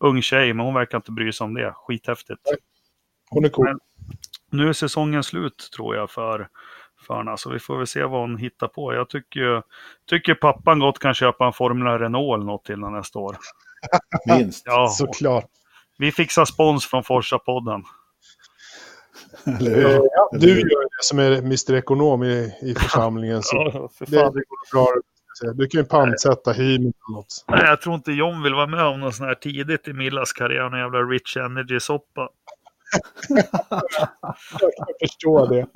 [0.00, 1.72] ung tjej, men hon verkar inte bry sig om det.
[1.76, 2.40] Skithäftigt.
[3.30, 3.64] Hon är cool.
[3.66, 3.78] Men-
[4.50, 6.48] Nu är säsongen slut tror jag för,
[7.06, 8.94] för henne, så vi får väl se vad hon hittar på.
[8.94, 9.62] Jag tycker,
[10.10, 13.36] tycker pappan gott kan köpa en Formula Renault eller något till nästa år.
[14.38, 14.62] Minst.
[14.66, 15.46] Ja, Såklart.
[15.98, 17.82] vi fixar spons från Forsa-podden.
[19.58, 20.00] Eller hur?
[20.12, 23.42] Ja, du gör det som är Mr Ekonom i, i församlingen.
[23.42, 24.32] Så Ja, för det, fan.
[24.32, 24.86] det går bra.
[25.54, 27.44] Du kan ju pantsätta Hymen eller något.
[27.48, 30.32] Nej, jag tror inte John vill vara med om något sånt här tidigt i Millas
[30.32, 30.70] karriär.
[30.70, 32.28] Någon jävla Rich Energy-soppa.
[34.60, 35.66] Jag förstår det.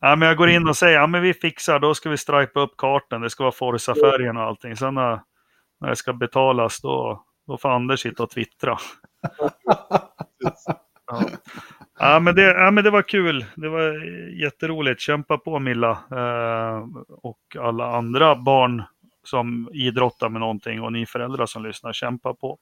[0.00, 2.60] Ja, men jag går in och säger ja, men vi fixar, då ska vi stripa
[2.60, 3.20] upp kartan.
[3.20, 4.76] Det ska vara Forza-färgen och allting.
[4.76, 5.20] Sen när,
[5.80, 8.78] när det ska betalas, då, då får Anders sitta och twittra.
[11.08, 11.20] Ja.
[11.98, 13.44] Ja, men det, ja, men det var kul.
[13.54, 14.04] Det var
[14.42, 15.00] jätteroligt.
[15.00, 15.90] Kämpa på Milla.
[15.90, 18.82] Eh, och alla andra barn
[19.24, 22.58] som idrottar med någonting och ni föräldrar som lyssnar, kämpa på.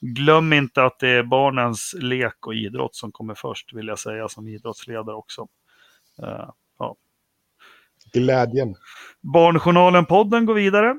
[0.00, 4.28] Glöm inte att det är barnens lek och idrott som kommer först, vill jag säga
[4.28, 5.46] som idrottsledare också.
[6.22, 6.50] Eh,
[8.12, 8.74] Glädjen.
[9.20, 10.96] Barnjournalen-podden går vidare.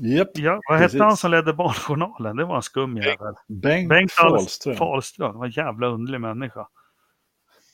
[0.00, 0.92] Japp, Ja, vad Precis.
[0.92, 2.36] hette han som ledde Barnjournalen?
[2.36, 3.34] Det var en skum jävel.
[3.48, 4.76] Bengt, Bengt Fahlström.
[4.76, 5.32] Fahlström.
[5.32, 6.66] Det var en jävla underlig människa.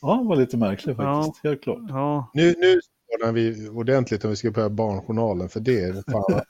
[0.01, 1.79] Ja, han var lite märklig faktiskt, helt klart.
[1.89, 6.41] Ja, Nu, nu spånar vi ordentligt om vi ska börja Barnjournalen, för det är fan,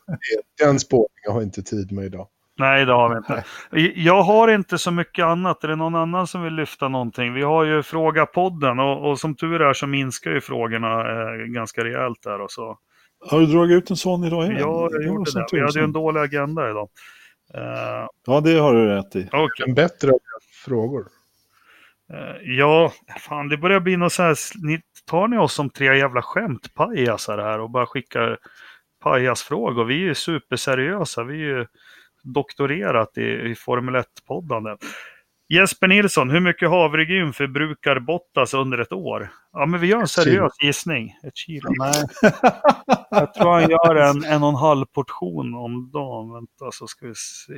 [0.63, 2.27] den spårningen har inte tid med idag.
[2.59, 3.43] nej det har vi inte.
[3.99, 5.63] Jag har inte så mycket annat.
[5.63, 7.33] Är det någon annan som vill lyfta någonting?
[7.33, 11.35] Vi har ju Fråga podden och, och som tur är så minskar ju frågorna eh,
[11.37, 12.41] ganska rejält där.
[12.41, 12.77] Och så.
[13.19, 14.57] Har du dragit ut en sån idag igen?
[14.59, 15.45] Ja, jag gjorde det.
[15.51, 16.89] Vi hade ju en dålig agenda idag.
[17.53, 19.29] Eh, Ja, det har du rätt i.
[19.31, 19.65] Okej.
[19.67, 20.11] En bättre
[20.65, 21.07] frågor.
[22.13, 25.97] Eh, Ja, fan det börjar bli något så här, ni, tar ni oss som tre
[25.97, 28.37] jävla skämtpajasar här och bara skickar
[29.03, 29.85] pajasfrågor?
[29.85, 31.65] Vi är ju superseriösa, vi är ju
[32.23, 34.77] doktorerat i, i Formel 1-poddande.
[35.51, 39.29] Jesper Nilsson, hur mycket havregryn förbrukar Bottas under ett år?
[39.51, 41.15] Ja, men vi gör en seriös gissning.
[41.23, 41.69] Ett kilo?
[41.77, 42.05] Nej.
[43.09, 46.33] Jag tror han gör en en och en halv portion om dagen.
[46.33, 47.53] Vänta så ska vi se.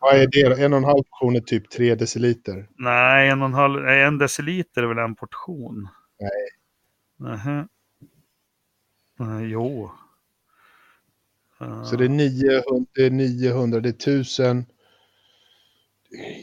[0.00, 0.64] Vad är det?
[0.64, 2.68] En och en halv portion är typ tre deciliter.
[2.78, 5.88] Nej, en, och en, halv, en deciliter är väl en portion?
[6.20, 7.30] Nej.
[7.30, 7.66] Nähä.
[9.18, 9.90] Nej, jo.
[11.84, 14.64] Så det är 900, det är 900, det är 1000.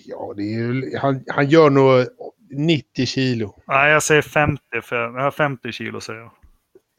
[0.05, 2.05] Ja, det är, ju- han, han gör nog
[2.51, 3.55] 90 kilo.
[3.67, 4.63] Nej, jag säger 50.
[4.83, 6.31] För, jag har 50 kilo säger jag.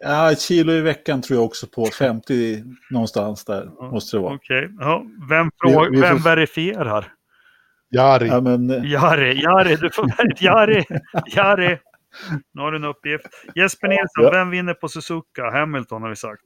[0.05, 1.87] Ja, kilo i veckan tror jag också på.
[1.87, 4.35] 50 någonstans där måste det vara.
[4.35, 4.69] Okej.
[4.79, 7.13] Ja, vem, fråga, Vi- vi får- vem verifierar?
[7.91, 8.27] Jari.
[8.29, 10.07] Ja, men, eh, Jari, Jari, du får
[10.41, 10.85] Jari,
[11.35, 11.79] Jari.
[12.55, 13.27] Nu har du en uppgift.
[13.55, 14.31] Jesper Nilsson, Ja.
[14.31, 15.51] vem vinner på Suzuka?
[15.51, 16.43] Hamilton har vi sagt.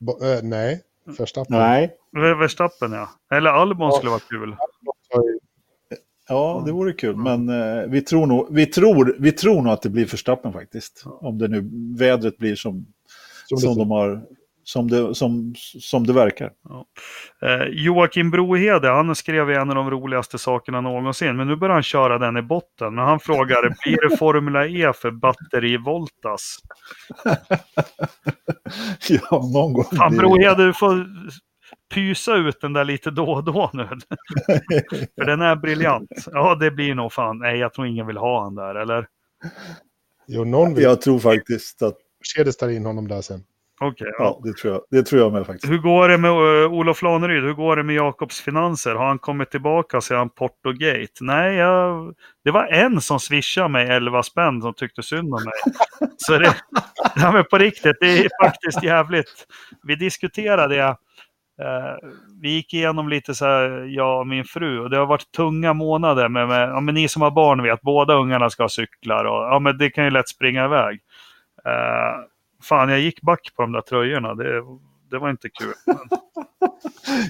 [0.00, 0.80] Bo, eh, nej,
[1.18, 1.58] Verstappen.
[1.58, 1.90] nej.
[2.38, 3.08] Verstappen ja.
[3.36, 3.96] Eller Albon Ja.
[3.96, 4.56] skulle vara kul.
[6.28, 7.16] Ja, det vore kul.
[7.16, 11.02] Men eh, vi, tror nog, vi, tror, vi tror nog att det blir Verstappen faktiskt.
[11.06, 12.86] Om det nu vädret blir som,
[13.48, 14.22] Som som, de har,
[14.64, 16.50] som, det, som, som det verkar.
[17.42, 21.36] Eh, Joakim Brohede, han skrev en av de roligaste sakerna någonsin.
[21.36, 22.94] Men nu börjar han köra den i botten.
[22.94, 26.58] Men han frågar, blir det Formula E för batterivoltas?
[29.08, 29.84] ja, någon gång.
[29.84, 30.16] Fan.
[30.16, 31.06] Brohede, du får
[31.94, 33.88] pysa ut den där lite då och då nu.
[35.14, 36.10] för den är briljant.
[36.32, 37.38] Ja, det blir nog fan.
[37.38, 39.06] Nej, jag tror ingen vill ha han där, eller?
[40.26, 40.84] Jo, någon vill.
[40.84, 43.44] Jag tror faktiskt att, Mercedes tar in honom där sen.
[43.80, 44.24] Okej, ja.
[44.24, 45.72] ja, det tror jag, det tror jag med faktiskt.
[45.72, 47.42] Hur går det med uh, Olof Laneryd?
[47.42, 48.94] Hur går det med Jakobs finanser?
[48.94, 51.12] Har han kommit tillbaka sedan Portogate?
[51.20, 52.14] Nej, jag...
[52.44, 55.74] det var en som swishade mig 11 spänn som tyckte synd om mig.
[56.16, 56.54] Så det,
[57.16, 59.46] ja, men på riktigt, det är faktiskt jävligt.
[59.82, 60.96] Vi diskuterade det.
[62.40, 65.72] Vi gick igenom lite så här, jag och min fru, och det har varit tunga
[65.72, 66.28] månader.
[66.28, 69.42] Med, med, ja, men ni som har barn vet, båda ungarna ska ha cyklar och
[69.42, 71.00] ja, men det kan ju lätt springa iväg.
[71.64, 72.20] Eh,
[72.62, 74.34] fan, jag gick back på de där tröjorna.
[74.34, 74.62] Det,
[75.10, 75.72] det var inte kul.
[75.86, 75.96] Men,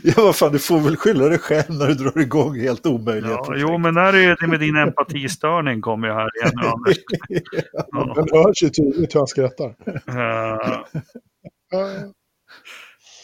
[0.03, 3.31] Ja, vad fan, du får väl skylla dig själv när du drar igång helt omöjliga
[3.33, 3.67] ja, projekt.
[3.69, 6.97] jo, men när är det med din empatistörning kommer ju här igen nu, Anders.
[7.91, 9.75] Ja, Men hörs ju tydligt hur han skrattar.
[10.09, 10.79] eh,
[11.73, 12.03] Eh,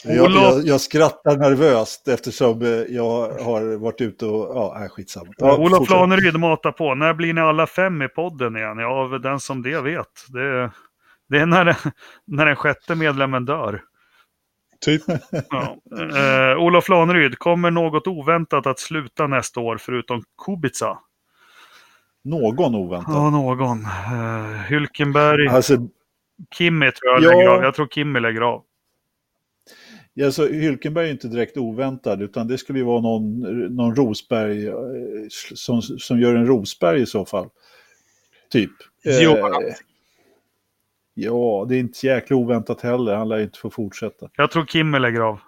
[0.05, 4.57] Jag, jag, jag skrattar nervöst eftersom eh, jag har varit ute och...
[4.57, 5.33] Ja, nej, skitsamma.
[5.37, 5.97] Ja, Olof fortsätt.
[5.97, 6.95] Laneryd matar på.
[6.95, 8.79] När blir ni alla fem i podden igen?
[8.79, 10.07] Ja, den som det vet.
[10.29, 10.71] Det,
[11.29, 11.77] det är när,
[12.27, 13.83] när den sjätte medlemmen dör.
[14.81, 15.03] typ.
[15.51, 15.77] Ja.
[16.17, 20.99] Eh, Olof Laneryd, kommer något oväntat att sluta nästa år förutom Kubica?
[22.25, 23.15] Någon oväntad.
[23.15, 23.79] Ja, någon.
[23.81, 25.77] Uh, Hylkenberg, Alltså,
[26.55, 27.29] Kimmy tror jag Ja.
[27.31, 27.63] lägger av.
[27.63, 28.63] Jag tror Kimmy lägger av.
[30.25, 33.41] alltså, Hylkenberg är inte direkt oväntad, utan det skulle ju vara någon,
[33.77, 34.75] någon Rosberg eh,
[35.55, 37.49] som, som gör en Rosberg i så fall.
[38.51, 38.71] Typ.
[39.05, 39.69] Giovinazzi.
[39.69, 39.75] Eh,
[41.15, 43.15] ja, det är inte jäkla oväntat heller.
[43.15, 44.29] Han lär inte få fortsätta.
[44.37, 45.41] Jag tror Kimmy lägger av.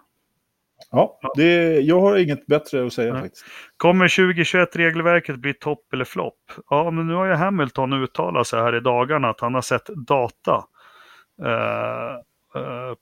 [0.90, 3.22] Ja, det, jag har inget bättre att säga Nej.
[3.22, 3.44] faktiskt.
[3.76, 6.52] Kommer 2021-regelverket bli topp eller flopp?
[6.70, 9.86] Ja, men nu har ju Hamilton uttalat sig här i dagarna att han har sett
[9.86, 10.64] data
[11.44, 12.16] eh, eh,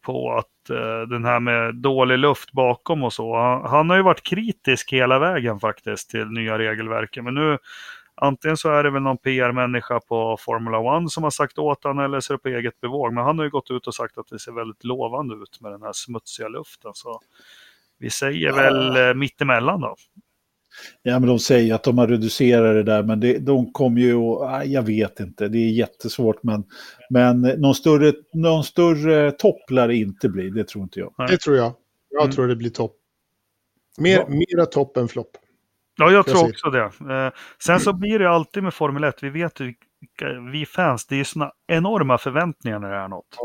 [0.00, 3.36] på att eh, den här med dålig luft bakom och så.
[3.36, 7.24] Han, han har ju varit kritisk hela vägen faktiskt till nya regelverket.
[7.24, 7.58] Men nu
[8.14, 12.04] antingen så är det väl någon PR-människa på Formula 1 som har sagt åt honom
[12.04, 13.12] eller så är det på eget bevåg.
[13.12, 15.72] Men han har ju gått ut och sagt att det ser väldigt lovande ut med
[15.72, 16.90] den här smutsiga luften.
[16.94, 17.20] Så
[17.98, 19.96] vi säger väl eh, mittemellan då.
[21.02, 24.16] Ja, men de säger att de har reducerat det där, men det, de kommer ju
[24.22, 24.66] att...
[24.66, 26.64] Jag vet inte, det är jättesvårt, men,
[27.10, 31.14] men någon, större, någon större topp lär det inte bli, det tror inte jag.
[31.28, 31.72] Det tror jag.
[32.10, 32.34] Jag Mm.
[32.34, 32.96] tror det blir topp.
[33.98, 34.26] Mer, Ja.
[34.28, 35.30] Mera topp än flopp.
[35.96, 36.84] Ja, jag tror också det.
[37.14, 37.32] Eh,
[37.64, 39.74] sen så blir det alltid med Formel 1, vi vet ju,
[40.52, 43.36] vi fans, det är såna enorma förväntningar när det är något.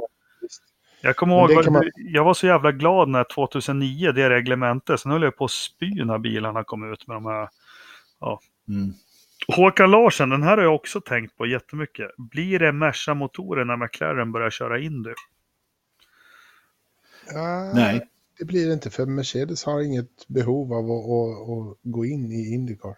[1.05, 5.23] Jag kommer ihåg, man- jag var så jävla glad när 2009, det reglementet, sen höll
[5.23, 7.49] jag på att spy när bilarna kom ut med de här.
[8.67, 8.93] Mm.
[9.47, 12.11] Håkan Larsen, den här har jag också tänkt på jättemycket.
[12.17, 15.13] Blir det Merca-motorer när McLaren börjar köra Indy?
[17.33, 18.07] Ja, Nej.
[18.39, 22.31] Det blir det inte, för Mercedes har inget behov av att, att, att gå in
[22.31, 22.95] i Indycar.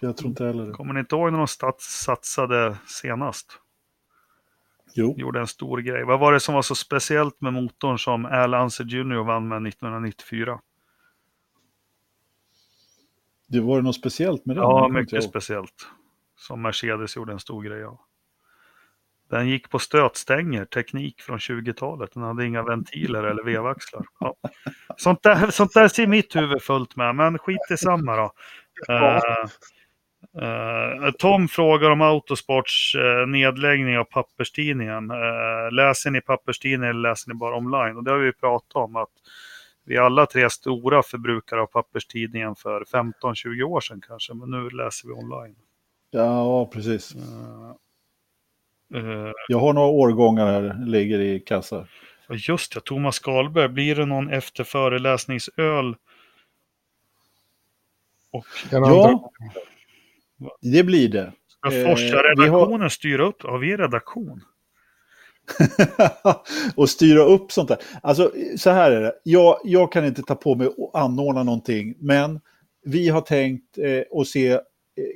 [0.00, 0.72] Jag tror inte heller det.
[0.72, 1.46] Kommer ni inte ihåg när de
[1.78, 3.58] satsade senast?
[4.96, 6.04] Jo, Gjorde en stor grej.
[6.04, 9.66] Vad var det som var så speciellt med motorn som Al Unser Jr vann med
[9.66, 10.58] 1994?
[13.54, 14.62] det var något speciellt med den?
[14.62, 15.88] Ja, mycket speciellt.
[16.36, 18.00] Som Mercedes gjorde en stor grej av.
[19.30, 22.10] Den gick på stötstänger, teknik från 20-talet.
[22.14, 24.06] Den hade inga ventiler eller vevaxlar.
[24.20, 24.34] Ja.
[24.96, 28.32] Sånt, där, sånt där ser mitt huvud fullt med, men skit i samma då.
[28.88, 29.20] Eh,
[30.42, 35.10] eh, Tom frågar om Autosports uh, nedläggning av papperstidningen.
[35.10, 37.96] Eh, läser ni papperstidningen eller läser ni bara online?
[37.96, 39.10] Och det har vi ju pratat om att
[39.84, 44.70] vi är alla tre stora förbrukare av papperstidningen för 15-20 år sedan kanske, men nu
[44.70, 45.56] läser vi online.
[46.10, 47.14] Ja, precis.
[49.48, 51.88] Jag har några årgångar här, ligger i kassar.
[52.28, 55.96] och just det, Thomas Skalberg, blir det någon efter föreläsningsöl?
[58.30, 59.28] Och Ja, andra-
[60.60, 61.32] det blir det.
[61.46, 63.42] ska Eh, Forsa-redaktionen styra upp?
[63.42, 64.40] Har vi redaktion?
[66.76, 67.78] och styra upp sånt där.
[68.02, 69.12] Alltså, så här är det.
[69.22, 72.40] Jag, jag kan inte ta på mig att anordna någonting, men
[72.84, 74.60] vi har tänkt eh, att se eh,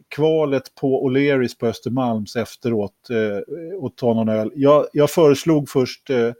[0.09, 4.52] kvalet på O'Learys på Östermalms efteråt eh, och ta någon öl.
[4.55, 6.32] Jag, jag föreslog först eh,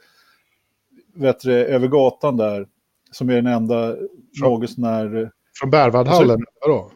[1.15, 2.67] vet du, över gatan där,
[3.11, 3.97] som är den enda
[4.41, 5.31] något sån här...
[5.61, 6.91] Från Berwaldhallen, vadå?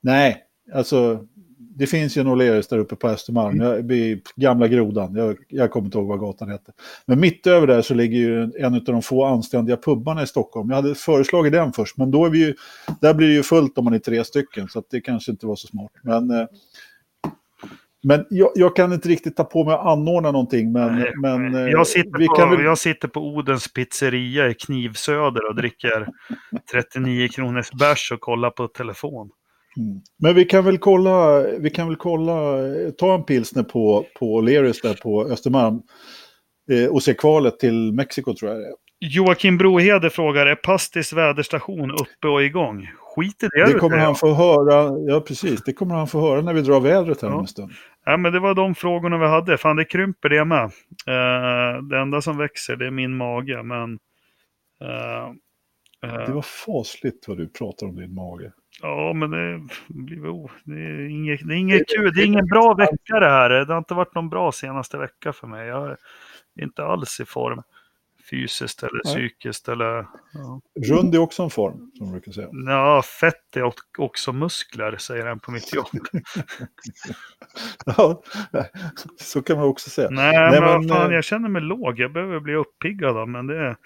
[0.00, 1.26] Nej, alltså
[1.74, 3.60] det finns ju en O'Learys där uppe på Östermalm.
[3.60, 5.14] Jag, gamla grodan.
[5.14, 6.74] Jag, jag kommer inte ihåg vad gatan heter.
[7.06, 10.26] Men mitt över där så ligger ju en, en av de få anständiga pubbarna i
[10.26, 10.70] Stockholm.
[10.70, 12.54] Jag hade föreslagit den först, men då är vi ju,
[13.00, 14.68] där blir det ju fullt om man är tre stycken.
[14.68, 15.92] Så det kanske inte var så smart.
[16.02, 16.46] Men, eh,
[18.04, 20.72] men jag, jag kan inte riktigt ta på mig att anordna någonting.
[20.72, 22.64] Men, Nej, men eh, Jag sitter, på, väl...
[22.64, 26.08] jag sitter på Odens pizzeria i Knivsöder och dricker
[26.72, 29.30] 39 kronors bärs och kollar på telefon.
[29.78, 30.00] Mm.
[30.18, 32.56] Men vi kan väl kolla, vi kan väl kolla,
[32.98, 35.82] ta en pilsner på, på O'Learys där på Östermalm.
[36.70, 38.72] Eh, och se kvalet till Mexiko tror jag det är.
[39.04, 42.88] Joakim Brohede frågar, är Pastis väderstation uppe och igång?
[42.98, 43.72] Skit i det.
[43.72, 46.80] Det kommer han få höra, ja precis, det kommer han få höra när vi drar
[46.80, 47.34] vädret här Ja.
[47.34, 47.72] om en stund.
[48.04, 49.58] Ja, men det var de frågorna vi hade.
[49.58, 50.64] Fan, det krymper det med.
[51.06, 53.98] Eh, det enda som växer, det är min mage, men...
[54.84, 55.24] eh,
[56.10, 58.52] eh, Det var fasligt vad du pratar om din mage.
[58.80, 60.30] Ja, men det blir väl...
[60.30, 62.12] o- Det är inget, det är inget kul.
[62.14, 63.50] Det är ingen bra vecka det här.
[63.50, 65.68] Det har inte varit någon bra senaste vecka för mig.
[65.68, 65.96] Jag är
[66.60, 67.62] inte alls i form.
[68.30, 69.14] Fysiskt eller Nej.
[69.14, 70.06] psykiskt eller...
[70.32, 72.48] Ja, Rund är också en form, som man brukar säga.
[72.66, 75.86] ja fett är ock- också muskler, säger en på mitt jobb.
[77.86, 78.22] Ja,
[79.20, 80.08] så kan man också säga.
[80.10, 81.98] Nej, Nej, men, men, fan, eh, jag känner mig låg.
[82.00, 83.76] Jag behöver bli uppiggad men det,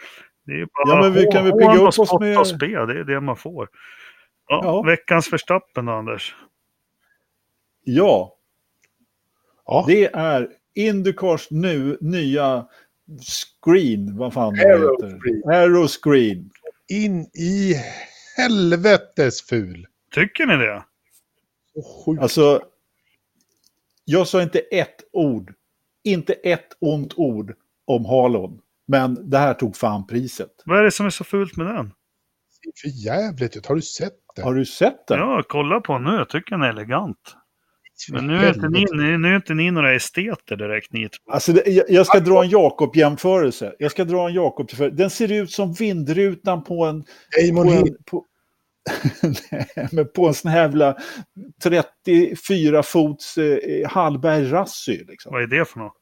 [0.46, 2.66] det är bara Ja, men vi kan väl pigga upp oss med- och spe.
[2.66, 3.68] Det är det man får.
[4.48, 4.82] Ja, Ja.
[4.82, 6.36] Veckans förstappen då, Anders.
[7.84, 8.32] Ja,
[9.66, 12.66] Ja, det är Indycars nu nya
[13.64, 15.18] screen, vad fan det Aero heter.
[15.20, 15.42] screen.
[15.54, 16.50] Aero screen.
[16.88, 17.74] in i
[18.36, 19.86] helvetes ful.
[20.14, 20.84] Tycker ni det?
[22.20, 22.62] Alltså,
[24.04, 25.54] jag sa inte ett ord,
[26.02, 27.54] inte ett ont ord
[27.84, 28.60] om Halon.
[28.86, 30.62] Men det här tog fan priset.
[30.64, 31.92] Vad är det som är så fult med den?
[32.62, 33.66] Det ser för jävligt ut.
[33.66, 34.42] Har du sett det?
[34.42, 35.18] Har du sett den?
[35.18, 36.10] Ja, kolla på nu.
[36.10, 37.36] Jag tycker den är elegant.
[38.12, 41.08] Men nu är, inte ni, nu är inte ni några esteter direkt, ni.
[41.30, 43.74] Alltså, det, jag, jag ska dra en Jakob-jämförelse.
[43.78, 47.04] Jag ska dra en Jakob Den ser ut som vindrutan på en...
[47.46, 48.24] Damon På en på,
[49.50, 50.96] Nej, men på en sån här jävla
[51.62, 55.04] 34 fots eh, Hallberg Rassy.
[55.04, 55.32] Liksom.
[55.32, 55.96] Vad är det för något?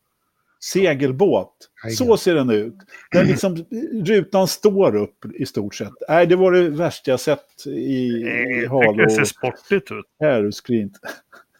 [0.73, 1.55] Segelbåt.
[1.99, 2.75] Så ser den ut.
[3.11, 3.57] Den liksom,
[4.05, 5.93] rutan står upp i stort sett.
[6.09, 10.05] Nej, det var det värsta jag sett i, i Halo det ser och sportigt ut.
[10.25, 10.91] Aeroscreen.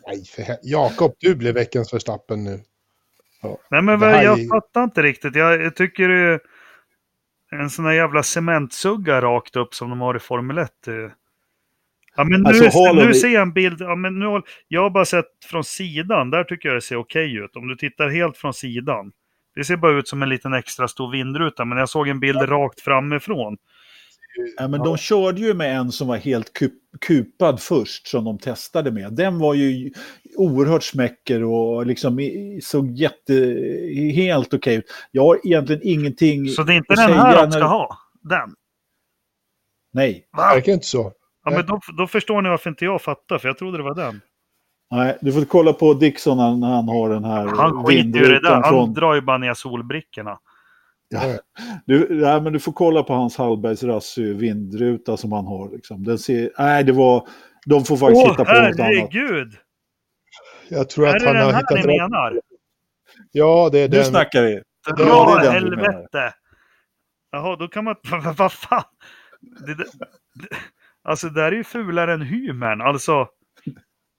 [0.07, 2.61] Nej, för Jakob, du blev veckans förstappen nu.
[3.71, 5.35] Nej, men här jag är- fattar inte riktigt.
[5.37, 6.41] Jag, jag tycker det
[7.51, 10.71] är en sån här jävla cementsugga rakt upp som de har i Formel 1.
[12.17, 13.81] Ja, men nu, Alltså, nu vi- ser jag en bild.
[13.81, 16.31] Ja, men nu, har- jag har bara sett från sidan.
[16.31, 17.57] Där tycker jag det ser okej ut.
[17.57, 19.13] Om du tittar helt från sidan.
[19.55, 21.65] Det ser bara ut som en liten extra stor vindruta.
[21.65, 23.57] Men jag såg en bild rakt framifrån.
[24.57, 26.73] Ja, men de körde ju med en som var helt kup,
[27.07, 29.13] kupad först, som de testade med.
[29.13, 29.91] Den var ju...
[30.37, 32.19] oerhört smäcker och liksom
[32.63, 33.35] såg jätte,
[34.15, 34.85] helt okej ut.
[35.11, 37.99] Jag har egentligen ingenting Så det är inte den här de när- ska ha?
[38.23, 38.55] Den?
[39.93, 41.13] Nej, Det verkar inte så.
[41.45, 43.95] Ja, men då, då förstår ni varför inte jag fattar, för jag trodde det var
[43.95, 44.21] den.
[44.91, 48.25] nej, du får kolla på Dixon när när han har den här Han skiter ju
[48.25, 48.51] i det där.
[48.55, 48.95] Han från...
[48.95, 50.39] drar ju bara ner solbrickorna.
[51.87, 55.71] Du, nej, men du får kolla på hans Hallbergs Rassy vindruta som han har.
[55.71, 56.05] Liksom.
[56.05, 57.29] Den ser, nej, det var...
[57.67, 58.79] De får faktiskt Åh, hitta på något annat.
[58.79, 59.53] herregud!
[60.69, 61.87] Jag tror Är att det han den har här hittat ni rätt.
[62.11, 62.41] menar?
[63.33, 63.99] Ja, det är den.
[63.99, 64.63] Nu snackar vi.
[64.97, 65.05] Dra
[65.41, 66.35] det är den du helvete!
[67.33, 67.97] Jaha, då kan man...
[68.37, 68.83] Vad fan?
[69.67, 69.85] Det, det,
[71.05, 72.81] alltså, det där är ju fulare än hymern.
[72.81, 73.29] Alltså,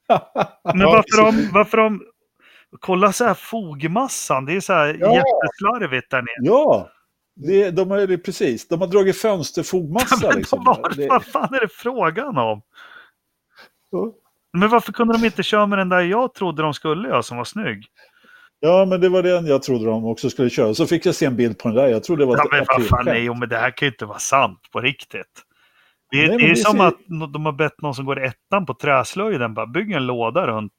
[0.74, 2.02] men varför de, varför de...
[2.80, 4.46] Kolla så här fogmassan.
[4.46, 5.16] Det är så här Ja.
[5.16, 6.36] jätteslarvigt där nere.
[6.38, 6.90] Ja,
[7.36, 8.68] det, de har ju precis.
[8.68, 10.28] De har dragit fönsterfogmassa.
[10.28, 10.64] Men liksom.
[10.64, 12.62] vad, Det- vad fan är det frågan om?
[13.92, 14.12] Ja.
[14.54, 17.38] Men varför kunde de inte köra med den där jag trodde de skulle göra som
[17.38, 17.86] var snygg?
[18.60, 20.74] Ja, men det var den jag trodde de också skulle köra.
[20.74, 21.88] Så fick jag se en bild på den där.
[21.88, 24.06] Jag trodde det var Ja, men vad fan, nej, men det här kan ju inte
[24.06, 25.44] vara sant på riktigt.
[26.16, 28.24] Det, är- Nej, det är det som ser- att de har bett någon som går
[28.24, 30.74] i ettan på träslöjden bara bygg en låda runt.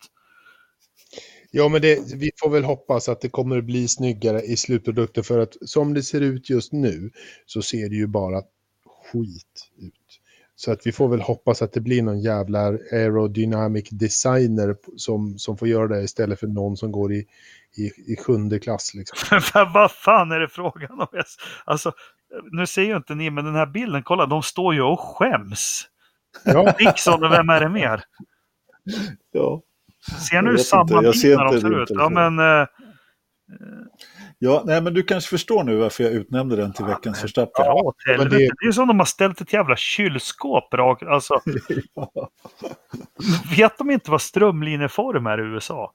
[1.50, 5.24] Ja, men det, vi får väl hoppas att det kommer att bli snyggare i slutprodukten
[5.24, 7.10] för att som det ser ut just nu
[7.46, 8.42] så ser det ju bara
[9.12, 9.92] skit ut.
[10.58, 12.60] Så att vi får väl hoppas att det blir någon jävla
[12.92, 17.26] aerodynamic designer som, som får göra det istället för någon som går i,
[17.76, 18.94] i, i sjunde klass.
[18.94, 19.40] Liksom.
[19.74, 21.06] Vad fan är det frågan om?
[21.64, 21.92] Alltså,
[22.52, 25.84] nu ser ju inte ni, men den här bilden, kolla, de står ju och skäms.
[26.44, 28.02] Ja, Dixon och vem är det mer?
[29.32, 29.62] Ja.
[30.30, 31.90] Ser nu samma bild ser när de ser ut?
[31.90, 32.14] Ja, telefon.
[32.34, 32.60] men...
[32.60, 32.66] eh,
[34.38, 37.64] ja, nej, men du kanske förstår nu varför jag utnämnde den till veckans Verstappen.
[37.66, 41.02] Ja, det- Det är ju som de har ställt ett jävla kylskåp rakt.
[41.02, 41.40] Alltså,
[41.94, 42.30] Ja.
[43.56, 45.92] vet de inte vad strömlinjeform är i USA?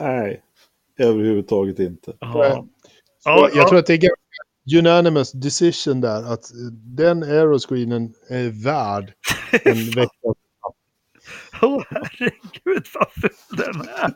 [0.00, 0.42] Nej,
[0.98, 2.12] överhuvudtaget inte.
[2.20, 2.66] Ja.
[3.24, 3.68] Ja, jag ja.
[3.68, 4.00] tror att det är
[4.78, 6.50] unanimous decision där att
[6.96, 9.12] den aeroscreenen är värd
[9.64, 10.34] en vecka.
[11.62, 14.14] Åh herregud vad ful den är.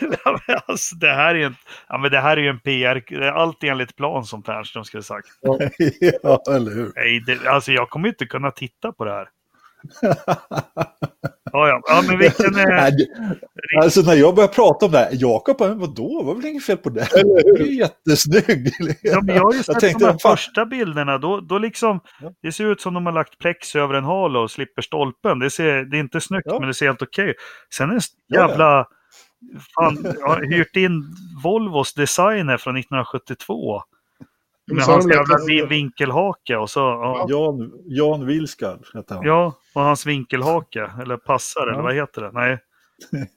[0.24, 1.54] ja, men alltså, det, här är en,
[1.88, 3.22] ja, men det här är ju en PR.
[3.22, 5.28] Allt enligt plan som Ternström skulle sagt.
[6.22, 6.92] ja, eller hur?
[6.96, 9.28] Nej, det, alltså jag kommer inte kunna titta på det här.
[11.52, 11.80] Ja, ja.
[11.86, 12.90] ja men vilken är...
[12.90, 13.06] Det-
[13.82, 16.76] Alltså när jag började prata om det här, Jakob, vadå, vad var väl inget fel
[16.76, 17.08] på det?
[17.12, 17.20] Det
[17.62, 18.70] är ju jättesnygg.
[19.02, 21.18] Ja, men jag har ju sett tänkte, de här fan, första bilderna.
[21.18, 22.32] Då, då liksom, Ja.
[22.42, 25.38] det ser ut som de har lagt plex över en hal och slipper stolpen.
[25.38, 26.58] Det, ser, det är inte snyggt, Ja.
[26.58, 27.36] men det ser helt okej ut.
[27.74, 28.48] Sen är det Ja, ja.
[28.48, 28.86] jävla...
[29.74, 31.04] Fan, jag har hyrt in
[31.44, 33.82] Volvos designer från 1972.
[34.74, 36.80] Med hans jävla vinkelhake och så...
[36.80, 39.24] Ja, Jan, Jan Wilskard hette han.
[39.26, 40.90] ja, och hans vinkelhake.
[41.02, 41.82] Eller passar, eller Ja.
[41.82, 42.30] vad heter det?
[42.32, 42.58] Nej.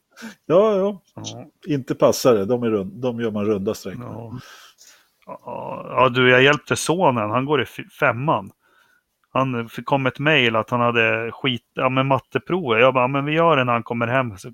[0.45, 1.01] ja, ja.
[1.15, 4.33] Ja, Inte passare, de, är rund, de gör man runda streck ja.
[5.25, 7.29] Ja, du, jag hjälpte sonen.
[7.29, 7.65] Han går i
[7.99, 8.51] femman.
[9.33, 12.81] Han kom ett mejl att han hade skit ja, med matteprovet.
[12.81, 14.37] Jag bara, men vi gör det när han kommer hem.
[14.37, 14.51] Så,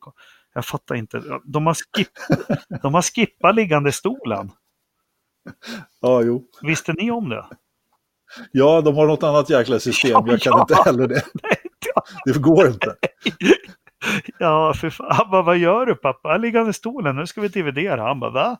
[0.54, 1.22] jag fattar inte.
[1.44, 2.08] De har, skip,
[2.82, 4.52] de har skippat liggande stolen.
[6.02, 6.44] Ja, jo.
[6.62, 7.46] Visste ni om det?
[8.52, 10.12] Ja, de har något annat jäkla system.
[10.12, 10.62] Ja, Jag kan ja.
[10.62, 11.22] inte heller det.
[12.26, 12.96] Det går inte.
[14.40, 15.08] Ja, för fan.
[15.10, 16.38] Han bara, vad gör du pappa?
[16.38, 18.02] Liggande stolen, nu ska vi dividera.
[18.02, 18.58] Han bara, va?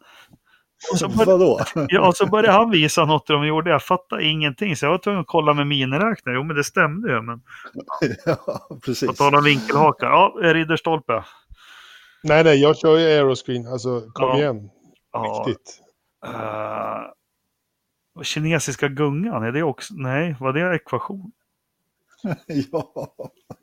[0.92, 1.60] Och så började, Vadå?
[1.88, 3.70] ja, och så började han visa något de gjorde.
[3.70, 4.76] Jag fattade ingenting.
[4.76, 6.36] Så jag var tvungen att kolla med miniräknare.
[6.36, 7.22] Jo, men det stämde ju.
[7.22, 7.42] Men
[8.26, 8.36] Ja,
[8.70, 9.18] på precis.
[9.18, 10.08] tal om vinkelhakar.
[10.08, 11.24] Ja, Ridderstolpe.
[12.24, 13.68] Nej, nej, jag kör ju aeroscreen.
[13.68, 14.38] Alltså, kom Ja.
[14.38, 14.70] igen.
[15.14, 15.46] Ja.
[18.16, 19.94] Och kinesiska gungan, är det också?
[19.98, 21.32] Nej, var det ekvation?
[22.72, 22.94] Ja,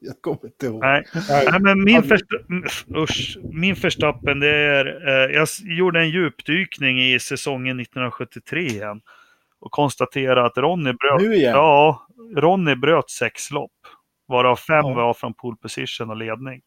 [0.00, 0.80] jag kommer inte ihåg.
[0.80, 2.26] Nej, Nej, men min, första,
[2.96, 5.08] usch, min Verstappen, det är...
[5.08, 9.00] Eh, jag gjorde en djupdykning i säsongen 1973 igen.
[9.60, 11.52] Och konstaterade att Ronny bröt, Nu igen?
[11.52, 12.06] ja,
[12.36, 13.72] Ronny bröt sex lopp.
[14.28, 14.94] Varav fem Ja.
[14.94, 16.62] var från pole position och ledning.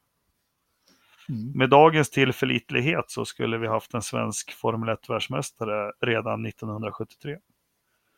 [1.30, 1.52] Mm.
[1.56, 7.38] Med dagens tillförlitlighet så skulle vi haft en svensk Formel 1-världsmästare redan 1973.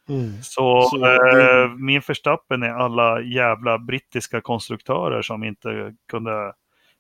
[0.10, 0.41] Mm.
[0.44, 6.53] Så, Så det- eh, min Verstappen är alla jävla brittiska konstruktörer som inte kunde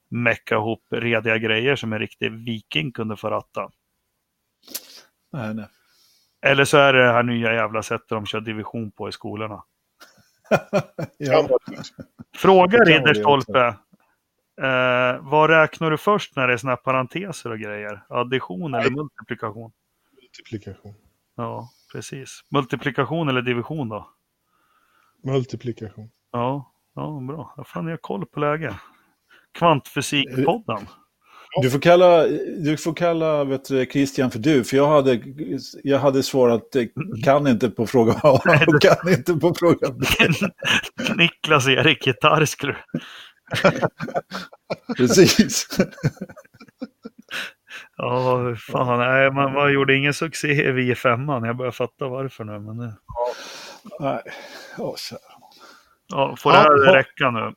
[0.09, 3.69] mecka ihop rediga grejer som en riktig viking kunde få ratta.
[5.31, 5.65] Nej, nej.
[6.41, 9.63] Eller så är det det här nya jävla sättet de kör division på i skolorna.
[11.17, 11.47] Ja.
[12.37, 13.75] Fråga Ridderstolpe.
[14.63, 18.03] Eh, vad räknar du först när det är såna här parenteser och grejer?
[18.09, 19.71] Addition eller multiplikation?
[20.21, 20.93] Multiplikation.
[21.37, 22.41] Ja, precis.
[22.51, 24.09] Multiplikation eller division då?
[25.23, 26.09] Multiplikation.
[26.31, 27.53] Ja, ja bra.
[27.57, 28.75] Ja, fan, jag har koll på läget.
[29.57, 30.87] Kvantfysikpodden.
[31.61, 32.27] Du får kalla,
[32.63, 35.21] du får kalla vet du, Christian för du, för jag hade,
[35.83, 36.83] jag hade svarat eh,
[37.23, 40.05] kan inte på fråga A och kan inte på fråga B.
[41.15, 42.99] Niklas Erik Gitarr skulle du-
[44.97, 45.67] Precis.
[47.97, 51.45] Ja, fan, nej, man, man gjorde ingen succé i V5.
[51.45, 52.59] Jag börjar fatta varför nu.
[52.59, 52.93] Men nu.
[53.99, 54.21] Nej.
[54.77, 54.95] Åh.
[56.07, 56.99] Ja, får Ja, det här ja.
[56.99, 57.53] räcka nu?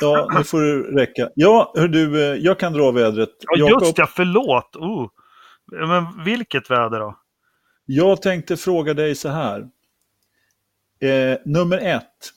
[0.00, 1.30] Ja, nu får det räcka.
[1.34, 3.30] Ja, hör du, eh, jag kan dra vädret.
[3.40, 4.76] Ja, just ja, förlåt.
[4.76, 5.08] Oh.
[5.72, 7.18] Men vilket väder då?
[7.86, 9.60] Jag tänkte fråga dig så här.
[11.00, 12.30] Eh, nummer ett.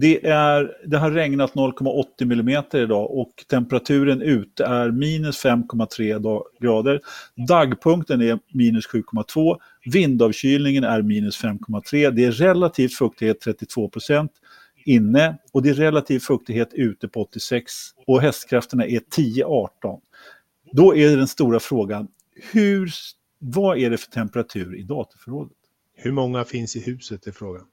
[0.00, 7.00] Det, är, det har regnat 0,80 millimeter idag och temperaturen ute är minus 5,3 grader.
[7.48, 9.56] Dagpunkten är minus 7,2.
[9.84, 12.10] Vindavkylningen är minus 5,3.
[12.10, 14.32] Det är relativ fuktighet 32 procent
[14.84, 17.72] inne och det är relativ fuktighet ute på 86
[18.06, 19.68] och hästkrafterna är 10-18.
[20.72, 22.08] Då är den stora frågan,
[22.52, 22.92] hur,
[23.38, 25.56] vad är det för temperatur i datorförrådet?
[25.94, 27.64] Hur många finns i huset är frågan.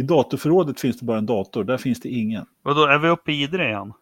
[0.00, 2.46] I datorförrådet finns det bara en dator, där finns det ingen.
[2.62, 3.92] Och då är vi uppe i Idre igen?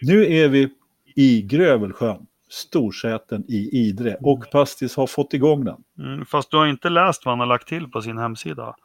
[0.00, 0.68] Nu är vi
[1.16, 5.76] i Grövelsjön, Storsäten i Idre och Pastis har fått igång den.
[5.98, 8.76] Mm, fast du har inte läst vad han har lagt till på sin hemsida.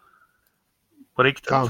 [1.15, 1.49] På riktigt.
[1.49, 1.69] Kan,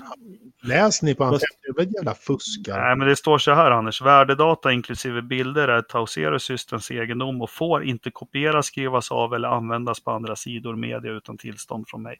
[0.64, 1.98] läs ni på hans hemsida?
[1.98, 2.82] Jävla fuskar.
[2.82, 4.02] Nej, men det står så här Anders.
[4.02, 10.00] Värdedata inklusive bilder är Tausero Systems egendom och får inte kopieras, skrivas av eller användas
[10.04, 12.18] på andra sidor media utan tillstånd från mig.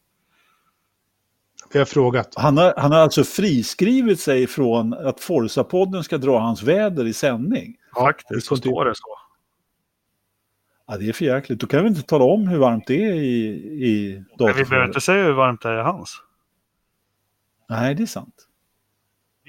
[1.74, 2.34] Vi har frågat.
[2.36, 7.14] Han har, han har alltså friskrivit sig från att Forza-podden ska dra hans väder i
[7.14, 7.76] sändning.
[7.96, 9.18] Ja, Faktiskt så står det så.
[10.88, 11.60] Ja, det är för jäkligt.
[11.60, 13.48] Då kan vi inte tala om hur varmt det är i,
[13.88, 16.22] i Men vi behöver inte säga hur varmt det är i hans.
[17.70, 18.48] Nej, det är sant.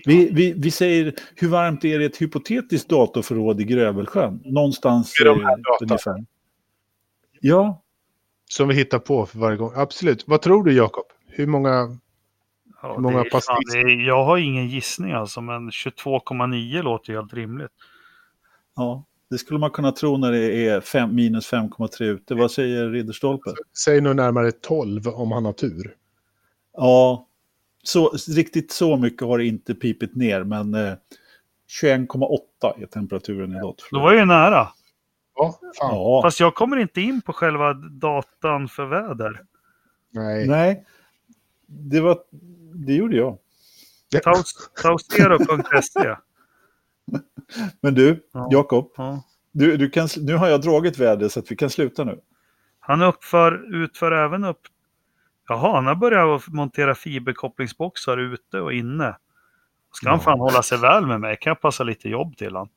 [0.05, 4.41] Vi, vi, vi säger hur varmt är det i ett hypotetiskt datorförråd i Grövelsjön?
[4.45, 6.25] Någonstans Med de här eh, ungefär.
[7.41, 7.83] Ja,
[8.45, 9.73] Som vi hittar på för varje gång.
[9.75, 10.25] Absolut.
[10.27, 11.07] Vad tror du Jakob?
[11.39, 11.99] Hur många?
[12.83, 17.13] Ja, Hur många det är, pass det Jag har ingen gissning alltså, men 22,9 låter
[17.13, 17.71] ju helt rimligt.
[18.77, 22.35] ja, det skulle man kunna tro när det är fem, minus 5,3 ute.
[22.35, 23.51] Vad säger Ridderstolpe?
[23.85, 25.95] Säg nog närmare 12 om han har tur.
[26.73, 27.27] Ja,
[27.83, 30.93] så, riktigt så mycket har det inte pipit ner, men eh,
[31.83, 34.05] 21,8 är temperaturen i Då datorförrådet.
[34.05, 34.69] var ju nära.
[35.35, 35.91] Ja, fan.
[35.95, 39.41] Ja, Fast jag kommer inte in på själva datan för väder.
[40.11, 40.49] Nej.
[40.49, 40.85] nej,
[41.69, 42.19] det, var,
[42.87, 43.39] det gjorde jag.
[44.25, 46.17] Taus- Tausero.se.
[47.81, 48.49] Men du, Ja.
[48.51, 49.23] Jakob, Ja.
[49.53, 52.21] du, du kan, nu har jag dragit väder så att vi kan sluta nu.
[52.81, 54.61] Han uppför, utför även upp...
[55.49, 59.17] Jaha, han har börjat montera fiberkopplingsboxar ute och inne.
[59.93, 60.25] Ska han Ja.
[60.25, 62.69] fan hålla sig väl med mig kan jag passa lite jobb till han.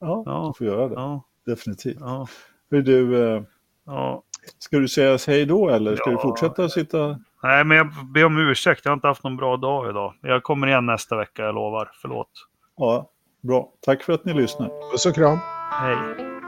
[0.00, 0.52] Ja, Ja.
[0.54, 0.94] du får göra det.
[0.94, 1.96] Ja, Definitivt.
[2.00, 2.28] ja,
[2.70, 3.42] Hur du, eh,
[3.86, 4.22] ja.
[4.58, 6.16] ska du säga hej då eller ska Ja.
[6.16, 7.20] du fortsätta att sitta?
[7.42, 8.80] Nej, men jag ber om ursäkt.
[8.84, 10.14] Jag har inte haft någon bra dag idag.
[10.22, 11.90] Jag kommer igen nästa vecka, jag lovar.
[12.02, 12.30] Förlåt.
[12.76, 13.10] Ja,
[13.42, 13.68] bra.
[13.80, 14.90] Tack för att ni lyssnar.
[14.92, 15.38] Puss och kram.
[15.70, 15.96] Hej.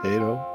[0.03, 0.50] Hej då.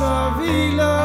[0.00, 0.99] Den sista vilan